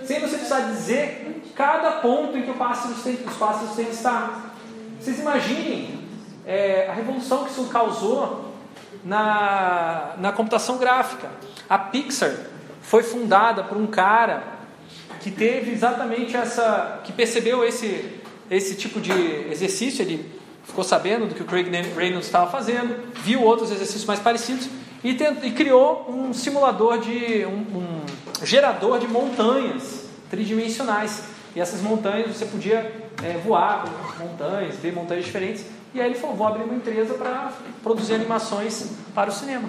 sem 0.05 0.21
você 0.21 0.37
precisar 0.37 0.61
dizer 0.73 1.43
cada 1.55 1.93
ponto 1.93 2.37
em 2.37 2.43
que 2.43 2.51
o 2.51 2.55
pássaro 2.55 2.95
tem, 2.95 3.15
os 3.15 3.37
pássaros 3.37 3.77
têm 3.77 3.87
que 3.87 3.93
estar. 3.95 4.55
Vocês 5.01 5.21
imaginem 5.21 6.01
é, 6.47 6.89
a 6.89 6.93
revolução 6.93 7.45
que 7.45 7.51
isso 7.51 7.67
causou 7.67 8.53
na, 9.05 10.15
na 10.19 10.33
computação 10.33 10.79
gráfica. 10.79 11.29
A 11.69 11.79
Pixar 11.79 12.35
foi 12.81 13.03
fundada 13.03 13.65
por 13.65 13.77
um 13.77 13.87
cara 13.87 14.43
que 15.21 15.31
teve 15.31 15.71
exatamente 15.71 16.37
essa, 16.37 17.01
que 17.05 17.13
percebeu 17.13 17.65
esse, 17.65 18.21
esse 18.53 18.75
tipo 18.75 19.01
de 19.01 19.13
exercício, 19.51 20.03
ele 20.03 20.31
ficou 20.65 20.85
sabendo 20.85 21.27
do 21.27 21.35
que 21.35 21.43
o 21.43 21.45
Craig 21.47 21.69
Reynolds 21.97 22.27
estava 22.27 22.51
fazendo, 22.51 22.95
viu 23.23 23.43
outros 23.43 23.71
exercícios 23.71 24.05
mais 24.05 24.21
parecidos 24.21 24.69
e, 25.03 25.15
tent, 25.15 25.39
e 25.43 25.51
criou 25.51 26.07
um 26.09 26.33
simulador 26.33 26.99
de 26.99 27.45
um, 27.47 27.79
um, 27.79 28.01
gerador 28.45 28.99
de 28.99 29.09
montanhas 29.09 30.05
tridimensionais. 30.31 31.25
E 31.55 31.61
essas 31.61 31.81
montanhas 31.81 32.37
você 32.37 32.47
podia 32.47 32.93
é, 33.23 33.39
voar 33.45 33.85
por 33.85 34.27
montanhas, 34.27 34.77
ver 34.77 34.93
montanhas 34.93 35.25
diferentes. 35.25 35.65
E 35.95 36.01
aí 36.01 36.11
ele 36.11 36.19
falou: 36.19 36.37
vou 36.37 36.47
abrir 36.47 36.65
uma 36.65 36.75
empresa 36.75 37.15
para 37.15 37.53
produzir 37.83 38.15
animações 38.15 38.91
para 39.15 39.31
o 39.31 39.33
cinema. 39.33 39.69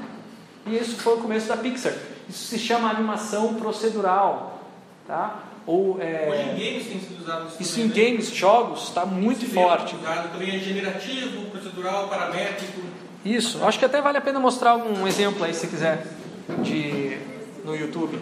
E 0.65 0.77
isso 0.77 0.95
foi 0.97 1.15
o 1.15 1.17
começo 1.17 1.47
da 1.47 1.57
Pixar. 1.57 1.93
Isso 2.29 2.47
se 2.47 2.59
chama 2.59 2.89
animação 2.89 3.55
procedural. 3.55 4.61
Tá? 5.05 5.43
Ou, 5.65 6.01
é... 6.01 6.27
Hoje 6.29 6.41
em 6.41 6.71
games 6.71 6.87
tem 6.87 6.99
sido 6.99 7.21
usado 7.21 7.47
isso. 7.47 7.61
Isso 7.61 7.79
em 7.79 7.87
né? 7.87 7.93
games, 7.95 8.29
jogos, 8.33 8.83
está 8.83 9.05
muito 9.05 9.45
forte. 9.45 9.95
Usado 9.95 10.31
também 10.31 10.55
é 10.55 10.59
generativo, 10.59 11.45
procedural, 11.49 12.07
paramétrico. 12.07 12.81
Isso, 13.23 13.63
acho 13.63 13.79
que 13.79 13.85
até 13.85 14.01
vale 14.01 14.17
a 14.17 14.21
pena 14.21 14.39
mostrar 14.39 14.75
um 14.75 15.07
exemplo 15.07 15.45
aí, 15.45 15.53
se 15.53 15.67
quiser, 15.67 16.05
de, 16.61 17.17
no 17.63 17.73
YouTube. 17.73 18.19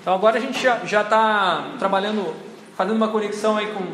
Então 0.00 0.16
agora 0.16 0.38
a 0.38 0.40
gente 0.40 0.60
já 0.60 1.02
está 1.02 1.74
trabalhando, 1.78 2.34
fazendo 2.76 2.96
uma 2.96 3.08
conexão 3.08 3.56
aí 3.56 3.66
com 3.66 3.84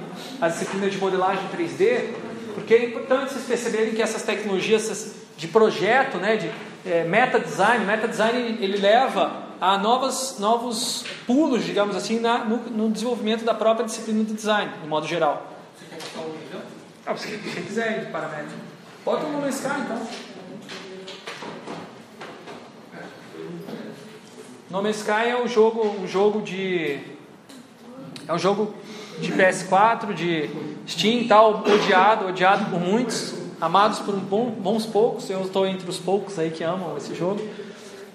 a 0.41 0.49
disciplina 0.49 0.89
de 0.89 0.97
modelagem 0.97 1.45
3D, 1.49 2.15
porque 2.55 2.73
é 2.73 2.85
importante 2.87 3.33
vocês 3.33 3.45
perceberem 3.45 3.95
que 3.95 4.01
essas 4.01 4.23
tecnologias 4.23 5.17
de 5.37 5.49
projeto, 5.49 6.17
né, 6.19 6.37
de 6.37 6.51
é, 6.87 7.05
meta 7.05 7.39
design, 7.39 7.85
meta 7.85 8.07
design 8.07 8.59
ele 8.61 8.77
leva 8.79 9.45
a 9.61 9.79
novas, 9.79 10.39
novos 10.39 11.05
pulos, 11.27 11.65
digamos 11.65 11.97
assim, 11.97 12.21
na, 12.21 12.45
no, 12.45 12.57
no 12.57 12.91
desenvolvimento 12.91 13.45
da 13.45 13.55
própria 13.55 13.87
disciplina 13.87 14.25
de 14.25 14.35
design, 14.35 14.73
de 14.83 14.89
modo 14.89 15.07
geral. 15.07 15.51
Você 15.79 15.87
quer 15.87 16.03
botar 16.03 16.21
o 16.21 16.35
ah, 17.07 17.15
se 17.17 17.37
você 17.37 17.61
quiser 17.61 17.99
ir 17.99 18.07
de 18.07 18.13
paramétrico. 18.13 18.61
Bota 19.05 19.27
o 19.27 19.33
nome 19.33 19.53
SK 19.53 19.67
então. 19.85 20.07
Nome 24.71 24.91
Sky 24.91 25.29
é 25.29 25.41
um 25.41 25.47
jogo, 25.47 25.87
um 26.01 26.07
jogo 26.07 26.41
de. 26.41 26.99
É 28.27 28.33
um 28.33 28.39
jogo 28.39 28.75
de 29.21 29.31
PS4, 29.33 30.15
de 30.15 30.51
Steam 30.89 31.21
e 31.21 31.29
tal, 31.29 31.63
odiado, 31.63 32.27
odiado 32.27 32.65
por 32.71 32.81
muitos, 32.81 33.35
amados 33.61 33.99
por 34.01 34.15
um 34.15 34.21
bom, 34.21 34.51
bons 34.51 34.87
poucos. 34.87 35.29
Eu 35.31 35.43
estou 35.43 35.67
entre 35.67 35.89
os 35.89 35.99
poucos 35.99 36.39
aí 36.39 36.51
que 36.51 36.63
amam 36.63 36.97
esse 36.97 37.15
jogo. 37.15 37.41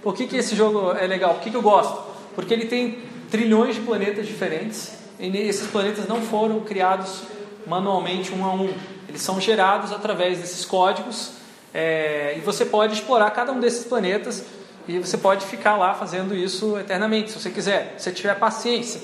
Por 0.02 0.14
que, 0.16 0.28
que 0.28 0.38
esse 0.38 0.56
jogo 0.56 0.92
é 0.94 1.06
legal? 1.06 1.36
Por 1.36 1.44
que, 1.44 1.52
que 1.52 1.58
eu 1.58 1.62
gosto? 1.62 2.02
Porque 2.36 2.54
ele 2.54 2.66
tem 2.66 3.00
trilhões 3.30 3.76
de 3.76 3.82
planetas 3.82 4.26
diferentes 4.26 4.94
e 5.20 5.28
esses 5.38 5.68
planetas 5.68 6.08
não 6.08 6.22
foram 6.22 6.62
criados 6.62 7.24
manualmente 7.68 8.34
um 8.34 8.46
a 8.46 8.54
um. 8.54 8.74
Eles 9.08 9.22
são 9.22 9.40
gerados 9.40 9.92
através 9.92 10.40
desses 10.40 10.66
códigos 10.66 11.32
é, 11.74 12.36
e 12.38 12.40
você 12.40 12.66
pode 12.66 12.94
explorar 12.94 13.30
cada 13.32 13.52
um 13.52 13.60
desses 13.60 13.86
planetas 13.86 14.46
e 14.88 14.98
você 14.98 15.18
pode 15.18 15.46
ficar 15.46 15.78
lá 15.78 15.94
fazendo 15.94 16.36
isso 16.36 16.78
eternamente, 16.80 17.32
se 17.32 17.40
você 17.40 17.52
quiser, 17.52 17.96
se 17.98 18.12
tiver 18.12 18.34
paciência. 18.36 19.02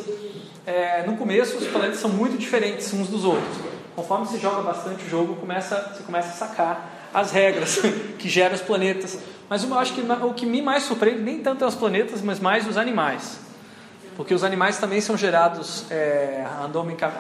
É, 0.66 1.04
no 1.06 1.16
começo, 1.16 1.58
os 1.58 1.68
planetas 1.68 2.00
são 2.00 2.10
muito 2.10 2.38
diferentes 2.38 2.92
uns 2.92 3.08
dos 3.08 3.24
outros. 3.24 3.75
Conforme 3.96 4.26
você 4.26 4.38
joga 4.38 4.62
bastante 4.62 5.06
o 5.06 5.10
jogo, 5.10 5.36
começa, 5.36 5.94
você 5.94 6.04
começa 6.04 6.28
a 6.28 6.32
sacar 6.32 7.10
as 7.14 7.32
regras 7.32 7.80
que 8.20 8.28
geram 8.28 8.56
os 8.56 8.62
planetas. 8.62 9.18
Mas 9.50 9.64
eu 9.64 9.78
acho 9.80 9.94
que 9.94 10.02
o 10.02 10.34
que 10.34 10.46
me 10.46 10.62
mais 10.62 10.84
surpreende 10.84 11.22
nem 11.22 11.40
tanto 11.40 11.64
é 11.64 11.68
os 11.68 11.76
planetas, 11.76 12.22
mas 12.22 12.40
mais 12.40 12.68
os 12.68 12.78
animais. 12.78 13.40
Porque 14.18 14.34
os 14.34 14.44
animais 14.44 14.78
também 14.78 15.00
são 15.00 15.16
gerados 15.16 15.90
é, 15.90 16.46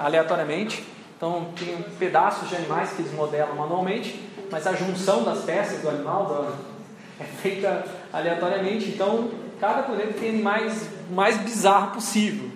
aleatoriamente. 0.03 0.83
Então, 1.15 1.47
tem 1.57 1.77
pedaços 1.97 2.49
de 2.49 2.55
animais 2.55 2.91
que 2.91 3.01
eles 3.01 3.13
modelam 3.13 3.55
manualmente, 3.55 4.19
mas 4.51 4.67
a 4.67 4.73
junção 4.73 5.23
das 5.23 5.43
peças 5.43 5.81
do 5.81 5.89
animal 5.89 6.53
é 7.19 7.23
feita 7.23 7.85
aleatoriamente. 8.11 8.89
Então, 8.89 9.31
cada 9.59 9.83
planeta 9.83 10.13
tem 10.19 10.29
animais 10.29 10.89
mais 11.09 11.37
bizarro 11.37 11.91
possível. 11.91 12.54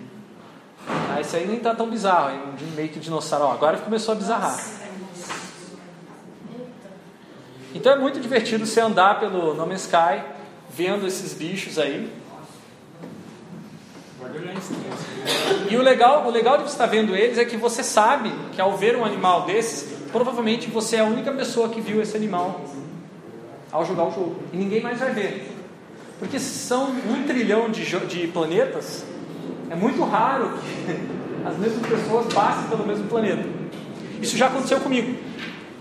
Ah, 0.88 1.20
esse 1.20 1.36
aí 1.36 1.46
nem 1.46 1.56
está 1.56 1.74
tão 1.74 1.88
bizarro, 1.88 2.30
é 2.30 2.76
meio 2.76 2.88
que 2.88 2.98
dinossauro. 2.98 3.46
Ó, 3.46 3.52
agora 3.52 3.78
começou 3.78 4.12
a 4.12 4.16
bizarrar. 4.16 4.58
Então 7.74 7.92
é 7.92 7.98
muito 7.98 8.18
divertido 8.20 8.66
você 8.66 8.80
andar 8.80 9.20
pelo 9.20 9.54
No 9.54 9.66
Man's 9.66 9.82
Sky, 9.82 10.22
vendo 10.70 11.06
esses 11.06 11.34
bichos 11.34 11.78
aí. 11.78 12.10
E 15.70 15.76
o 15.76 15.82
legal, 15.82 16.26
o 16.26 16.30
legal 16.30 16.58
de 16.58 16.64
você 16.64 16.70
estar 16.70 16.86
vendo 16.86 17.14
eles 17.14 17.38
é 17.38 17.44
que 17.44 17.56
você 17.56 17.82
sabe 17.82 18.32
que 18.52 18.60
ao 18.60 18.76
ver 18.76 18.96
um 18.96 19.04
animal 19.04 19.42
desses, 19.42 19.98
provavelmente 20.10 20.68
você 20.68 20.96
é 20.96 21.00
a 21.00 21.04
única 21.04 21.32
pessoa 21.32 21.68
que 21.68 21.80
viu 21.80 22.02
esse 22.02 22.16
animal 22.16 22.60
ao 23.70 23.84
jogar 23.84 24.04
o 24.04 24.10
jogo. 24.10 24.42
E 24.52 24.56
ninguém 24.56 24.82
mais 24.82 24.98
vai 24.98 25.12
ver. 25.12 25.56
Porque 26.18 26.38
são 26.38 26.90
um 26.90 27.24
trilhão 27.26 27.70
de, 27.70 27.84
de 28.06 28.26
planetas, 28.28 29.04
é 29.70 29.74
muito 29.76 30.02
raro 30.02 30.58
que 30.58 31.46
as 31.46 31.56
mesmas 31.56 31.86
pessoas 31.86 32.32
passem 32.34 32.68
pelo 32.68 32.86
mesmo 32.86 33.06
planeta. 33.06 33.48
Isso 34.20 34.36
já 34.36 34.48
aconteceu 34.48 34.80
comigo. 34.80 35.16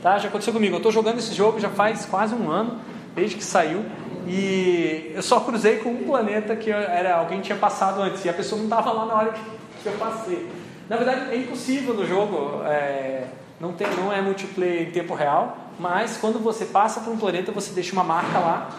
Tá? 0.01 0.17
Já 0.17 0.29
aconteceu 0.29 0.53
comigo. 0.53 0.75
Eu 0.75 0.77
estou 0.77 0.91
jogando 0.91 1.17
esse 1.17 1.33
jogo 1.33 1.59
já 1.59 1.69
faz 1.69 2.05
quase 2.05 2.33
um 2.35 2.49
ano, 2.49 2.79
desde 3.15 3.35
que 3.35 3.43
saiu. 3.43 3.83
E 4.27 5.11
eu 5.15 5.23
só 5.23 5.39
cruzei 5.39 5.77
com 5.77 5.89
um 5.89 6.03
planeta 6.03 6.55
que 6.55 6.69
era 6.69 7.15
alguém 7.15 7.41
tinha 7.41 7.57
passado 7.57 8.01
antes 8.01 8.23
e 8.23 8.29
a 8.29 8.33
pessoa 8.33 8.59
não 8.59 8.65
estava 8.65 8.91
lá 8.91 9.05
na 9.05 9.13
hora 9.15 9.33
que 9.81 9.85
eu 9.85 9.93
passei. 9.93 10.47
Na 10.87 10.95
verdade, 10.95 11.31
é 11.31 11.37
impossível 11.37 11.93
no 11.93 12.05
jogo, 12.05 12.61
é, 12.65 13.25
não, 13.59 13.73
tem, 13.73 13.87
não 13.95 14.11
é 14.11 14.21
multiplayer 14.21 14.87
em 14.87 14.91
tempo 14.91 15.13
real, 15.13 15.57
mas 15.79 16.17
quando 16.17 16.39
você 16.39 16.65
passa 16.65 16.99
por 16.99 17.11
um 17.11 17.17
planeta, 17.17 17.51
você 17.51 17.73
deixa 17.73 17.93
uma 17.93 18.03
marca 18.03 18.39
lá. 18.39 18.69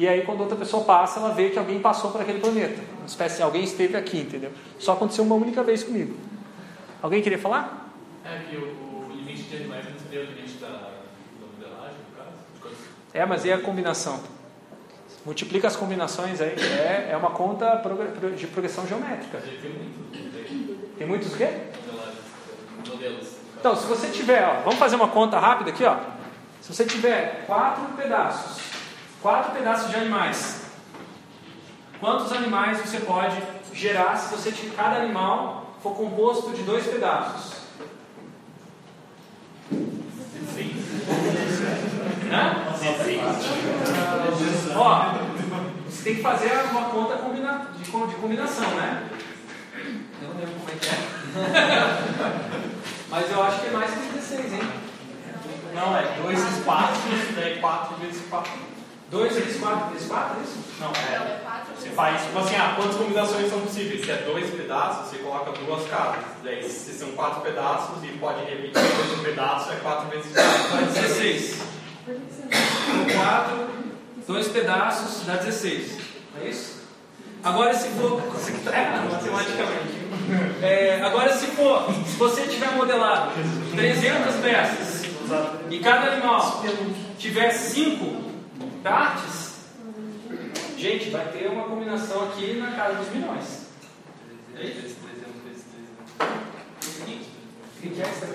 E 0.00 0.08
aí, 0.08 0.22
quando 0.22 0.40
outra 0.40 0.56
pessoa 0.56 0.82
passa, 0.82 1.20
ela 1.20 1.34
vê 1.34 1.50
que 1.50 1.58
alguém 1.58 1.78
passou 1.78 2.10
por 2.10 2.22
aquele 2.22 2.40
planeta. 2.40 2.80
Uma 2.96 3.06
espécie, 3.06 3.42
alguém 3.42 3.64
esteve 3.64 3.98
aqui, 3.98 4.20
entendeu? 4.20 4.50
Só 4.78 4.94
aconteceu 4.94 5.22
uma 5.22 5.34
única 5.34 5.62
vez 5.62 5.84
comigo. 5.84 6.16
Alguém 7.02 7.20
queria 7.20 7.38
falar? 7.38 7.92
É 8.24 8.38
que 8.48 8.56
o, 8.56 8.60
o 8.62 9.12
limite 9.14 9.42
de 9.42 9.56
animais 9.56 9.84
não 9.84 9.98
seria 10.00 10.20
o 10.22 10.24
limite 10.24 10.54
da, 10.54 10.68
da 10.68 11.46
modelagem, 11.52 11.98
no 12.08 12.62
caso? 12.62 12.76
É, 13.12 13.26
mas 13.26 13.44
e 13.44 13.52
a 13.52 13.60
combinação? 13.60 14.18
Multiplica 15.26 15.68
as 15.68 15.76
combinações 15.76 16.40
aí, 16.40 16.54
é, 16.58 17.10
é 17.12 17.16
uma 17.18 17.32
conta 17.32 17.82
de 18.34 18.46
progressão 18.46 18.86
geométrica. 18.86 19.42
Tem 20.96 21.06
muitos 21.06 21.34
o 21.34 21.36
quê? 21.36 21.50
Então, 23.58 23.76
se 23.76 23.86
você 23.86 24.08
tiver, 24.08 24.48
ó, 24.48 24.62
vamos 24.62 24.78
fazer 24.78 24.96
uma 24.96 25.08
conta 25.08 25.38
rápida 25.38 25.68
aqui, 25.68 25.84
ó. 25.84 25.98
Se 26.62 26.72
você 26.72 26.86
tiver 26.86 27.44
quatro 27.46 27.84
pedaços, 27.94 28.69
quatro 29.22 29.52
pedaços 29.52 29.90
de 29.90 29.96
animais, 29.96 30.62
quantos 32.00 32.32
animais 32.32 32.78
você 32.78 33.00
pode 33.00 33.36
gerar 33.72 34.16
se 34.16 34.34
você 34.34 34.50
tiver, 34.50 34.74
cada 34.74 34.96
animal 34.96 35.74
for 35.82 35.94
composto 35.94 36.50
de 36.52 36.62
dois 36.62 36.86
pedaços? 36.86 37.60
Sim. 39.70 40.74
Né? 42.28 42.66
Ó, 44.74 45.04
você 45.88 46.02
tem 46.02 46.16
que 46.16 46.22
fazer 46.22 46.52
uma 46.70 46.84
conta 46.90 47.16
de, 47.16 48.14
combinação, 48.16 48.70
né? 48.76 49.08
Eu 50.22 50.28
não 50.28 50.36
lembro 50.36 50.54
como 50.54 50.70
é 50.70 50.74
que 50.74 50.88
é. 50.88 52.60
Mas 53.10 53.30
eu 53.30 53.42
acho 53.42 53.60
que 53.60 53.66
é 53.66 53.70
mais 53.70 53.90
que 53.90 54.00
16, 54.00 54.52
hein? 54.52 54.60
Não, 55.74 55.96
é 55.96 56.02
2 56.22 56.38
espaços, 56.38 57.38
é 57.38 57.58
4 57.60 57.96
vezes 57.96 58.22
4. 58.28 58.79
2 59.10 59.34
vezes 59.34 59.60
4 59.60 59.90
vezes 59.90 60.08
4, 60.08 60.38
é 60.38 60.42
isso? 60.42 60.58
Não, 60.78 60.88
é. 60.90 61.40
Você 61.76 61.90
faz, 61.90 62.22
tipo 62.22 62.38
assim, 62.38 62.54
ah, 62.54 62.74
quantas 62.76 62.96
combinações 62.96 63.50
são 63.50 63.60
possíveis? 63.60 64.04
Se 64.04 64.10
é 64.10 64.16
dois 64.18 64.50
pedaços, 64.50 65.08
você 65.08 65.16
coloca 65.18 65.50
duas 65.52 65.88
casas. 65.88 66.24
Daí, 66.44 66.62
se 66.62 66.92
são 66.92 67.10
quatro 67.12 67.40
pedaços 67.40 68.04
e 68.04 68.08
pode 68.18 68.44
repetir 68.44 68.72
dois 68.72 69.20
pedaços, 69.22 69.72
é 69.72 69.76
4 69.76 70.08
vezes 70.10 70.32
4. 70.32 70.76
Dá 70.76 71.00
16. 71.00 71.58
4, 73.16 73.68
dois 74.28 74.48
pedaços, 74.48 75.26
dá 75.26 75.36
16. 75.36 75.98
É 76.40 76.48
isso? 76.48 76.80
Agora, 77.42 77.74
se 77.74 77.88
for. 77.88 78.22
Tá 78.64 78.78
errado 78.78 79.10
matematicamente. 79.10 80.00
É, 80.62 81.00
agora, 81.02 81.32
se 81.36 81.46
for, 81.48 81.92
se 82.06 82.16
você 82.16 82.42
tiver 82.42 82.70
modelado 82.76 83.32
300 83.74 84.36
peças 84.36 85.02
e 85.70 85.78
cada 85.80 86.12
animal 86.12 86.62
tiver 87.18 87.50
5 87.50 88.29
partes, 88.82 89.54
gente, 90.76 91.10
vai 91.10 91.26
ter 91.32 91.48
uma 91.48 91.64
combinação 91.64 92.28
aqui 92.28 92.54
na 92.54 92.72
casa 92.72 92.98
dos 92.98 93.10
milhões. 93.10 93.66
É 94.56 94.64
isso? 94.64 94.96
O 97.80 97.82
que 97.82 98.00
é 98.00 98.04
essa 98.04 98.26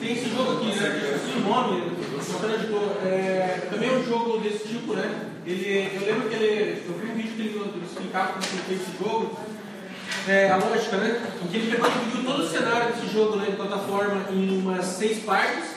Tem 0.00 0.12
esse 0.12 0.30
jogo 0.30 0.52
aqui, 0.56 0.74
né? 0.74 1.12
nome, 1.46 1.92
Santana 2.22 2.56
de 2.56 2.66
Boa, 2.68 2.96
é, 3.04 3.68
também 3.70 3.90
é 3.90 3.92
um 3.92 4.04
jogo 4.04 4.38
desse 4.38 4.68
tipo, 4.68 4.94
né? 4.94 5.30
Ele, 5.44 5.90
eu 5.94 6.06
lembro 6.06 6.28
que 6.28 6.34
ele, 6.36 6.82
eu 6.86 6.94
vi 6.94 7.10
um 7.10 7.14
vídeo 7.14 7.32
que 7.34 7.42
ele 7.42 7.84
explicava 7.84 8.32
como 8.32 8.44
ele 8.44 8.62
fez 8.62 8.80
esse 8.80 8.98
jogo, 8.98 9.38
é, 10.28 10.50
a 10.50 10.56
lógica, 10.56 10.96
né? 10.96 11.20
Em 11.42 11.48
que 11.48 11.56
ele 11.56 11.70
pegou 11.70 11.88
e 11.88 11.92
dividiu 11.92 12.24
todo 12.24 12.42
o 12.44 12.48
cenário 12.48 12.94
desse 12.94 13.12
jogo 13.12 13.36
né, 13.36 13.46
de 13.50 13.56
plataforma 13.56 14.26
em 14.30 14.58
umas 14.58 14.86
seis 14.86 15.22
partes, 15.24 15.70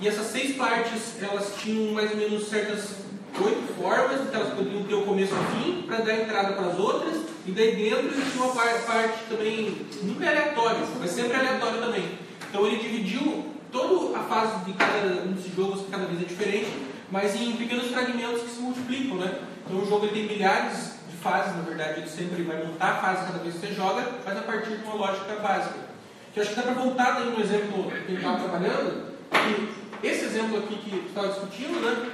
e 0.00 0.06
essas 0.06 0.26
seis 0.26 0.54
partes 0.54 1.14
elas 1.22 1.54
tinham 1.58 1.94
mais 1.94 2.10
ou 2.10 2.16
menos 2.16 2.48
certas 2.48 3.05
oito 3.44 3.74
formas, 3.80 4.20
então 4.20 4.40
elas 4.40 4.54
poderiam 4.54 4.82
ter 4.84 4.94
o 4.94 5.02
começo 5.02 5.32
e 5.34 5.62
fim, 5.62 5.82
para 5.82 5.98
dar 5.98 6.14
entrada 6.14 6.52
para 6.54 6.66
as 6.66 6.78
outras, 6.78 7.22
e 7.46 7.52
daí 7.52 7.76
dentro 7.76 8.06
existia 8.06 8.42
uma 8.42 8.54
parte, 8.54 9.24
também, 9.28 9.86
nunca 10.02 10.24
é 10.24 10.28
aleatória, 10.28 10.80
mas 10.98 11.10
sempre 11.10 11.36
aleatória 11.36 11.80
também. 11.80 12.18
Então 12.48 12.66
ele 12.66 12.76
dividiu 12.76 13.44
toda 13.70 14.18
a 14.18 14.22
fase 14.22 14.64
de 14.64 14.72
cada 14.72 15.22
um 15.22 15.32
desses 15.32 15.54
jogos, 15.54 15.82
que 15.82 15.90
cada 15.90 16.06
vez 16.06 16.22
é 16.22 16.24
diferente, 16.24 16.72
mas 17.10 17.34
em 17.36 17.52
pequenos 17.52 17.88
fragmentos 17.88 18.42
que 18.42 18.50
se 18.50 18.60
multiplicam, 18.60 19.18
né? 19.18 19.38
Então 19.64 19.80
o 19.80 19.86
jogo 19.86 20.06
ele 20.06 20.14
tem 20.14 20.36
milhares 20.36 20.94
de 21.10 21.16
fases, 21.16 21.54
na 21.56 21.62
verdade, 21.62 22.00
ele 22.00 22.08
sempre 22.08 22.42
vai 22.42 22.64
montar 22.64 22.86
a 22.86 22.96
fase 22.96 23.26
cada 23.26 23.38
vez 23.38 23.54
que 23.54 23.60
você 23.60 23.72
joga, 23.72 24.04
mas 24.24 24.36
a 24.36 24.42
partir 24.42 24.76
de 24.76 24.84
uma 24.84 24.94
lógica 24.94 25.36
básica. 25.42 25.86
Que 26.32 26.40
acho 26.40 26.50
que 26.50 26.56
dá 26.56 26.62
para 26.62 26.74
voltar 26.74 27.20
no 27.20 27.40
exemplo 27.40 27.90
que 27.90 28.12
gente 28.12 28.16
estava 28.16 28.38
trabalhando, 28.38 29.12
que 29.30 30.06
esse 30.06 30.24
exemplo 30.24 30.58
aqui 30.58 30.76
que 30.76 31.06
estava 31.08 31.28
discutindo, 31.28 31.80
né? 31.80 32.10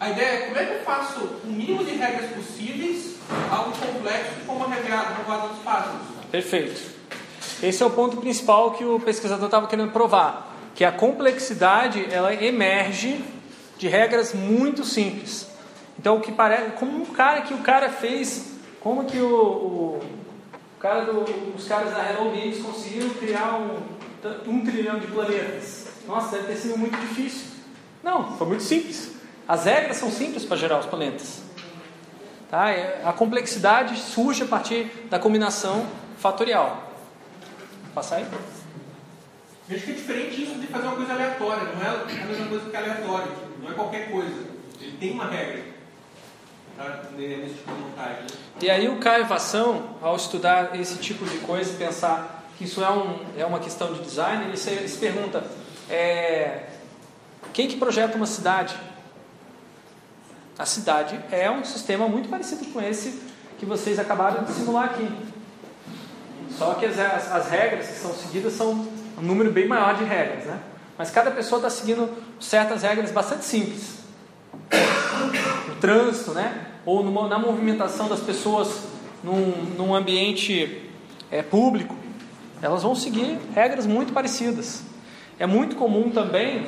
A 0.00 0.08
ideia 0.08 0.28
é 0.28 0.38
como 0.46 0.58
é 0.58 0.64
que 0.64 0.72
eu 0.72 0.80
faço 0.80 1.20
o 1.44 1.46
mínimo 1.46 1.84
de 1.84 1.90
regras 1.90 2.30
possíveis, 2.30 3.16
algo 3.50 3.70
complexo 3.72 4.32
como 4.46 4.64
a 4.64 4.68
regrada 4.68 5.14
dos 5.46 5.58
passos. 5.58 6.00
Perfeito. 6.30 6.80
Esse 7.62 7.82
é 7.82 7.86
o 7.86 7.90
ponto 7.90 8.16
principal 8.16 8.70
que 8.70 8.82
o 8.82 8.98
pesquisador 8.98 9.44
estava 9.44 9.66
querendo 9.66 9.92
provar, 9.92 10.56
que 10.74 10.86
a 10.86 10.90
complexidade 10.90 12.06
ela 12.10 12.32
emerge 12.32 13.22
de 13.76 13.88
regras 13.88 14.32
muito 14.32 14.86
simples. 14.86 15.46
Então 15.98 16.16
o 16.16 16.20
que 16.22 16.32
parece, 16.32 16.70
como 16.70 16.96
um 16.96 17.04
cara 17.04 17.42
que 17.42 17.52
o 17.52 17.58
cara 17.58 17.90
fez, 17.90 18.54
como 18.80 19.04
que 19.04 19.18
o, 19.18 19.98
o 19.98 20.00
cara 20.78 21.04
do, 21.04 21.26
os 21.54 21.68
caras 21.68 21.92
da 21.92 22.10
Hello 22.10 22.30
Games 22.30 22.56
conseguiram 22.62 23.10
criar 23.10 23.58
um, 23.58 24.50
um 24.50 24.64
trilhão 24.64 24.98
de 24.98 25.08
planetas? 25.08 25.88
Nossa, 26.08 26.36
deve 26.36 26.54
ter 26.54 26.56
sido 26.56 26.78
muito 26.78 26.98
difícil. 26.98 27.48
Não, 28.02 28.38
foi 28.38 28.46
muito 28.46 28.62
simples. 28.62 29.19
As 29.46 29.64
regras 29.64 29.96
são 29.96 30.10
simples 30.10 30.44
para 30.44 30.56
gerar 30.56 30.78
os 30.78 30.86
planetas. 30.86 31.42
Tá? 32.50 32.66
A 33.04 33.12
complexidade 33.12 33.96
surge 33.96 34.42
a 34.42 34.46
partir 34.46 34.90
da 35.08 35.18
combinação 35.18 35.86
fatorial. 36.18 36.92
Passar 37.94 38.16
aí? 38.16 38.26
Acho 39.70 39.84
que 39.84 39.90
é 39.92 39.94
diferente 39.94 40.42
isso 40.42 40.54
de 40.54 40.66
fazer 40.66 40.86
uma 40.88 40.96
coisa 40.96 41.12
aleatória, 41.12 41.62
não 41.74 41.82
é 41.82 41.88
a 41.88 42.26
mesma 42.26 42.46
coisa 42.46 42.70
que 42.70 42.76
aleatório, 42.76 43.32
não 43.62 43.70
é 43.70 43.74
qualquer 43.74 44.10
coisa. 44.10 44.46
Ele 44.80 44.96
tem 44.98 45.12
uma 45.12 45.26
regra 45.26 45.62
tá? 46.76 47.02
nesse 47.16 47.54
tipo 47.54 47.72
de 47.72 47.80
montagem. 47.80 48.26
E 48.60 48.70
aí 48.70 48.88
o 48.88 48.96
Caio 48.98 49.26
Vação, 49.26 49.96
ao 50.02 50.16
estudar 50.16 50.78
esse 50.78 50.96
tipo 50.96 51.24
de 51.24 51.38
coisa, 51.38 51.72
pensar 51.76 52.44
que 52.58 52.64
isso 52.64 52.82
é, 52.82 52.90
um, 52.90 53.20
é 53.38 53.46
uma 53.46 53.60
questão 53.60 53.92
de 53.92 54.00
design, 54.00 54.44
ele 54.44 54.56
se, 54.56 54.70
ele 54.70 54.88
se 54.88 54.98
pergunta, 54.98 55.44
é, 55.88 56.64
quem 57.52 57.68
que 57.68 57.76
projeta 57.76 58.16
uma 58.16 58.26
cidade? 58.26 58.74
A 60.58 60.66
cidade 60.66 61.18
é 61.30 61.50
um 61.50 61.64
sistema 61.64 62.06
muito 62.08 62.28
parecido 62.28 62.64
com 62.66 62.80
esse 62.80 63.20
que 63.58 63.66
vocês 63.66 63.98
acabaram 63.98 64.44
de 64.44 64.52
simular 64.52 64.86
aqui. 64.86 65.08
Só 66.56 66.74
que 66.74 66.86
as, 66.86 66.98
as, 66.98 67.32
as 67.32 67.48
regras 67.48 67.86
que 67.86 67.94
são 67.94 68.12
seguidas 68.12 68.52
são 68.54 68.86
um 69.18 69.22
número 69.22 69.50
bem 69.50 69.66
maior 69.66 69.96
de 69.96 70.04
regras, 70.04 70.44
né? 70.44 70.58
Mas 70.98 71.10
cada 71.10 71.30
pessoa 71.30 71.58
está 71.58 71.70
seguindo 71.70 72.10
certas 72.38 72.82
regras 72.82 73.10
bastante 73.10 73.44
simples. 73.44 74.00
No 75.68 75.76
trânsito, 75.76 76.32
né? 76.32 76.66
Ou 76.84 77.02
numa, 77.02 77.28
na 77.28 77.38
movimentação 77.38 78.08
das 78.08 78.20
pessoas 78.20 78.82
num, 79.22 79.74
num 79.76 79.94
ambiente 79.94 80.90
é, 81.30 81.42
público, 81.42 81.96
elas 82.60 82.82
vão 82.82 82.94
seguir 82.94 83.38
regras 83.54 83.86
muito 83.86 84.12
parecidas. 84.12 84.82
É 85.38 85.46
muito 85.46 85.76
comum 85.76 86.10
também, 86.10 86.66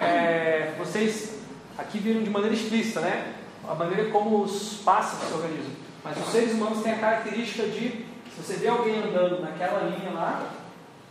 é, 0.00 0.72
vocês 0.78 1.33
aqui 1.78 1.98
viram 1.98 2.22
de 2.22 2.30
maneira 2.30 2.54
explícita, 2.54 3.00
né? 3.00 3.34
A 3.66 3.74
maneira 3.74 4.10
como 4.10 4.42
os 4.42 4.80
pássaros 4.84 5.28
se 5.28 5.34
organizam. 5.34 5.72
Mas 6.02 6.18
os 6.18 6.32
seres 6.32 6.52
humanos 6.52 6.82
têm 6.82 6.92
a 6.92 6.98
característica 6.98 7.66
de, 7.66 8.04
se 8.34 8.42
você 8.42 8.54
vê 8.54 8.68
alguém 8.68 9.02
andando 9.02 9.40
naquela 9.40 9.88
linha 9.88 10.10
lá, 10.10 10.52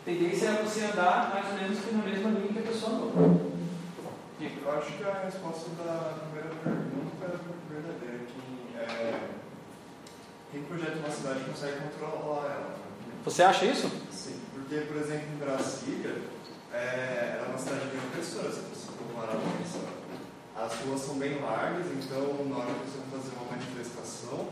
a 0.02 0.06
tendência 0.06 0.48
é 0.48 0.64
você 0.64 0.82
andar 0.86 1.32
mais 1.34 1.48
ou 1.48 1.54
menos 1.54 1.80
na 1.92 2.04
mesma 2.04 2.30
linha 2.30 2.54
que 2.54 2.60
a 2.60 2.72
pessoa 2.72 2.92
andou. 2.92 3.54
Eu 4.40 4.72
acho 4.78 4.94
que 4.98 5.04
a 5.04 5.24
resposta 5.24 5.70
da 5.82 6.14
primeira 6.20 6.50
pergunta 6.64 7.26
é 7.26 7.74
verdadeira. 7.74 8.20
Que, 8.26 8.78
é, 8.78 9.20
quem 10.52 10.64
projeta 10.64 11.00
uma 11.00 11.10
cidade 11.10 11.40
consegue 11.46 11.78
controlar 11.80 12.46
ela. 12.46 12.76
Você 13.26 13.42
acha 13.42 13.66
isso? 13.66 13.90
Sim, 14.12 14.40
porque, 14.54 14.82
por 14.82 14.98
exemplo, 14.98 15.28
em 15.34 15.38
Brasília, 15.38 16.22
é, 16.74 17.38
era 17.40 17.50
uma 17.50 17.58
cidade 17.58 17.86
bem 17.86 18.02
opressora, 18.10 18.52
se 18.52 18.60
você 18.60 18.92
comparar 18.98 19.38
com 19.38 19.64
isso. 19.64 19.80
As 20.56 20.74
ruas 20.82 21.02
são 21.02 21.16
bem 21.16 21.42
largas, 21.42 21.88
então 21.88 22.46
na 22.48 22.58
hora 22.58 22.74
que 22.74 22.92
você 22.92 23.00
vai 23.00 23.20
fazer 23.20 23.36
uma 23.36 23.52
manifestação, 23.52 24.48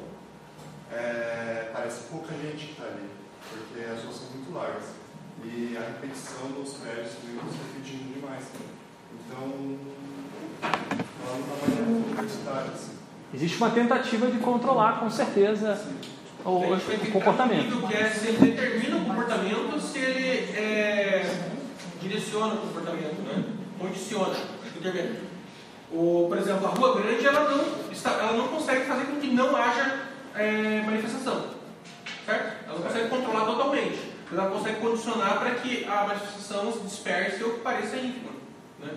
é, 0.91 1.69
parece 1.71 2.03
pouca 2.09 2.33
gente 2.33 2.65
que 2.65 2.71
está 2.71 2.85
ali, 2.85 3.09
porque 3.49 3.85
as 3.85 4.03
ruas 4.03 4.15
são 4.15 4.27
muito 4.33 4.53
largas. 4.53 4.83
E 5.43 5.77
a 5.77 5.81
repetição 5.81 6.51
dos 6.51 6.73
prédios 6.73 7.13
também 7.15 7.39
se 7.51 7.57
repetindo 7.57 8.13
demais. 8.13 8.43
Então, 9.13 9.77
ela 10.61 11.37
não 11.37 11.39
está 11.39 11.67
mais 11.67 12.05
universitária. 12.05 12.71
Assim. 12.71 12.91
Existe 13.33 13.57
uma 13.57 13.71
tentativa 13.71 14.27
de 14.27 14.37
controlar, 14.39 14.99
com 14.99 15.09
certeza, 15.09 15.81
o, 16.45 16.73
o 16.73 17.11
comportamento. 17.11 17.87
Que 17.87 17.95
é 17.95 18.09
se 18.09 18.27
ele 18.27 18.51
determina 18.51 18.97
o 18.97 19.05
comportamento, 19.05 19.79
se 19.79 19.97
ele 19.97 20.51
é, 20.57 21.51
direciona 22.01 22.55
o 22.55 22.57
comportamento, 22.57 23.21
né? 23.21 23.43
condiciona, 23.79 24.35
intervém. 24.75 25.30
O, 25.91 26.27
por 26.29 26.37
exemplo, 26.37 26.67
a 26.67 26.69
Rua 26.69 27.01
Grande 27.01 27.25
ela 27.25 27.49
não, 27.49 27.91
está, 27.91 28.11
ela 28.11 28.33
não 28.33 28.47
consegue 28.47 28.85
fazer 28.85 29.05
com 29.05 29.19
que 29.19 29.27
não 29.27 29.55
haja 29.55 29.99
é, 30.35 30.81
manifestação. 30.85 31.45
Certo? 32.25 32.65
Ela 32.65 32.77
não 32.77 32.83
consegue 32.83 33.09
controlar 33.09 33.45
totalmente. 33.45 33.99
Mas 34.29 34.39
ela 34.39 34.49
consegue 34.49 34.79
condicionar 34.79 35.39
para 35.39 35.51
que 35.55 35.85
a 35.85 36.07
manifestação 36.07 36.71
se 36.71 36.79
disperse 36.79 37.43
ou 37.43 37.51
pareça 37.55 37.97
ínfima. 37.97 38.31
Né? 38.79 38.89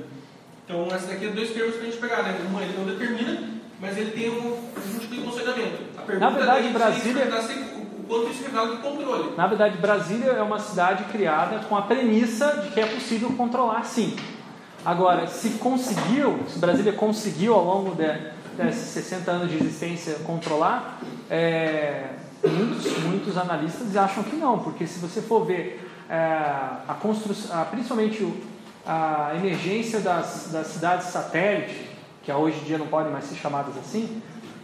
Então, 0.65 0.87
esses 0.95 1.09
daqui 1.09 1.27
são 1.27 1.35
dois 1.35 1.51
termos 1.51 1.75
que 1.75 1.81
a 1.81 1.85
gente 1.85 1.97
pegar. 1.97 2.23
Né? 2.23 2.39
Uma 2.49 2.63
ele 2.63 2.79
não 2.79 2.85
determina, 2.87 3.43
mas 3.81 3.99
ele 3.99 4.13
tem 4.13 4.31
um, 4.31 4.71
de 5.11 5.21
consolidamento. 5.21 5.79
A 5.99 6.03
pergunta 6.03 6.31
Na 6.31 6.37
verdade, 6.37 6.69
é 6.69 6.71
Brasília. 6.71 7.25
o 7.99 8.05
quanto 8.05 8.31
isso 8.31 8.45
revela 8.45 8.77
de 8.77 8.83
controle. 8.83 9.37
Na 9.37 9.47
verdade, 9.49 9.77
Brasília 9.79 10.31
é 10.31 10.43
uma 10.43 10.61
cidade 10.61 11.05
criada 11.05 11.59
com 11.69 11.77
a 11.77 11.83
premissa 11.83 12.63
de 12.63 12.71
que 12.71 12.81
é 12.81 12.87
possível 12.87 13.31
controlar 13.37 13.85
sim. 13.85 14.15
Agora, 14.85 15.27
se 15.27 15.51
conseguiu, 15.51 16.41
se 16.47 16.59
Brasília 16.59 16.93
conseguiu 16.93 17.55
ao 17.55 17.65
longo 17.65 17.95
de, 17.95 18.07
desses 18.57 18.89
60 18.91 19.31
anos 19.31 19.51
de 19.51 19.57
existência 19.57 20.15
controlar, 20.27 21.01
é, 21.31 22.11
muitos, 22.47 22.99
muitos 22.99 23.39
analistas 23.39 23.97
acham 23.97 24.23
que 24.23 24.37
não, 24.37 24.59
porque 24.59 24.87
se 24.87 24.99
você 24.99 25.23
for 25.23 25.47
ver 25.47 25.91
é, 26.11 26.15
a 26.15 26.95
construção, 27.01 27.65
principalmente 27.71 28.31
a 28.87 29.33
emergência 29.37 30.01
das, 30.01 30.51
das 30.53 30.67
cidades 30.67 31.07
satélite, 31.07 31.89
que 32.23 32.31
hoje 32.31 32.59
em 32.59 32.65
dia 32.65 32.77
não 32.77 32.87
podem 32.87 33.11
mais 33.11 33.25
ser 33.25 33.37
chamadas 33.37 33.79
assim, 33.79 34.21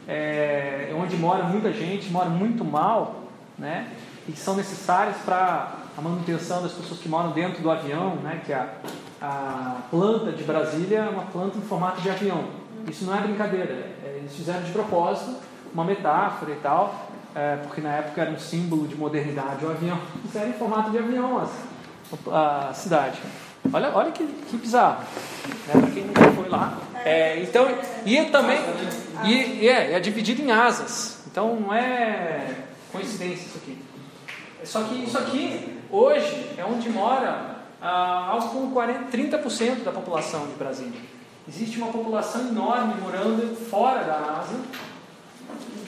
é, 0.06 0.94
onde 0.98 1.16
mora 1.16 1.44
muita 1.44 1.72
gente, 1.72 2.10
mora 2.10 2.28
muito 2.28 2.62
mal, 2.62 3.22
né, 3.58 3.88
e 4.28 4.32
que 4.32 4.38
são 4.38 4.54
necessárias 4.54 5.16
para 5.24 5.72
a 5.96 6.02
manutenção 6.02 6.62
das 6.62 6.72
pessoas 6.72 7.00
que 7.00 7.08
moram 7.08 7.30
dentro 7.32 7.62
do 7.62 7.70
avião, 7.70 8.16
né, 8.16 8.42
que 8.44 8.52
é 8.52 8.56
a, 8.56 8.68
a 9.20 9.82
planta 9.90 10.32
de 10.32 10.42
Brasília 10.44 11.00
é 11.00 11.08
uma 11.08 11.24
planta 11.24 11.58
em 11.58 11.62
formato 11.62 12.00
de 12.00 12.08
avião. 12.08 12.44
Isso 12.88 13.04
não 13.04 13.16
é 13.16 13.20
brincadeira, 13.20 13.72
é, 14.04 14.16
eles 14.18 14.34
fizeram 14.34 14.62
de 14.62 14.72
propósito 14.72 15.36
uma 15.72 15.84
metáfora 15.84 16.52
e 16.52 16.56
tal, 16.56 17.08
é, 17.34 17.56
porque 17.56 17.80
na 17.80 17.90
época 17.90 18.22
era 18.22 18.30
um 18.30 18.38
símbolo 18.38 18.88
de 18.88 18.96
modernidade 18.96 19.64
o 19.64 19.70
avião. 19.70 19.98
Fizeram 20.26 20.48
em 20.48 20.54
formato 20.54 20.90
de 20.90 20.98
avião 20.98 21.46
a, 22.30 22.68
a 22.70 22.74
cidade. 22.74 23.18
Olha, 23.72 23.90
olha 23.94 24.10
que, 24.10 24.24
que 24.24 24.56
bizarro. 24.56 25.04
Né? 25.66 25.80
Para 25.80 25.90
quem 25.90 26.04
nunca 26.04 26.32
foi 26.32 26.48
lá. 26.48 26.78
É, 27.04 27.40
então, 27.42 27.66
e 28.04 28.24
também. 28.26 28.58
E, 29.24 29.64
e 29.64 29.68
é, 29.68 29.92
é 29.92 30.00
dividido 30.00 30.42
em 30.42 30.50
asas. 30.50 31.24
Então 31.30 31.56
não 31.60 31.72
é 31.72 32.56
coincidência 32.90 33.46
isso 33.46 33.58
aqui. 33.58 33.78
Só 34.64 34.82
que 34.84 35.04
isso 35.04 35.18
aqui, 35.18 35.78
hoje, 35.90 36.50
é 36.58 36.64
onde 36.64 36.88
mora 36.88 37.59
algo 37.86 38.48
como 38.50 38.70
40, 38.72 39.16
30% 39.16 39.84
da 39.84 39.92
população 39.92 40.46
de 40.46 40.54
Brasília. 40.54 41.00
Existe 41.48 41.78
uma 41.78 41.90
população 41.90 42.48
enorme 42.48 43.00
morando 43.00 43.56
fora 43.68 44.04
da 44.04 44.40
asa, 44.40 44.54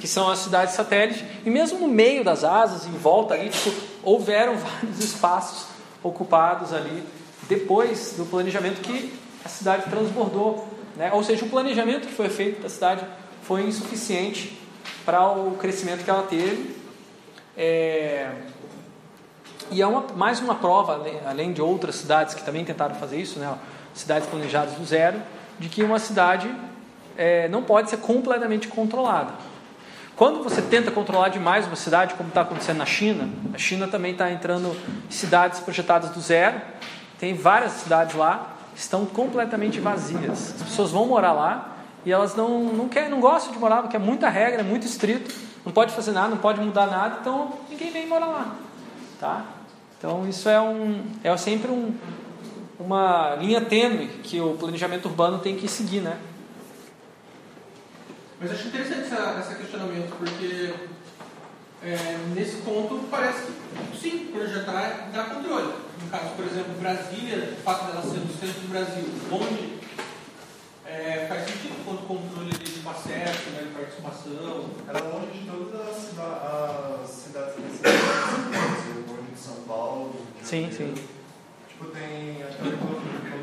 que 0.01 0.09
são 0.09 0.28
as 0.30 0.40
cidades 0.40 0.74
satélites, 0.74 1.22
e 1.45 1.51
mesmo 1.51 1.78
no 1.78 1.88
meio 1.88 2.24
das 2.24 2.43
asas, 2.43 2.86
em 2.86 2.99
volta 2.99 3.34
ali, 3.34 3.51
tipo, 3.51 3.72
houveram 4.03 4.57
vários 4.59 4.99
espaços 4.99 5.66
ocupados 6.03 6.72
ali 6.72 7.05
depois 7.49 8.14
do 8.16 8.24
planejamento 8.24 8.80
que 8.80 9.12
a 9.45 9.49
cidade 9.49 9.88
transbordou. 9.90 10.66
Né? 10.97 11.12
Ou 11.12 11.22
seja, 11.22 11.45
o 11.45 11.49
planejamento 11.49 12.09
que 12.09 12.14
foi 12.14 12.28
feito 12.28 12.62
da 12.62 12.68
cidade 12.68 13.05
foi 13.43 13.62
insuficiente 13.62 14.59
para 15.05 15.30
o 15.30 15.57
crescimento 15.57 16.05
que 16.05 16.11
ela 16.11 16.22
teve. 16.22 16.76
É... 17.57 18.30
E 19.73 19.81
é 19.81 19.87
uma, 19.87 20.05
mais 20.14 20.39
uma 20.39 20.55
prova, 20.55 21.03
além 21.27 21.53
de 21.53 21.62
outras 21.62 21.95
cidades 21.95 22.35
que 22.35 22.45
também 22.45 22.64
tentaram 22.64 22.95
fazer 22.95 23.16
isso, 23.16 23.39
né? 23.39 23.55
cidades 23.95 24.29
planejadas 24.29 24.75
do 24.75 24.85
zero, 24.85 25.20
de 25.59 25.68
que 25.68 25.83
uma 25.83 25.99
cidade 25.99 26.55
é, 27.16 27.49
não 27.49 27.62
pode 27.62 27.89
ser 27.89 27.97
completamente 27.99 28.68
controlada. 28.68 29.33
Quando 30.14 30.43
você 30.43 30.61
tenta 30.61 30.91
controlar 30.91 31.31
demais 31.31 31.66
uma 31.66 31.77
cidade, 31.77 32.14
como 32.14 32.29
está 32.29 32.43
acontecendo 32.43 32.77
na 32.79 32.87
China, 32.87 33.29
a 33.55 33.59
China 33.59 33.89
também 33.89 34.12
está 34.12 34.31
entrando 34.31 34.77
em 35.09 35.11
cidades 35.11 35.59
projetadas 35.61 36.11
do 36.11 36.20
zero, 36.20 36.61
tem 37.18 37.35
várias 37.35 37.73
cidades 37.73 38.14
lá, 38.14 38.55
estão 38.77 39.07
completamente 39.07 39.81
vazias. 39.81 40.55
As 40.57 40.62
pessoas 40.62 40.91
vão 40.91 41.07
morar 41.07 41.33
lá 41.33 41.77
e 42.05 42.12
elas 42.12 42.35
não, 42.35 42.64
não, 42.64 42.89
querem, 42.89 43.09
não 43.09 43.20
gostam 43.20 43.53
de 43.53 43.59
morar, 43.59 43.81
porque 43.83 43.97
é 43.97 43.99
muita 43.99 44.29
regra, 44.29 44.61
é 44.61 44.64
muito 44.64 44.87
estrito, 44.87 45.35
não 45.64 45.73
pode 45.73 45.95
fazer 45.95 46.12
nada, 46.12 46.29
não 46.29 46.39
pode 46.39 46.61
mudar 46.61 46.87
nada, 46.87 47.18
então 47.20 47.53
ninguém 47.70 47.91
vem 47.91 48.07
morar 48.07 48.27
lá. 48.27 48.55
Tá? 49.18 49.45
Então 50.03 50.28
isso 50.28 50.48
é, 50.48 50.61
um, 50.61 51.05
é 51.22 51.36
sempre 51.36 51.70
um, 51.70 51.94
uma 52.76 53.36
linha 53.36 53.61
tênue 53.61 54.09
que 54.24 54.40
o 54.40 54.55
planejamento 54.55 55.07
urbano 55.07 55.38
tem 55.38 55.55
que 55.55 55.68
seguir, 55.68 56.00
né? 56.00 56.18
Mas 58.40 58.50
acho 58.50 58.66
interessante 58.66 59.03
essa, 59.03 59.38
esse 59.38 59.55
questionamento, 59.55 60.12
porque 60.18 60.74
é, 61.84 62.18
nesse 62.34 62.62
ponto 62.62 63.07
parece 63.09 63.42
que 63.46 63.96
sim, 63.96 64.32
projetar 64.32 65.09
dá 65.14 65.22
controle. 65.22 65.72
No 66.03 66.11
caso, 66.11 66.30
por 66.34 66.46
exemplo, 66.46 66.74
Brasília, 66.80 67.55
o 67.57 67.62
fato 67.62 67.86
dela 67.86 68.03
ser 68.03 68.18
no 68.18 68.32
centro 68.34 68.61
do 68.61 68.70
Brasil, 68.70 69.05
longe, 69.30 69.78
é, 70.84 71.26
faz 71.28 71.44
sentido 71.44 71.84
quanto 71.84 72.03
controle 72.03 72.50
de 72.50 72.72
acesso, 72.88 73.50
né, 73.50 73.62
de 73.62 73.74
participação. 73.74 74.64
Era 74.88 74.98
longe 75.05 75.38
de 75.38 75.46
todas 75.46 75.80
as, 75.80 76.18
as 76.18 77.09
cidades 77.09 77.55
principais, 77.55 77.94
longe 79.09 79.32
de 79.32 79.40
São 79.40 79.57
Sim, 80.53 80.70
sim. 80.70 80.94
Tipo, 81.66 81.86
tem 81.86 82.42
aquela 82.42 82.72
república, 82.72 83.38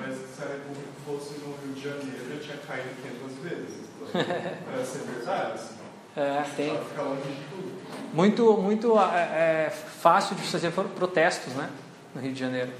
parece 0.00 0.18
que 0.18 0.28
se 0.34 0.42
a 0.42 0.46
república 0.48 0.88
fosse 1.06 1.34
no 1.34 1.54
Rio 1.62 1.74
de 1.74 1.80
Janeiro, 1.80 2.28
já 2.28 2.40
tinha 2.40 2.56
caído 2.56 2.88
500 3.00 3.38
vezes. 3.38 3.88
Parece 4.66 4.98
ser 4.98 5.04
verdade, 5.04 5.52
assim. 5.52 5.74
É, 6.16 6.42
tem. 6.56 6.76
Fica 6.76 7.02
longe 7.02 7.22
de 7.22 7.44
tudo. 7.48 7.82
Muito, 8.12 8.56
muito 8.56 8.98
é, 8.98 9.66
é, 9.66 9.70
fácil 9.70 10.34
de 10.34 10.42
fazer 10.42 10.72
protestos, 10.72 11.54
né? 11.54 11.70
No 12.16 12.20
Rio 12.20 12.32
de 12.32 12.40
Janeiro. 12.40 12.72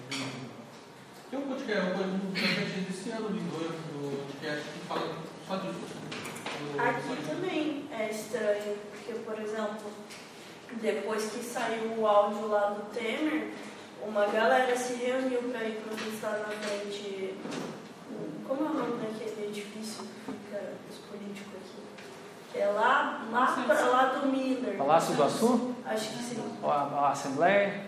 Tem 1.30 1.38
um 1.38 1.42
podcast, 1.42 1.90
um 1.92 2.32
podcast 2.32 2.80
desse 2.80 3.10
ano, 3.10 3.28
do 3.28 4.26
podcast 4.34 4.68
que 4.68 4.86
fala 4.88 5.14
só 5.46 5.56
disso. 5.58 6.02
Aqui 6.76 7.22
também 7.28 7.84
é 7.92 8.10
estranho, 8.10 8.76
porque, 8.90 9.12
por 9.20 9.38
exemplo, 9.40 9.92
depois 10.80 11.30
que 11.30 11.44
saiu 11.44 11.94
o 11.98 12.06
áudio 12.06 12.48
lá 12.48 12.70
do 12.70 12.94
Temer, 12.94 13.52
uma 14.02 14.26
galera 14.26 14.76
se 14.76 14.94
reuniu 14.94 15.42
para 15.50 15.64
ir 15.64 15.80
protestar 15.86 16.40
na 16.40 16.48
frente. 16.48 17.34
Como 18.46 18.66
é 18.66 18.70
o 18.70 18.74
nome 18.74 19.06
daquele 19.06 19.48
edifício 19.48 20.04
que 20.04 20.32
fica 20.32 20.72
os 20.90 20.98
políticos 21.08 21.52
aqui? 21.56 22.58
É 22.58 22.66
lá, 22.66 23.26
lá, 23.30 23.64
pra, 23.66 23.80
lá 23.86 24.04
do 24.06 24.26
Miller. 24.26 24.76
Palácio 24.76 25.14
do 25.14 25.22
Açu? 25.22 25.74
Acho 25.86 26.10
que 26.10 26.22
sim. 26.22 26.56
Ou 26.62 26.70
a, 26.70 26.82
a 26.82 27.10
Assembleia? 27.10 27.86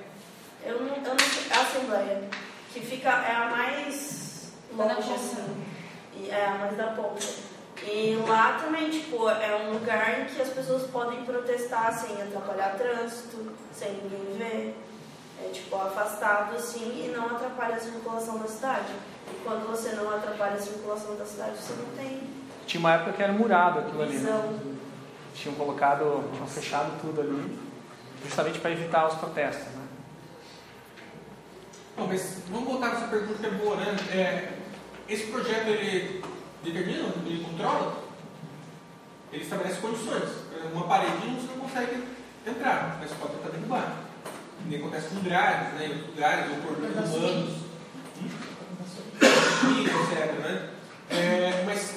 Eu 0.64 0.80
não, 0.80 0.95
eu 0.95 1.03
não. 1.03 1.59
A 1.59 1.61
Assembleia. 1.61 2.28
Que 2.72 2.80
fica, 2.80 3.09
é 3.09 3.35
a 3.35 3.51
mais 3.51 4.53
longe, 4.76 5.12
assim. 5.12 5.64
E 6.14 6.30
é 6.30 6.47
a 6.47 6.55
mais 6.55 6.76
da 6.76 6.89
ponta. 6.89 7.20
E 7.87 8.16
lá 8.26 8.59
também, 8.62 8.89
tipo, 8.89 9.28
é 9.28 9.55
um 9.57 9.74
lugar 9.74 10.20
em 10.20 10.24
que 10.24 10.41
as 10.41 10.49
pessoas 10.49 10.85
podem 10.91 11.24
protestar 11.24 11.93
sem 11.93 12.20
atrapalhar 12.22 12.76
trânsito, 12.76 13.53
sem 13.72 13.93
ninguém 13.93 14.39
ver 14.39 14.76
é, 15.43 15.49
tipo, 15.51 15.76
afastado 15.76 16.57
assim 16.57 17.05
e 17.05 17.12
não 17.14 17.26
atrapalha 17.26 17.76
a 17.76 17.80
circulação 17.80 18.39
da 18.39 18.47
cidade. 18.47 18.93
E 19.30 19.45
quando 19.45 19.66
você 19.68 19.93
não 19.93 20.09
atrapalha 20.14 20.55
a 20.55 20.61
circulação 20.61 21.16
da 21.16 21.26
cidade, 21.26 21.57
você 21.59 21.74
não 21.74 21.97
tem. 21.97 22.22
Tinha 22.66 22.80
uma 22.80 22.95
época 22.95 23.12
que 23.12 23.22
era 23.22 23.32
murado 23.32 23.80
aquilo 23.80 24.07
visão. 24.07 24.41
ali. 24.41 24.55
Né? 24.55 24.76
Tinham 25.35 25.55
colocado, 25.57 26.30
tinham 26.32 26.47
fechado 26.47 27.01
tudo 27.01 27.20
ali, 27.20 27.59
justamente 28.24 28.61
para 28.61 28.70
evitar 28.70 29.09
os 29.09 29.14
protestos. 29.14 29.66
Né? 29.74 29.82
Bom, 31.97 32.07
mas 32.07 32.39
vamos 32.49 32.68
voltar 32.68 32.91
para 32.91 32.99
essa 32.99 33.09
pergunta 33.09 33.39
que 33.41 33.47
é 33.47 33.51
boa, 33.51 33.76
né? 33.76 33.97
É, 34.12 34.53
esse 35.09 35.26
projeto 35.26 35.68
ele 35.68 36.24
determina, 36.65 37.09
ele 37.27 37.45
controla, 37.45 38.05
ele 39.33 39.43
estabelece 39.43 39.81
condições. 39.81 40.45
Uma 40.73 40.87
paredinha 40.87 41.41
você 41.41 41.49
não 41.49 41.61
consegue 41.61 42.05
entrar, 42.47 42.99
mas 43.01 43.12
pode 43.12 43.35
tentar 43.35 43.51
derrubar 43.51 44.05
nem 44.67 44.79
acontece 44.79 45.09
com 45.09 45.21
grades, 45.21 45.75
né, 45.75 46.01
lugares, 46.09 46.51
ou 46.51 46.57
por 46.57 46.79
humanos, 46.79 47.51
hum? 48.21 49.85
etc. 49.85 50.33
Né? 50.41 50.71
É, 51.11 51.65
mas 51.67 51.97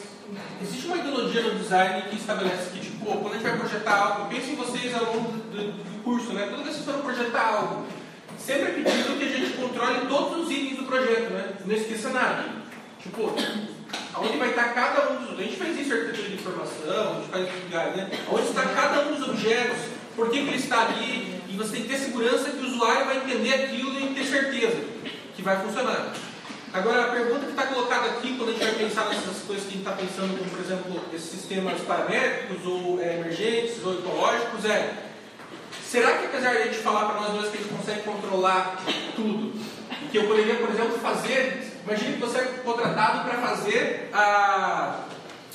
existe 0.62 0.88
uma 0.88 0.98
ideologia 0.98 1.42
no 1.44 1.60
design 1.60 2.02
que 2.10 2.18
estabelece 2.18 2.72
que, 2.72 2.80
tipo, 2.80 3.06
quando 3.06 3.28
a 3.28 3.34
gente 3.34 3.44
vai 3.44 3.58
projetar 3.58 3.96
algo, 3.96 4.30
pense 4.30 4.52
em 4.52 4.56
vocês 4.56 4.94
ao 4.94 5.06
longo 5.06 5.32
do, 5.32 5.72
do 5.72 6.04
curso, 6.04 6.34
né? 6.34 6.48
Toda 6.50 6.64
vez 6.64 6.76
que 6.76 6.84
vocês 6.84 6.96
for 6.96 7.06
projetar 7.06 7.56
algo, 7.56 7.86
sempre 8.38 8.64
é 8.64 8.72
pedido 8.72 9.18
que 9.18 9.24
a 9.24 9.28
gente 9.30 9.58
controle 9.58 10.08
todos 10.08 10.46
os 10.46 10.52
itens 10.52 10.78
do 10.78 10.86
projeto, 10.86 11.32
né? 11.32 11.54
Não 11.66 11.76
esqueça 11.76 12.10
nada. 12.10 12.46
Tipo, 13.02 13.34
onde 14.20 14.38
vai 14.38 14.50
estar 14.50 14.74
cada 14.74 15.12
um 15.12 15.26
dos. 15.26 15.40
A 15.40 15.44
gente 15.44 15.58
faz 15.58 15.80
isso 15.80 15.94
em 15.94 15.98
arquitetura 15.98 16.30
de 16.30 16.36
informação, 16.36 17.12
a 17.12 17.20
gente 17.20 17.30
faz 17.30 17.64
lugares, 17.64 17.96
né? 17.96 18.10
Onde 18.32 18.48
está 18.48 18.62
cada 18.64 19.08
um 19.08 19.16
dos 19.16 19.30
objetos, 19.30 19.78
por 20.16 20.30
que, 20.30 20.42
que 20.42 20.48
ele 20.48 20.58
está 20.58 20.82
ali, 20.82 21.38
você 21.58 21.72
tem 21.72 21.84
que 21.84 21.90
ter 21.90 21.98
segurança 21.98 22.52
que 22.52 22.64
o 22.64 22.68
usuário 22.68 23.06
vai 23.06 23.18
entender 23.18 23.54
aquilo 23.54 24.00
e 24.00 24.14
ter 24.14 24.26
certeza 24.26 24.78
que 25.36 25.42
vai 25.42 25.60
funcionar. 25.60 26.14
Agora, 26.72 27.06
a 27.06 27.08
pergunta 27.08 27.46
que 27.46 27.52
está 27.52 27.66
colocada 27.66 28.06
aqui, 28.12 28.38
quando 28.38 28.50
a 28.50 28.52
gente 28.52 28.64
vai 28.64 28.76
pensar 28.76 29.10
nessas 29.10 29.42
coisas 29.48 29.66
que 29.66 29.70
a 29.70 29.78
gente 29.78 29.80
está 29.80 29.92
pensando, 29.94 30.38
como 30.38 30.50
por 30.52 30.60
exemplo, 30.60 31.02
esses 31.14 31.30
sistemas 31.30 31.82
paramétricos 31.82 32.66
ou 32.66 33.02
é, 33.02 33.20
emergentes 33.20 33.84
ou 33.84 33.94
ecológicos, 33.98 34.66
é: 34.66 34.94
será 35.84 36.18
que 36.18 36.26
apesar 36.26 36.52
de 36.52 36.58
a 36.58 36.66
gente 36.66 36.78
falar 36.80 37.06
para 37.06 37.22
nós 37.22 37.32
dois 37.34 37.50
que 37.50 37.58
a 37.58 37.62
gente 37.62 37.74
consegue 37.74 38.02
controlar 38.02 38.84
tudo, 39.16 39.60
e 40.04 40.10
que 40.12 40.18
eu 40.18 40.28
poderia, 40.28 40.56
por 40.56 40.70
exemplo, 40.70 41.00
fazer, 41.00 41.67
imagine 41.88 42.14
que 42.16 42.20
você 42.20 42.40
é 42.40 42.44
contratado 42.66 43.30
para 43.30 43.40
fazer 43.40 44.10
a, 44.14 45.06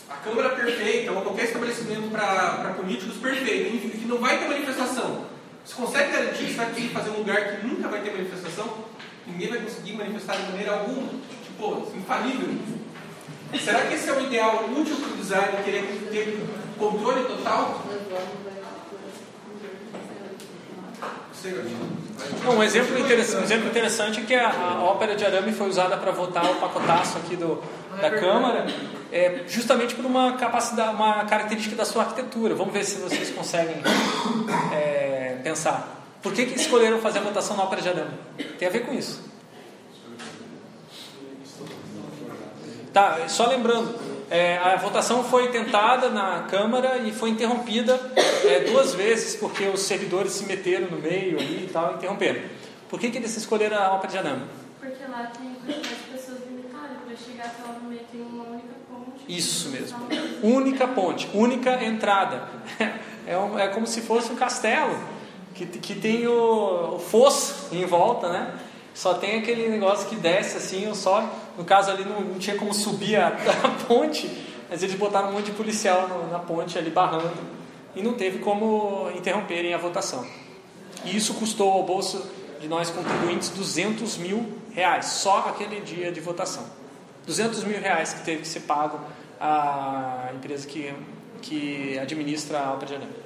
a 0.08 0.14
Câmara 0.24 0.50
perfeita 0.50 1.12
ou 1.12 1.20
qualquer 1.20 1.44
estabelecimento 1.44 2.10
para 2.10 2.74
políticos 2.74 3.16
perfeito, 3.16 3.90
que 3.90 4.06
não 4.06 4.18
vai 4.18 4.38
ter 4.38 4.48
manifestação. 4.48 5.26
Você 5.64 5.74
consegue 5.74 6.10
garantir 6.10 6.44
que 6.46 6.54
você 6.54 6.56
vai 6.56 6.88
fazer 6.88 7.10
um 7.10 7.18
lugar 7.18 7.56
que 7.56 7.66
nunca 7.66 7.88
vai 7.88 8.00
ter 8.00 8.12
manifestação? 8.12 8.78
Ninguém 9.26 9.50
vai 9.50 9.60
conseguir 9.60 9.92
manifestar 9.92 10.36
de 10.36 10.50
maneira 10.50 10.72
alguma? 10.72 11.08
Tipo, 11.44 11.92
infalível. 11.94 12.48
Será 13.62 13.86
que 13.86 13.94
esse 13.94 14.08
é 14.08 14.12
o 14.14 14.24
ideal 14.24 14.64
útil 14.70 14.96
para 14.96 15.12
o 15.12 15.16
design, 15.16 15.62
querer 15.62 15.82
ter 16.10 16.46
controle 16.78 17.24
total? 17.24 17.84
Um 22.46 22.62
exemplo, 22.62 22.98
interessante, 22.98 23.40
um 23.40 23.44
exemplo 23.44 23.68
interessante 23.68 24.20
é 24.20 24.24
que 24.24 24.34
a, 24.34 24.50
a 24.50 24.82
ópera 24.84 25.14
de 25.14 25.24
arame 25.24 25.52
foi 25.52 25.68
usada 25.68 25.96
para 25.96 26.12
votar 26.12 26.44
o 26.44 26.56
pacotaço 26.56 27.18
aqui 27.18 27.36
do, 27.36 27.62
da 28.00 28.10
Câmara, 28.10 28.66
é, 29.10 29.42
justamente 29.46 29.94
por 29.94 30.04
uma 30.04 30.32
capacidade, 30.34 30.94
uma 30.94 31.24
característica 31.24 31.74
da 31.76 31.84
sua 31.84 32.02
arquitetura. 32.02 32.54
Vamos 32.54 32.72
ver 32.72 32.84
se 32.84 32.98
vocês 33.00 33.30
conseguem 33.30 33.76
é, 34.72 35.38
pensar. 35.42 36.02
Por 36.22 36.32
que, 36.32 36.46
que 36.46 36.60
escolheram 36.60 37.00
fazer 37.00 37.18
a 37.18 37.22
votação 37.22 37.56
na 37.56 37.64
ópera 37.64 37.82
de 37.82 37.88
arame? 37.88 38.14
Tem 38.58 38.68
a 38.68 38.70
ver 38.70 38.86
com 38.86 38.92
isso. 38.92 39.32
Tá, 42.92 43.20
só 43.26 43.46
lembrando, 43.46 43.98
é, 44.32 44.56
a 44.56 44.76
votação 44.76 45.22
foi 45.22 45.48
tentada 45.48 46.08
na 46.08 46.44
Câmara 46.44 46.96
e 46.96 47.12
foi 47.12 47.28
interrompida 47.28 48.00
é, 48.46 48.60
duas 48.60 48.94
vezes 48.94 49.36
porque 49.36 49.64
os 49.66 49.80
servidores 49.80 50.32
se 50.32 50.46
meteram 50.46 50.86
no 50.86 50.96
meio 50.96 51.38
ali 51.38 51.66
e 51.66 51.70
tal 51.70 51.96
interromperam. 51.96 52.40
Por 52.88 52.98
que, 52.98 53.10
que 53.10 53.18
eles 53.18 53.36
escolheram 53.36 53.76
a 53.76 53.92
ópera 53.92 54.10
de 54.10 54.18
arame? 54.18 54.46
Porque 54.80 55.04
lá 55.04 55.30
tem 55.38 55.54
quantidade 55.54 55.96
de 55.96 56.10
pessoas 56.10 56.38
limitadas, 56.48 56.96
para 57.04 57.14
chegar 57.14 57.44
até 57.44 57.62
lá 57.62 57.78
no 57.78 57.90
meio 57.90 58.00
tem 58.10 58.22
uma 58.22 58.44
única 58.44 58.74
ponte. 58.88 59.22
Isso 59.28 59.68
mesmo. 59.68 59.98
Única 60.42 60.88
ponte, 60.88 61.28
única 61.34 61.84
entrada. 61.84 62.48
É, 63.24 63.38
um, 63.38 63.56
é 63.56 63.68
como 63.68 63.86
se 63.86 64.00
fosse 64.00 64.32
um 64.32 64.34
castelo 64.34 64.98
que, 65.54 65.64
que 65.64 65.94
tem 65.94 66.26
o, 66.26 66.96
o 66.96 66.98
fosso 66.98 67.68
em 67.72 67.86
volta, 67.86 68.28
né? 68.28 68.52
Só 68.94 69.14
tem 69.14 69.38
aquele 69.38 69.68
negócio 69.68 70.08
que 70.08 70.16
desce 70.16 70.56
assim, 70.56 70.86
ou 70.86 70.94
sobe. 70.94 71.28
No 71.56 71.64
caso 71.64 71.90
ali 71.90 72.04
não, 72.04 72.20
não 72.20 72.38
tinha 72.38 72.56
como 72.56 72.74
subir 72.74 73.16
a, 73.16 73.28
a, 73.64 73.86
ponte, 73.86 74.30
mas 74.68 74.82
eles 74.82 74.94
botaram 74.96 75.30
um 75.30 75.32
monte 75.32 75.46
de 75.46 75.52
policial 75.52 76.08
no, 76.08 76.30
na 76.30 76.38
ponte 76.38 76.78
ali 76.78 76.90
barrando. 76.90 77.32
E 77.94 78.02
não 78.02 78.14
teve 78.14 78.38
como 78.38 79.10
interromperem 79.16 79.74
a 79.74 79.78
votação. 79.78 80.26
E 81.04 81.16
isso 81.16 81.34
custou 81.34 81.72
ao 81.72 81.82
bolso 81.82 82.24
de 82.60 82.68
nós 82.68 82.90
contribuintes 82.90 83.48
200 83.50 84.18
mil 84.18 84.58
reais, 84.72 85.06
só 85.06 85.48
aquele 85.48 85.80
dia 85.80 86.12
de 86.12 86.20
votação. 86.20 86.64
200 87.26 87.64
mil 87.64 87.80
reais 87.80 88.12
que 88.12 88.24
teve 88.24 88.42
que 88.42 88.48
ser 88.48 88.60
pago 88.60 89.00
à 89.40 90.30
empresa 90.34 90.66
que, 90.66 90.92
que 91.40 91.98
administra 91.98 92.58
a 92.58 92.66
Alta 92.68 92.86
de 92.86 92.94
Arame. 92.94 93.21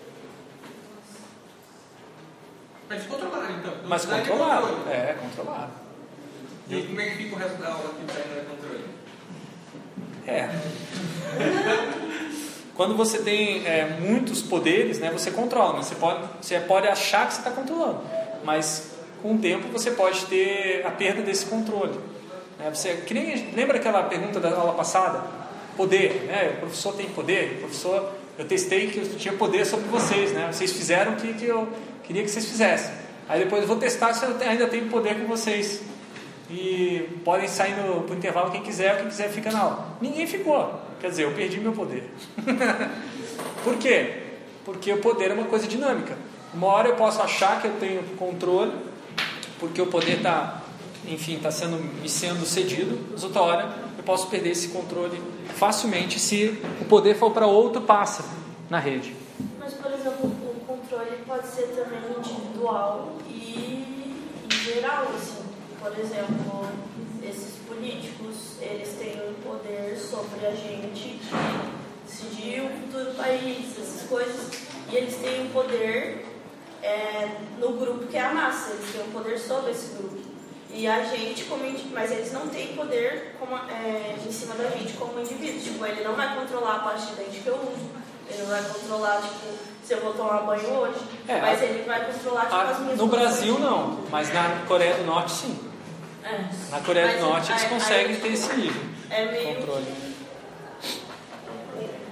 Mas 2.89 3.07
controlado 3.07 3.53
então. 3.53 3.75
Mas 3.87 4.05
controlado, 4.05 4.91
é, 4.91 5.17
controlado. 5.21 5.73
E 6.69 6.83
como 6.83 7.01
é 7.01 7.11
que 7.11 7.17
fica 7.17 7.37
o 7.37 7.39
resto 7.39 7.61
da 7.61 7.69
aula 7.69 7.91
que 7.95 8.13
sai 8.13 8.25
no 8.25 8.51
controle? 8.51 8.85
É. 10.27 10.49
Quando 12.75 12.97
você 12.97 13.19
tem 13.19 13.67
é, 13.67 13.97
muitos 14.01 14.43
poderes, 14.43 14.99
né, 14.99 15.11
você 15.11 15.31
controla, 15.31 15.75
mas 15.75 15.87
você 15.87 15.95
pode, 15.95 16.29
você 16.41 16.61
pode 16.61 16.87
achar 16.87 17.27
que 17.27 17.35
você 17.35 17.41
está 17.41 17.51
controlando, 17.51 18.03
mas 18.45 18.91
com 19.23 19.35
o 19.35 19.39
tempo 19.39 19.69
você 19.69 19.93
pode 19.93 20.27
ter 20.27 20.85
a 20.85 20.91
perda 20.91 21.23
desse 21.23 21.47
controle. 21.47 21.99
Né? 22.59 22.71
Você, 22.73 23.03
nem, 23.11 23.51
lembra 23.53 23.79
aquela 23.79 24.03
pergunta 24.03 24.39
da 24.39 24.51
aula 24.55 24.75
passada? 24.75 25.23
Poder, 25.77 26.25
né? 26.27 26.55
o 26.57 26.61
professor 26.61 26.95
tem 26.95 27.09
poder, 27.09 27.57
o 27.57 27.61
professor, 27.61 28.13
eu 28.39 28.45
testei 28.45 28.89
que 28.89 28.99
eu 28.99 29.09
tinha 29.17 29.35
poder 29.35 29.65
sobre 29.65 29.89
vocês, 29.89 30.33
né? 30.33 30.49
vocês 30.53 30.73
fizeram 30.73 31.13
o 31.13 31.17
que, 31.17 31.33
que 31.35 31.47
eu 31.47 31.69
queria 32.03 32.23
que 32.23 32.31
vocês 32.31 32.47
fizessem. 32.47 32.93
Aí 33.29 33.43
depois 33.43 33.63
eu 33.63 33.69
vou 33.69 33.77
testar 33.77 34.13
se 34.15 34.25
eu 34.25 34.37
ainda 34.47 34.67
tenho 34.69 34.89
poder 34.89 35.19
com 35.21 35.27
vocês. 35.27 35.83
E 36.49 37.09
podem 37.25 37.49
sair 37.49 37.75
no 37.75 38.03
pro 38.03 38.15
intervalo 38.15 38.53
quem 38.53 38.63
quiser, 38.63 38.99
quem 38.99 39.09
quiser 39.09 39.29
fica 39.31 39.51
na 39.51 39.59
aula. 39.59 39.97
Ninguém 40.01 40.27
ficou. 40.27 40.81
Quer 41.01 41.11
dizer, 41.11 41.25
eu 41.25 41.33
perdi 41.33 41.59
meu 41.59 41.73
poder. 41.73 42.09
Por 43.65 43.77
quê? 43.79 44.23
Porque 44.65 44.93
o 44.93 44.99
poder 44.99 45.31
é 45.31 45.35
uma 45.35 45.47
coisa 45.47 45.67
dinâmica. 45.67 46.17
Uma 46.55 46.69
hora 46.69 46.89
eu 46.89 46.95
posso 46.95 47.21
achar 47.21 47.61
que 47.61 47.67
eu 47.67 47.73
tenho 47.81 48.03
controle, 48.17 48.73
porque 49.59 49.83
o 49.83 49.87
poder 49.87 50.19
está, 50.19 50.63
enfim, 51.09 51.37
está 51.37 51.51
sendo 51.51 51.77
me 51.77 52.09
sendo 52.09 52.47
cedido. 52.47 52.99
Mas 53.11 53.25
outra 53.25 53.43
hora 53.43 53.75
posso 54.07 54.29
perder 54.29 54.51
esse 54.51 54.69
controle 54.69 55.21
facilmente 55.57 56.19
se 56.21 56.59
o 56.81 56.85
poder 56.85 57.17
for 57.17 57.33
para 57.33 57.47
outro 57.47 57.83
pássaro 57.83 58.29
na 58.71 58.79
rede. 58.79 59.15
Mas, 59.59 59.75
por 59.75 59.93
exemplo, 59.93 60.29
o 60.29 60.65
controle 60.67 61.19
pode 61.27 61.47
ser 61.49 61.67
também 61.75 61.99
individual 62.17 63.17
e 63.29 64.15
geral, 64.49 65.09
assim. 65.15 65.45
Por 65.81 65.99
exemplo, 65.99 66.69
esses 67.23 67.57
políticos, 67.67 68.57
eles 68.61 68.95
têm 68.99 69.21
um 69.29 69.35
poder 69.43 69.97
sobre 69.99 70.47
a 70.47 70.53
gente 70.53 71.19
de 71.19 72.07
decidir 72.07 72.63
o 72.63 72.71
futuro 72.71 73.11
do 73.11 73.17
país, 73.17 73.79
essas 73.79 74.09
coisas, 74.09 74.63
e 74.91 74.97
eles 74.97 75.17
têm 75.17 75.47
um 75.47 75.51
poder 75.51 76.25
é, 76.83 77.29
no 77.59 77.73
grupo 77.73 78.07
que 78.07 78.17
é 78.17 78.25
a 78.25 78.33
massa, 78.33 78.73
eles 78.73 78.93
têm 78.93 79.03
um 79.03 79.11
poder 79.11 79.39
sobre 79.39 79.73
esse 79.73 79.95
grupo. 79.95 80.16
E 80.71 80.87
a 80.87 81.03
gente, 81.05 81.45
como 81.45 81.63
mas 81.93 82.11
eles 82.13 82.33
não 82.33 82.49
têm 82.49 82.69
poder 82.75 83.35
como, 83.39 83.57
é, 83.57 84.15
em 84.27 84.33
cima 84.33 84.55
da 84.57 84.69
gente 84.71 84.93
como 84.95 85.19
indivíduo. 85.21 85.61
Tipo, 85.61 85.87
ele 85.87 86.05
não 86.05 86.15
vai 86.15 86.35
controlar 86.37 86.77
a 86.77 86.79
parte 86.81 87.07
de 87.07 87.13
dente 87.15 87.39
que 87.41 87.47
eu 87.47 87.55
uso, 87.55 87.91
ele 88.29 88.43
não 88.43 88.49
vai 88.49 88.63
controlar, 88.63 89.23
tipo, 89.23 89.47
se 89.83 89.95
eu 89.95 90.01
vou 90.01 90.13
tomar 90.13 90.39
banho 90.43 90.69
hoje, 90.69 90.99
é, 91.29 91.41
mas 91.41 91.63
ele 91.63 91.85
vai 91.85 92.05
controlar 92.13 92.43
tipo, 92.43 92.55
a, 92.57 92.63
as 92.71 92.81
minhas 92.81 92.99
No 92.99 93.07
Brasil 93.07 93.59
não, 93.59 94.01
mas 94.11 94.33
na 94.35 94.63
Coreia 94.67 94.95
do 94.97 95.05
Norte 95.05 95.33
sim. 95.33 95.59
É. 96.25 96.45
Na 96.73 96.81
Coreia 96.81 97.07
Mas 97.07 97.21
do 97.21 97.27
Norte 97.27 97.53
eles 97.53 97.63
aí- 97.63 97.69
conseguem 97.69 98.17
ter 98.17 98.33
esse 98.33 98.53
nível 98.57 98.83
É 99.11 99.25
meio 99.27 99.55
controle. 99.55 99.87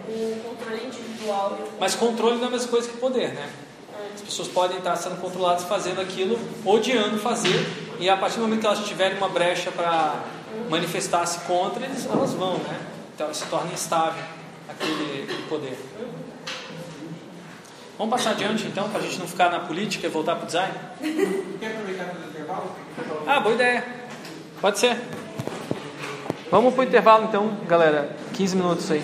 o 0.09 0.40
controle 0.44 0.84
individual. 0.86 1.59
o 1.61 1.80
Mas 1.80 1.94
controle 1.96 2.36
não 2.36 2.44
é 2.44 2.46
a 2.46 2.50
mesma 2.50 2.68
coisa 2.68 2.88
que 2.88 2.96
poder, 2.98 3.32
né? 3.34 3.50
As 4.14 4.20
pessoas 4.20 4.49
podem 4.49 4.78
estar 4.78 4.97
sendo 4.97 5.20
controladas 5.20 5.64
fazendo 5.64 6.01
aquilo, 6.01 6.38
odiando 6.64 7.18
fazer, 7.18 7.66
e 7.99 8.09
a 8.09 8.16
partir 8.16 8.36
do 8.36 8.42
momento 8.42 8.61
que 8.61 8.66
elas 8.66 8.84
tiverem 8.86 9.16
uma 9.16 9.28
brecha 9.28 9.70
para 9.70 10.22
manifestar-se 10.68 11.40
contra, 11.40 11.84
eles, 11.84 12.07
elas 12.07 12.32
vão, 12.32 12.59
né? 12.59 12.80
Então 13.14 13.32
se 13.32 13.45
torna 13.47 13.72
instável 13.72 14.22
aquele, 14.68 15.22
aquele 15.24 15.42
poder. 15.49 15.78
Vamos 17.97 18.12
passar 18.12 18.30
adiante 18.30 18.66
então, 18.66 18.88
para 18.88 19.01
a 19.01 19.03
gente 19.03 19.18
não 19.18 19.26
ficar 19.26 19.51
na 19.51 19.61
política 19.61 20.07
e 20.07 20.11
voltar 20.11 20.34
para 20.34 20.45
o 20.45 20.47
design? 20.47 20.74
Quer 21.61 21.68
aproveitar 21.68 22.05
para 22.07 22.20
o 22.20 22.28
intervalo? 22.28 22.70
Ah, 23.26 23.40
boa 23.40 23.55
ideia. 23.55 23.84
Pode 24.61 24.78
ser. 24.80 24.97
Vamos 26.51 26.74
para 26.74 26.80
o 26.80 26.84
intervalo 26.84 27.24
então, 27.24 27.57
galera. 27.68 28.16
15 28.32 28.57
minutos 28.57 28.90
aí. 28.90 29.03